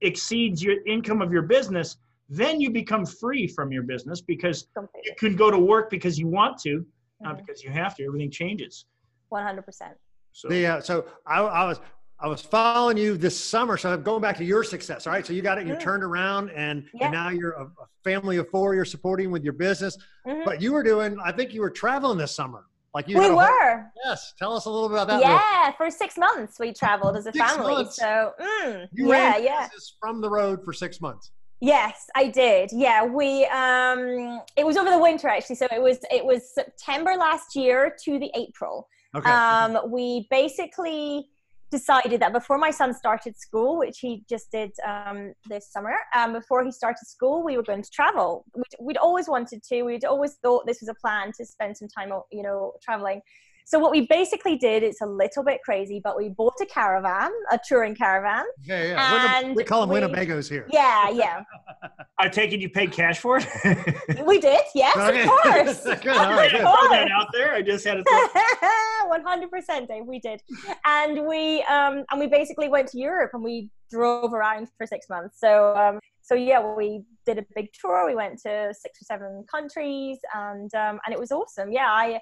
exceeds 0.00 0.62
your 0.62 0.76
income 0.86 1.20
of 1.20 1.32
your 1.32 1.42
business 1.42 1.96
then 2.28 2.60
you 2.60 2.70
become 2.70 3.06
free 3.06 3.46
from 3.46 3.72
your 3.72 3.82
business 3.82 4.20
because 4.20 4.66
Completely. 4.74 5.02
you 5.10 5.14
can 5.18 5.36
go 5.36 5.50
to 5.50 5.58
work 5.58 5.88
because 5.90 6.18
you 6.18 6.26
want 6.28 6.58
to 6.62 6.84
not 7.20 7.34
Mhm. 7.36 7.46
because 7.46 7.62
you 7.64 7.70
have 7.70 7.96
to 7.96 8.04
everything 8.04 8.30
changes 8.30 8.84
100%. 9.32 9.94
so 10.32 10.48
The, 10.48 10.66
uh, 10.66 10.80
so 10.80 11.06
I, 11.26 11.40
I 11.40 11.64
was 11.66 11.80
I 12.20 12.26
was 12.26 12.42
following 12.42 12.96
you 12.96 13.16
this 13.16 13.38
summer. 13.38 13.76
So 13.76 13.92
I'm 13.92 14.02
going 14.02 14.20
back 14.20 14.36
to 14.38 14.44
your 14.44 14.64
success. 14.64 15.06
All 15.06 15.12
right. 15.12 15.24
So 15.24 15.32
you 15.32 15.40
got 15.40 15.56
it. 15.58 15.68
You 15.68 15.74
Mm. 15.74 15.80
turned 15.80 16.02
around, 16.02 16.50
and, 16.50 16.84
Yeah. 16.92 17.04
and 17.04 17.12
now 17.14 17.28
you're 17.28 17.52
a, 17.52 17.62
a 17.66 17.86
family 18.02 18.38
of 18.38 18.48
four. 18.50 18.74
You're 18.74 18.84
supporting 18.84 19.30
with 19.30 19.44
your 19.44 19.52
business. 19.52 19.96
Mhm. 20.26 20.44
But 20.44 20.60
you 20.60 20.72
were 20.72 20.82
doing. 20.82 21.16
I 21.24 21.30
think 21.30 21.54
you 21.54 21.60
were 21.60 21.70
traveling 21.70 22.18
this 22.18 22.34
summer. 22.34 22.64
Like 22.92 23.06
you. 23.06 23.18
we 23.18 23.22
had 23.22 23.30
a 23.30 23.34
whole- 23.36 23.44
were. 23.46 23.92
yes. 24.04 24.34
Tell 24.36 24.52
us 24.52 24.64
a 24.64 24.70
little 24.70 24.88
bit 24.88 24.94
about 24.96 25.06
that. 25.06 25.18
real 25.20 25.28
Yeah, 25.28 25.70
for 25.76 25.90
six 25.92 26.18
months 26.18 26.58
we 26.58 26.72
traveled 26.72 27.16
as 27.16 27.26
a 27.26 27.32
Six 27.32 27.38
family. 27.52 27.72
months? 27.74 27.94
So, 27.96 28.32
mm, 28.40 28.88
You 28.92 29.10
yeah, 29.10 29.36
yeah. 29.36 29.68
from 30.00 30.20
the 30.20 30.28
road 30.28 30.64
for 30.64 30.72
six 30.72 31.00
months. 31.00 31.30
Yes, 31.60 32.06
I 32.14 32.28
did. 32.28 32.70
Yeah, 32.72 33.04
we 33.04 33.44
um 33.46 34.40
it 34.56 34.64
was 34.64 34.76
over 34.76 34.90
the 34.90 34.98
winter 34.98 35.28
actually. 35.28 35.56
So 35.56 35.66
it 35.72 35.82
was 35.82 35.98
it 36.10 36.24
was 36.24 36.54
September 36.54 37.14
last 37.18 37.56
year 37.56 37.96
to 38.04 38.18
the 38.18 38.30
April. 38.34 38.88
Okay. 39.16 39.28
Um 39.30 39.90
we 39.90 40.26
basically 40.30 41.28
decided 41.70 42.20
that 42.20 42.32
before 42.32 42.58
my 42.58 42.70
son 42.70 42.94
started 42.94 43.36
school, 43.36 43.78
which 43.78 43.98
he 43.98 44.24
just 44.28 44.50
did 44.50 44.72
um, 44.86 45.32
this 45.48 45.70
summer, 45.70 45.94
um, 46.16 46.32
before 46.32 46.64
he 46.64 46.72
started 46.72 47.06
school, 47.06 47.44
we 47.44 47.56
were 47.56 47.62
going 47.62 47.82
to 47.82 47.90
travel. 47.90 48.44
We'd, 48.54 48.64
we'd 48.80 48.96
always 48.96 49.28
wanted 49.28 49.62
to. 49.64 49.82
We'd 49.82 50.04
always 50.04 50.34
thought 50.42 50.66
this 50.66 50.80
was 50.80 50.88
a 50.88 50.94
plan 50.94 51.32
to 51.36 51.44
spend 51.44 51.76
some 51.76 51.88
time, 51.88 52.10
you 52.32 52.42
know, 52.42 52.72
traveling. 52.82 53.20
So 53.68 53.78
what 53.78 53.90
we 53.90 54.06
basically 54.06 54.56
did, 54.56 54.82
it's 54.82 55.02
a 55.02 55.06
little 55.06 55.44
bit 55.44 55.60
crazy, 55.62 56.00
but 56.02 56.16
we 56.16 56.30
bought 56.30 56.54
a 56.62 56.64
caravan, 56.64 57.30
a 57.52 57.58
touring 57.68 57.94
caravan. 57.94 58.46
yeah, 58.64 58.82
yeah. 58.82 59.40
And 59.44 59.54
we 59.54 59.62
call 59.62 59.86
them 59.86 59.90
we- 59.90 60.00
Winnebagos 60.00 60.48
here. 60.48 60.66
Yeah, 60.72 61.10
yeah. 61.10 61.42
i 62.18 62.30
take 62.30 62.52
it 62.54 62.60
you 62.60 62.70
paid 62.70 62.92
cash 62.92 63.18
for 63.20 63.38
it 63.38 64.24
We 64.26 64.40
did, 64.40 64.62
yes, 64.74 64.96
Okay. 64.96 65.22
of 65.24 65.28
course. 65.28 65.84
Good, 66.02 66.16
all 66.16 66.30
right, 66.32 66.50
good. 66.50 66.62
Of 66.62 66.78
throw 66.78 66.88
that 66.88 67.08
course. 67.08 67.10
out 67.14 67.26
there 67.34 67.52
i 67.52 67.60
just 67.60 67.84
had 67.84 67.98
to 67.98 68.68
One 69.06 69.22
hundred 69.22 69.50
percent, 69.50 69.86
Dave. 69.86 70.04
We 70.06 70.18
did, 70.18 70.40
and 70.86 71.26
we 71.26 71.62
um 71.64 72.04
and 72.10 72.18
we 72.18 72.26
basically 72.26 72.68
went 72.70 72.88
to 72.88 72.98
Europe 72.98 73.32
and 73.34 73.42
we 73.44 73.70
drove 73.90 74.32
around 74.32 74.68
for 74.78 74.86
six 74.86 75.10
months. 75.10 75.38
So 75.40 75.76
um 75.76 75.98
so 76.22 76.34
yeah, 76.34 76.60
we 76.74 77.02
did 77.26 77.36
a 77.38 77.44
big 77.54 77.68
tour. 77.78 78.06
We 78.06 78.14
went 78.14 78.38
to 78.46 78.72
six 78.72 78.92
or 79.02 79.04
seven 79.04 79.44
countries, 79.50 80.18
and 80.34 80.74
um 80.74 80.98
and 81.04 81.12
it 81.12 81.18
was 81.18 81.32
awesome. 81.32 81.70
Yeah, 81.70 81.88
I, 81.90 82.20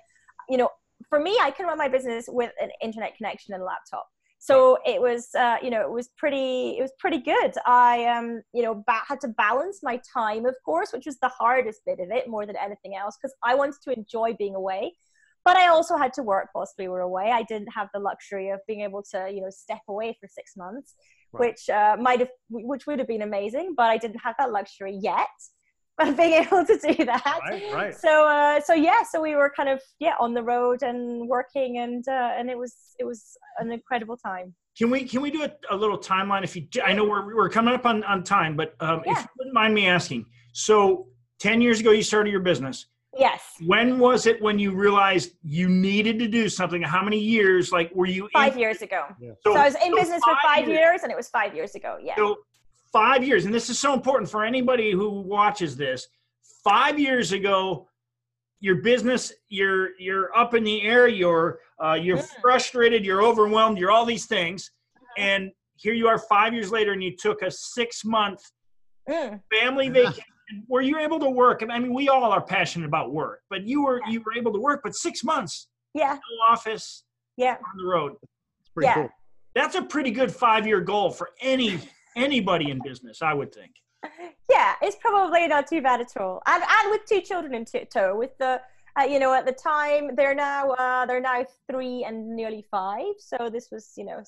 you 0.48 0.58
know, 0.58 0.70
for 1.08 1.20
me, 1.20 1.38
I 1.40 1.50
can 1.50 1.66
run 1.66 1.78
my 1.78 1.88
business 1.88 2.26
with 2.28 2.52
an 2.60 2.70
internet 2.82 3.16
connection 3.16 3.54
and 3.54 3.62
a 3.62 3.66
laptop. 3.66 4.06
So 4.38 4.78
it 4.84 5.00
was, 5.00 5.28
uh, 5.34 5.56
you 5.62 5.70
know, 5.70 5.80
it 5.80 5.90
was 5.90 6.10
pretty, 6.16 6.76
it 6.78 6.82
was 6.82 6.92
pretty 6.98 7.18
good. 7.18 7.52
I, 7.66 8.04
um, 8.06 8.42
you 8.52 8.62
know, 8.62 8.74
ba- 8.86 9.02
had 9.08 9.20
to 9.22 9.28
balance 9.28 9.80
my 9.82 10.00
time, 10.12 10.46
of 10.46 10.54
course, 10.64 10.92
which 10.92 11.06
was 11.06 11.18
the 11.20 11.28
hardest 11.28 11.80
bit 11.86 12.00
of 12.00 12.10
it 12.10 12.28
more 12.28 12.46
than 12.46 12.56
anything 12.56 12.94
else, 12.94 13.16
because 13.20 13.34
I 13.42 13.54
wanted 13.54 13.76
to 13.84 13.92
enjoy 13.92 14.34
being 14.34 14.54
away 14.54 14.92
but 15.46 15.56
I 15.56 15.68
also 15.68 15.96
had 15.96 16.12
to 16.14 16.24
work 16.24 16.48
whilst 16.56 16.74
we 16.76 16.88
were 16.88 17.02
away. 17.02 17.30
I 17.30 17.44
didn't 17.44 17.68
have 17.68 17.88
the 17.94 18.00
luxury 18.00 18.48
of 18.50 18.58
being 18.66 18.80
able 18.80 19.04
to, 19.12 19.30
you 19.32 19.40
know, 19.40 19.48
step 19.48 19.78
away 19.88 20.18
for 20.20 20.26
six 20.26 20.56
months, 20.56 20.96
Right. 21.32 21.50
which 21.50 21.70
uh, 21.70 21.96
might 22.00 22.18
have, 22.18 22.30
which 22.50 22.88
would 22.88 22.98
have 22.98 23.06
been 23.06 23.22
amazing. 23.22 23.74
But 23.76 23.88
I 23.90 23.96
didn't 23.96 24.18
have 24.24 24.34
that 24.40 24.50
luxury 24.50 24.98
yet 25.00 25.28
being 26.16 26.44
able 26.44 26.64
to 26.64 26.78
do 26.78 27.04
that. 27.06 27.40
Right, 27.48 27.72
right. 27.72 27.94
So, 27.94 28.28
uh, 28.28 28.60
so 28.60 28.74
yeah, 28.74 29.02
so 29.02 29.20
we 29.20 29.34
were 29.34 29.50
kind 29.54 29.68
of 29.68 29.80
yeah 29.98 30.14
on 30.20 30.34
the 30.34 30.42
road 30.42 30.82
and 30.82 31.26
working, 31.28 31.78
and 31.78 32.06
uh, 32.06 32.32
and 32.36 32.50
it 32.50 32.58
was 32.58 32.74
it 32.98 33.04
was 33.04 33.36
an 33.58 33.72
incredible 33.72 34.16
time. 34.16 34.54
Can 34.76 34.90
we 34.90 35.04
can 35.04 35.22
we 35.22 35.30
do 35.30 35.44
a, 35.44 35.52
a 35.70 35.76
little 35.76 35.98
timeline? 35.98 36.44
If 36.44 36.54
you, 36.54 36.66
I 36.84 36.92
know 36.92 37.04
we're 37.04 37.34
we're 37.34 37.48
coming 37.48 37.72
up 37.72 37.86
on 37.86 38.04
on 38.04 38.24
time, 38.24 38.56
but 38.56 38.74
um, 38.80 39.00
if 39.06 39.16
you 39.16 39.26
wouldn't 39.38 39.54
mind 39.54 39.74
me 39.74 39.86
asking, 39.86 40.26
so 40.52 41.06
ten 41.38 41.62
years 41.62 41.80
ago 41.80 41.92
you 41.92 42.02
started 42.02 42.30
your 42.30 42.40
business. 42.40 42.86
Yes, 43.18 43.40
When 43.64 43.98
was 43.98 44.26
it 44.26 44.42
when 44.42 44.58
you 44.58 44.72
realized 44.72 45.32
you 45.42 45.70
needed 45.70 46.18
to 46.18 46.28
do 46.28 46.50
something? 46.50 46.82
How 46.82 47.02
many 47.02 47.18
years? 47.18 47.72
Like 47.72 47.90
were 47.94 48.04
you 48.04 48.28
five 48.34 48.52
in, 48.52 48.58
years 48.58 48.82
ago. 48.82 49.06
So, 49.18 49.36
So 49.52 49.54
I 49.54 49.64
was 49.64 49.74
in 49.76 49.92
so 49.92 49.96
business 49.96 50.20
for 50.22 50.36
five 50.42 50.68
years. 50.68 50.78
years, 50.78 51.00
and 51.02 51.10
it 51.10 51.16
was 51.16 51.28
five 51.30 51.54
years 51.54 51.74
ago. 51.74 51.96
Yeah. 52.02 52.14
So 52.16 52.36
five 52.96 53.22
years, 53.22 53.44
and 53.44 53.52
this 53.52 53.68
is 53.68 53.78
so 53.78 53.92
important 53.92 54.30
for 54.30 54.42
anybody 54.42 54.90
who 54.92 55.10
watches 55.20 55.76
this. 55.76 56.08
Five 56.64 56.98
years 56.98 57.32
ago, 57.32 57.86
your 58.60 58.76
business, 58.76 59.32
you're 59.48 59.90
you're 59.98 60.34
up 60.36 60.54
in 60.54 60.64
the 60.64 60.80
air. 60.82 61.06
You're 61.06 61.58
uh, 61.84 61.92
you're 61.92 62.16
Mm. 62.16 62.40
frustrated. 62.40 63.04
You're 63.04 63.22
overwhelmed. 63.22 63.76
You're 63.78 63.90
all 63.90 64.06
these 64.06 64.24
things, 64.26 64.70
and 65.18 65.52
here 65.74 65.92
you 65.92 66.08
are 66.08 66.18
five 66.18 66.54
years 66.54 66.70
later, 66.72 66.92
and 66.92 67.02
you 67.04 67.14
took 67.14 67.42
a 67.42 67.50
six 67.50 68.02
month 68.04 68.40
Mm. 69.10 69.40
family 69.52 69.88
vacation. 69.90 70.24
Were 70.68 70.80
you 70.80 70.98
able 70.98 71.20
to 71.20 71.28
work? 71.30 71.62
I 71.68 71.78
mean, 71.78 71.92
we 71.92 72.08
all 72.08 72.24
are 72.32 72.40
passionate 72.56 72.86
about 72.86 73.12
work, 73.12 73.42
but 73.50 73.64
you 73.64 73.84
were 73.84 74.00
you 74.08 74.22
were 74.24 74.34
able 74.40 74.52
to 74.54 74.58
work. 74.68 74.80
But 74.82 74.94
six 74.94 75.22
months, 75.22 75.68
Yeah. 75.92 76.14
no 76.14 76.52
office, 76.54 77.04
Yeah. 77.36 77.56
on 77.70 77.76
the 77.76 77.84
road. 77.84 78.12
It's 78.60 78.70
pretty 78.70 78.86
Yeah. 78.86 78.94
cool. 78.94 79.10
That's 79.54 79.74
a 79.74 79.82
pretty 79.82 80.12
good 80.12 80.34
five 80.34 80.66
year 80.66 80.80
goal 80.80 81.10
for 81.10 81.28
any 81.40 81.78
anybody 82.16 82.70
in 82.70 82.80
business, 82.82 83.22
I 83.22 83.34
would 83.34 83.54
think. 83.54 83.72
yeah, 84.50 84.74
it's 84.82 84.96
probably 84.96 85.46
not 85.46 85.66
too 85.68 85.82
bad 85.82 86.00
at 86.00 86.16
all. 86.16 86.42
And 86.46 86.62
and 86.62 86.90
with 86.90 87.02
two 87.08 87.20
children 87.20 87.54
in 87.54 87.64
t- 87.64 87.84
tow, 87.92 88.16
with 88.16 88.36
the 88.38 88.60
uh, 88.98 89.02
you 89.04 89.18
know 89.18 89.32
at 89.34 89.46
the 89.46 89.52
time 89.52 90.14
they're 90.16 90.34
now 90.34 90.70
uh, 90.72 91.06
they're 91.06 91.20
now 91.20 91.44
three 91.70 92.04
and 92.04 92.34
nearly 92.34 92.64
five. 92.70 93.14
So 93.18 93.48
this 93.50 93.68
was 93.70 93.92
you 93.96 94.04
know 94.04 94.22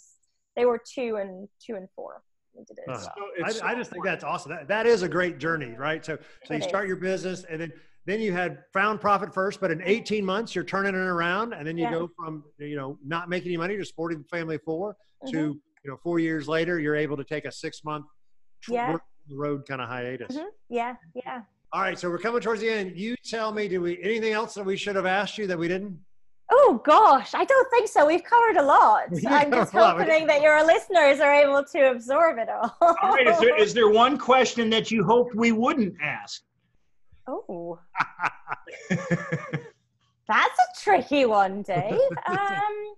they 0.56 0.64
were 0.64 0.78
two 0.78 1.16
and 1.20 1.48
two 1.64 1.76
and 1.76 1.88
four. 1.94 2.22
We 2.54 2.64
did 2.64 2.78
it. 2.78 2.88
Uh-huh. 2.88 2.98
so. 3.46 3.52
So 3.58 3.66
I, 3.66 3.72
I 3.72 3.74
just 3.74 3.90
think 3.90 4.04
that's 4.04 4.24
awesome. 4.24 4.50
That, 4.50 4.68
that 4.68 4.86
is 4.86 5.02
a 5.02 5.08
great 5.08 5.38
journey, 5.38 5.74
right? 5.78 6.04
So, 6.04 6.18
so 6.44 6.54
you 6.54 6.60
start 6.62 6.88
your 6.88 6.96
business, 6.96 7.44
and 7.44 7.60
then 7.60 7.72
then 8.04 8.20
you 8.20 8.32
had 8.32 8.64
found 8.72 9.00
profit 9.00 9.32
first, 9.34 9.60
but 9.60 9.70
in 9.70 9.82
18 9.84 10.24
months 10.24 10.54
you're 10.54 10.64
turning 10.64 10.94
it 10.94 10.98
around, 10.98 11.52
and 11.52 11.66
then 11.66 11.76
you 11.76 11.84
Yeah. 11.84 11.92
go 11.92 12.10
from 12.16 12.42
you 12.58 12.74
know 12.76 12.98
not 13.06 13.28
making 13.28 13.50
any 13.50 13.58
money 13.58 13.76
to 13.76 13.84
supporting 13.84 14.18
the 14.18 14.28
family 14.28 14.56
of 14.56 14.62
4 14.62 14.96
Mhm. 15.24 15.30
to 15.32 15.60
you 15.88 15.94
know 15.94 15.98
four 16.02 16.18
years 16.18 16.46
later 16.46 16.78
you're 16.78 16.94
able 16.96 17.16
to 17.16 17.24
take 17.24 17.46
a 17.46 17.50
six 17.52 17.82
month 17.82 18.04
Yeah. 18.68 18.98
road 19.30 19.66
kind 19.66 19.80
of 19.80 19.88
hiatus. 19.88 20.36
Mhm. 20.36 20.44
Yeah, 20.68 20.96
yeah. 21.14 21.40
All 21.72 21.80
right, 21.80 21.98
so 21.98 22.10
we're 22.10 22.18
coming 22.18 22.42
towards 22.42 22.60
the 22.60 22.68
end. 22.68 22.98
You 22.98 23.14
tell 23.24 23.52
me, 23.52 23.68
do 23.68 23.80
we 23.80 23.98
anything 24.02 24.32
else 24.34 24.52
that 24.54 24.64
we 24.66 24.76
should 24.76 24.96
have 24.96 25.06
asked 25.06 25.38
you 25.38 25.46
that 25.46 25.58
we 25.58 25.66
didn't? 25.66 25.98
Oh 26.50 26.80
gosh, 26.84 27.34
I 27.34 27.44
don't 27.46 27.70
think 27.70 27.88
so. 27.88 28.06
We've 28.06 28.22
covered 28.22 28.58
a 28.58 28.62
lot. 28.62 29.04
I'm 29.28 29.50
just 29.50 29.72
covered 29.72 29.78
a 29.78 29.80
lot. 29.80 29.96
We 29.96 30.02
hoping 30.04 30.26
that 30.26 30.42
your 30.42 30.62
listeners 30.66 31.20
are 31.20 31.32
able 31.32 31.64
to 31.64 31.90
absorb 31.90 32.36
it 32.38 32.50
all. 32.50 32.76
all 32.82 32.96
right. 33.14 33.26
Is 33.26 33.38
there 33.38 33.56
is 33.56 33.72
there 33.72 33.88
one 33.88 34.18
question 34.18 34.68
that 34.70 34.90
you 34.90 35.04
hoped 35.04 35.34
we 35.34 35.52
wouldn't 35.52 35.94
ask? 36.02 36.42
oh, 37.26 37.78
that's 40.28 40.58
a 40.58 40.80
tricky 40.82 41.24
one, 41.24 41.62
Dave. 41.62 41.98
Um, 42.26 42.94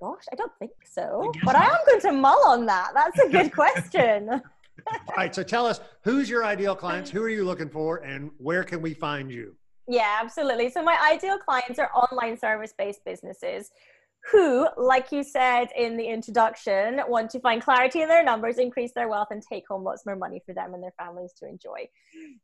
gosh, 0.00 0.24
I 0.32 0.36
don't 0.36 0.52
think 0.58 0.72
so. 0.84 1.30
guess 1.32 1.42
But 1.44 1.56
I 1.56 1.64
am 1.64 1.78
going 1.86 2.00
to 2.00 2.12
mull 2.12 2.46
on 2.46 2.66
that. 2.66 2.92
That's 2.94 3.18
a 3.18 3.28
good 3.30 3.52
question. 3.52 4.28
All 4.30 5.14
right, 5.16 5.34
so 5.34 5.42
tell 5.42 5.66
us 5.66 5.80
who's 6.02 6.30
your 6.30 6.44
ideal 6.44 6.76
clients, 6.76 7.10
who 7.10 7.22
are 7.22 7.28
you 7.28 7.44
looking 7.44 7.68
for, 7.68 7.98
and 7.98 8.30
where 8.38 8.62
can 8.62 8.80
we 8.80 8.94
find 8.94 9.30
you? 9.30 9.54
Yeah, 9.88 10.18
absolutely. 10.20 10.70
So 10.70 10.82
my 10.82 10.98
ideal 11.12 11.38
clients 11.38 11.78
are 11.78 11.90
online 11.94 12.36
service-based 12.36 13.04
businesses 13.04 13.70
who, 14.32 14.66
like 14.76 15.12
you 15.12 15.22
said 15.22 15.68
in 15.76 15.96
the 15.96 16.04
introduction, 16.04 17.00
want 17.06 17.30
to 17.30 17.40
find 17.40 17.62
clarity 17.62 18.02
in 18.02 18.08
their 18.08 18.24
numbers, 18.24 18.58
increase 18.58 18.92
their 18.92 19.08
wealth, 19.08 19.28
and 19.30 19.42
take 19.42 19.64
home 19.68 19.84
lots 19.84 20.04
more 20.04 20.16
money 20.16 20.42
for 20.44 20.52
them 20.52 20.74
and 20.74 20.82
their 20.82 20.94
families 20.98 21.32
to 21.38 21.46
enjoy. 21.46 21.88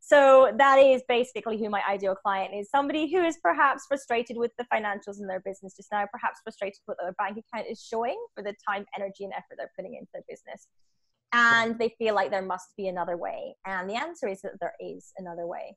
So 0.00 0.52
that 0.58 0.76
is 0.76 1.02
basically 1.08 1.58
who 1.58 1.68
my 1.70 1.82
ideal 1.88 2.14
client 2.14 2.54
is. 2.54 2.70
Somebody 2.70 3.12
who 3.12 3.24
is 3.24 3.38
perhaps 3.42 3.86
frustrated 3.88 4.36
with 4.36 4.52
the 4.58 4.66
financials 4.72 5.20
in 5.20 5.26
their 5.26 5.40
business 5.40 5.74
just 5.76 5.90
now, 5.90 6.06
perhaps 6.12 6.40
frustrated 6.44 6.78
with 6.86 6.96
what 6.98 7.04
their 7.04 7.14
bank 7.14 7.38
account 7.38 7.68
is 7.68 7.82
showing 7.82 8.18
for 8.34 8.44
the 8.44 8.54
time, 8.68 8.86
energy, 8.96 9.24
and 9.24 9.32
effort 9.32 9.56
they're 9.56 9.72
putting 9.76 9.94
into 9.94 10.10
their 10.12 10.24
business. 10.28 10.68
And 11.32 11.78
they 11.78 11.94
feel 11.98 12.14
like 12.14 12.30
there 12.30 12.42
must 12.42 12.76
be 12.76 12.88
another 12.88 13.16
way. 13.16 13.56
And 13.66 13.88
the 13.88 13.94
answer 13.94 14.28
is 14.28 14.42
that 14.42 14.60
there 14.60 14.74
is 14.80 15.12
another 15.16 15.46
way 15.46 15.76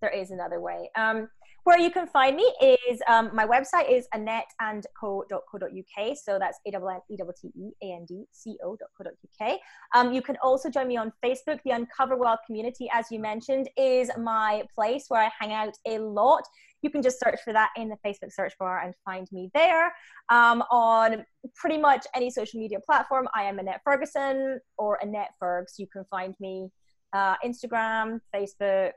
there 0.00 0.10
is 0.10 0.30
another 0.30 0.60
way. 0.60 0.90
Um, 0.96 1.28
Where 1.66 1.78
you 1.80 1.90
can 1.90 2.06
find 2.06 2.36
me 2.36 2.44
is 2.62 3.02
um, 3.08 3.30
my 3.34 3.44
website 3.44 3.90
is 3.90 4.06
annetteandco.co.uk. 4.14 6.16
So 6.16 6.38
that's 6.38 6.60
A-N-N-E-T-T-E-A-N-D-C-O.co.uk. 6.64 9.58
Um, 9.92 10.12
you 10.12 10.22
can 10.22 10.36
also 10.44 10.70
join 10.70 10.86
me 10.86 10.96
on 10.96 11.12
Facebook. 11.24 11.58
The 11.64 11.72
Uncover 11.72 12.18
Wealth 12.18 12.38
community, 12.46 12.88
as 12.92 13.06
you 13.10 13.18
mentioned, 13.18 13.68
is 13.76 14.12
my 14.16 14.62
place 14.72 15.06
where 15.08 15.24
I 15.24 15.30
hang 15.40 15.54
out 15.54 15.74
a 15.88 15.98
lot. 15.98 16.44
You 16.82 16.90
can 16.90 17.02
just 17.02 17.18
search 17.18 17.40
for 17.44 17.52
that 17.52 17.70
in 17.76 17.88
the 17.88 17.96
Facebook 18.06 18.32
search 18.32 18.52
bar 18.60 18.84
and 18.84 18.94
find 19.04 19.26
me 19.32 19.50
there. 19.52 19.92
Um, 20.28 20.62
on 20.70 21.24
pretty 21.56 21.78
much 21.78 22.06
any 22.14 22.30
social 22.30 22.60
media 22.60 22.78
platform, 22.78 23.26
I 23.34 23.42
am 23.42 23.58
Annette 23.58 23.80
Ferguson 23.82 24.60
or 24.78 25.00
Annette 25.02 25.34
Fergs. 25.40 25.74
You 25.78 25.88
can 25.92 26.04
find 26.12 26.36
me 26.38 26.68
uh, 27.12 27.34
Instagram, 27.44 28.20
Facebook, 28.32 28.92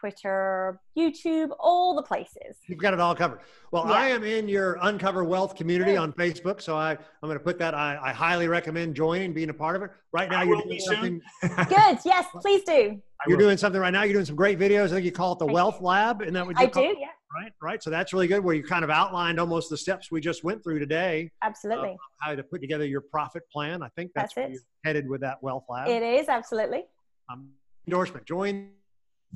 Twitter, 0.00 0.80
YouTube, 0.96 1.50
all 1.60 1.94
the 1.94 2.02
places. 2.02 2.56
You've 2.66 2.78
got 2.78 2.94
it 2.94 3.00
all 3.00 3.14
covered. 3.14 3.40
Well, 3.70 3.84
Yeah. 3.86 3.92
I 3.92 4.06
am 4.08 4.24
in 4.24 4.48
your 4.48 4.78
Uncover 4.80 5.24
Wealth 5.24 5.54
community 5.54 5.92
Good. 5.92 5.98
on 5.98 6.12
Facebook, 6.14 6.62
so 6.62 6.74
I, 6.76 6.92
I'm 6.92 6.98
going 7.28 7.36
to 7.38 7.44
put 7.44 7.58
that. 7.58 7.74
I, 7.74 7.98
I 8.02 8.12
highly 8.12 8.48
recommend 8.48 8.94
joining, 8.96 9.34
being 9.34 9.50
a 9.50 9.54
part 9.54 9.76
of 9.76 9.82
it. 9.82 9.90
Right 10.12 10.30
now, 10.30 10.40
I 10.40 10.44
you're 10.44 10.62
doing 10.62 10.80
something. 10.80 11.20
Good. 11.42 11.98
Yes, 12.04 12.26
please 12.40 12.62
do. 12.64 13.00
You're 13.28 13.36
doing 13.38 13.58
something 13.58 13.80
right 13.80 13.92
now. 13.92 14.02
You're 14.04 14.14
doing 14.14 14.24
some 14.24 14.36
great 14.36 14.58
videos. 14.58 14.86
I 14.86 14.88
think 14.94 15.04
you 15.04 15.12
call 15.12 15.34
it 15.34 15.38
the 15.38 15.44
Thank 15.44 15.54
Wealth 15.54 15.80
Lab. 15.82 16.22
Isn't 16.22 16.32
that 16.32 16.46
what 16.46 16.58
you 16.58 16.64
I 16.66 16.70
call 16.70 16.82
do. 16.82 16.88
it? 16.90 16.96
Yeah, 16.98 17.08
Right, 17.34 17.52
right. 17.62 17.82
So 17.82 17.90
that's 17.90 18.14
really 18.14 18.26
good. 18.26 18.42
Where 18.42 18.54
you 18.54 18.62
kind 18.62 18.82
of 18.82 18.88
outlined 18.90 19.38
almost 19.38 19.68
the 19.68 19.76
steps 19.76 20.10
we 20.10 20.22
just 20.22 20.42
went 20.42 20.64
through 20.64 20.78
today, 20.78 21.30
absolutely. 21.42 21.96
how 22.22 22.34
to 22.34 22.42
put 22.42 22.62
together 22.62 22.86
your 22.86 23.02
profit 23.02 23.42
plan. 23.52 23.82
I 23.82 23.88
think 23.90 24.12
that's, 24.14 24.34
That's 24.34 24.36
where 24.36 24.46
it. 24.46 24.52
you're 24.52 24.62
headed 24.84 25.06
with 25.08 25.20
that 25.20 25.42
Wealth 25.42 25.64
Lab. 25.68 25.88
It 25.88 26.02
is 26.02 26.28
absolutely. 26.30 26.84
um, 27.30 27.50
endorsement. 27.86 28.24
Join 28.26 28.70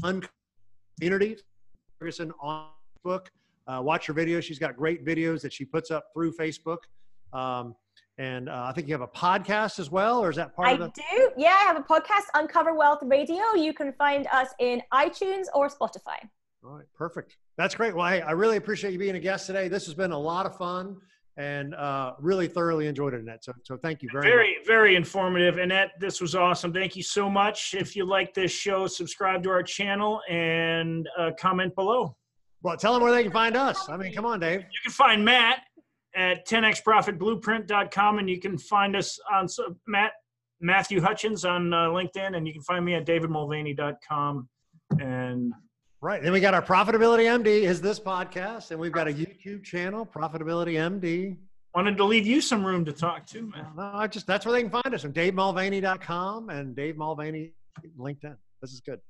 Uncover 0.03 0.33
community. 0.99 1.37
Ferguson 1.99 2.33
on 2.41 2.69
Facebook. 3.05 3.27
Uh, 3.67 3.81
watch 3.83 4.07
her 4.07 4.15
videos. 4.15 4.43
She's 4.43 4.59
got 4.59 4.77
great 4.77 5.05
videos 5.05 5.41
that 5.43 5.53
she 5.53 5.65
puts 5.65 5.91
up 5.91 6.07
through 6.13 6.33
Facebook. 6.33 6.79
Um, 7.33 7.75
and 8.19 8.49
uh, 8.49 8.67
I 8.69 8.73
think 8.73 8.87
you 8.87 8.95
have 8.95 9.01
a 9.01 9.09
podcast 9.09 9.81
as 9.81 9.91
well, 9.91 10.23
or 10.23 10.31
is 10.31 10.37
that 10.37 10.55
part 10.55 10.69
I 10.69 10.73
of 10.73 10.79
the? 10.79 10.89
do. 10.91 11.31
Yeah, 11.37 11.49
I 11.49 11.65
have 11.65 11.77
a 11.77 11.83
podcast, 11.83 12.27
Uncover 12.35 12.75
Wealth 12.75 13.01
Radio. 13.03 13.43
You 13.57 13.73
can 13.73 13.93
find 13.95 14.29
us 14.33 14.49
in 14.61 14.83
iTunes 14.93 15.47
or 15.53 15.69
Spotify. 15.69 16.19
All 16.65 16.77
right, 16.77 16.87
perfect. 16.95 17.37
That's 17.59 17.75
great. 17.75 17.95
Well, 17.95 18.07
hey, 18.09 18.21
I 18.21 18.31
really 18.33 18.57
appreciate 18.57 18.93
you 18.93 18.99
being 18.99 19.17
a 19.17 19.21
guest 19.21 19.47
today. 19.47 19.69
This 19.69 19.85
has 19.87 19.95
been 19.95 20.13
a 20.13 20.19
lot 20.19 20.47
of 20.47 20.57
fun 20.57 20.97
and 21.37 21.75
uh, 21.75 22.13
really 22.21 22.47
thoroughly 22.47 22.87
enjoyed 22.87 23.15
it, 23.15 23.21
Annette. 23.21 23.45
So, 23.45 23.53
so 23.65 23.77
thank 23.77 24.03
you 24.03 24.09
very, 24.13 24.25
much. 24.25 24.31
Very, 24.31 24.57
very 24.67 24.97
informative. 24.97 25.59
Annette, 25.59 25.93
this 25.99 26.21
was 26.21 26.35
awesome. 26.35 26.73
Thank 26.73 26.95
you 26.97 27.03
so 27.03 27.29
much. 27.29 27.75
If 27.75 27.97
you 27.97 28.05
like 28.05 28.35
this 28.35 28.53
show, 28.53 28.87
subscribe 28.87 29.43
to 29.45 29.51
our 29.51 29.63
channel 29.63 30.21
and 30.29 31.09
uh, 31.19 31.33
comment 31.39 31.75
below. 31.75 32.17
Well, 32.63 32.77
tell 32.77 32.95
them 32.95 33.03
where 33.03 33.13
they 33.13 33.25
can 33.25 33.33
find 33.33 33.57
us. 33.57 33.89
I 33.89 33.97
mean, 33.97 34.15
come 34.15 34.25
on, 34.25 34.41
Dave. 34.41 34.61
You 34.61 34.81
can 34.85 34.93
find 34.93 35.25
Matt 35.25 35.61
at 36.15 36.47
10xprofitblueprint.com 36.47 38.19
and 38.19 38.31
you 38.31 38.41
can 38.41 38.57
find 38.57 38.95
us 38.97 39.19
on 39.33 39.49
so, 39.49 39.77
Matt 39.87 40.13
Matthew 40.61 41.01
Hutchins 41.01 41.45
on 41.45 41.75
uh, 41.75 41.89
LinkedIn 41.89 42.37
and 42.37 42.47
you 42.47 42.53
can 42.53 42.63
find 42.63 42.85
me 42.85 42.95
at 42.95 43.05
davidmulvaney.com 43.05 44.49
and 45.01 45.53
Right. 46.05 46.23
Then 46.23 46.33
we 46.33 46.41
got 46.41 46.53
our 46.53 46.61
Profitability 46.61 47.25
MD 47.25 47.63
is 47.63 47.81
this 47.81 47.99
podcast, 47.99 48.73
and 48.73 48.79
we've 48.79 48.93
got 48.93 49.09
a 49.09 49.11
YouTube 49.11 49.65
channel, 49.65 50.05
Profitability 50.05 50.75
MD. 50.75 51.35
wanted 51.75 51.97
to 51.97 52.05
leave 52.05 52.27
you 52.27 52.43
some 52.43 52.63
room 52.63 52.85
to 52.85 52.93
talk 52.93 53.25
too, 53.27 53.51
man. 53.51 53.69
No, 53.75 53.91
I 53.95 54.07
just 54.07 54.27
that's 54.27 54.45
where 54.45 54.53
they 54.53 54.61
can 54.61 54.71
find 54.71 54.95
us 54.95 55.07
on 55.07 55.15
DaveMulvaney.com 55.15 56.51
and 56.51 56.77
Dave 56.77 56.99
Mulvaney 56.99 57.53
LinkedIn. 57.99 58.37
This 58.61 58.73
is 58.73 58.81
good. 58.81 59.01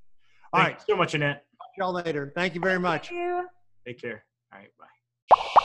All 0.53 0.61
Thank 0.63 0.75
right. 0.75 0.83
so 0.89 0.95
much, 0.95 1.15
Annette. 1.15 1.45
Talk 1.59 1.75
to 1.75 1.79
y'all 1.79 1.93
later. 1.93 2.33
Thank 2.33 2.55
you 2.55 2.61
very 2.61 2.79
much. 2.79 3.09
Thank 3.09 3.19
you. 3.19 3.49
Take 3.85 4.01
care. 4.01 4.25
All 4.53 4.61
right, 4.61 4.71
bye. 4.79 5.63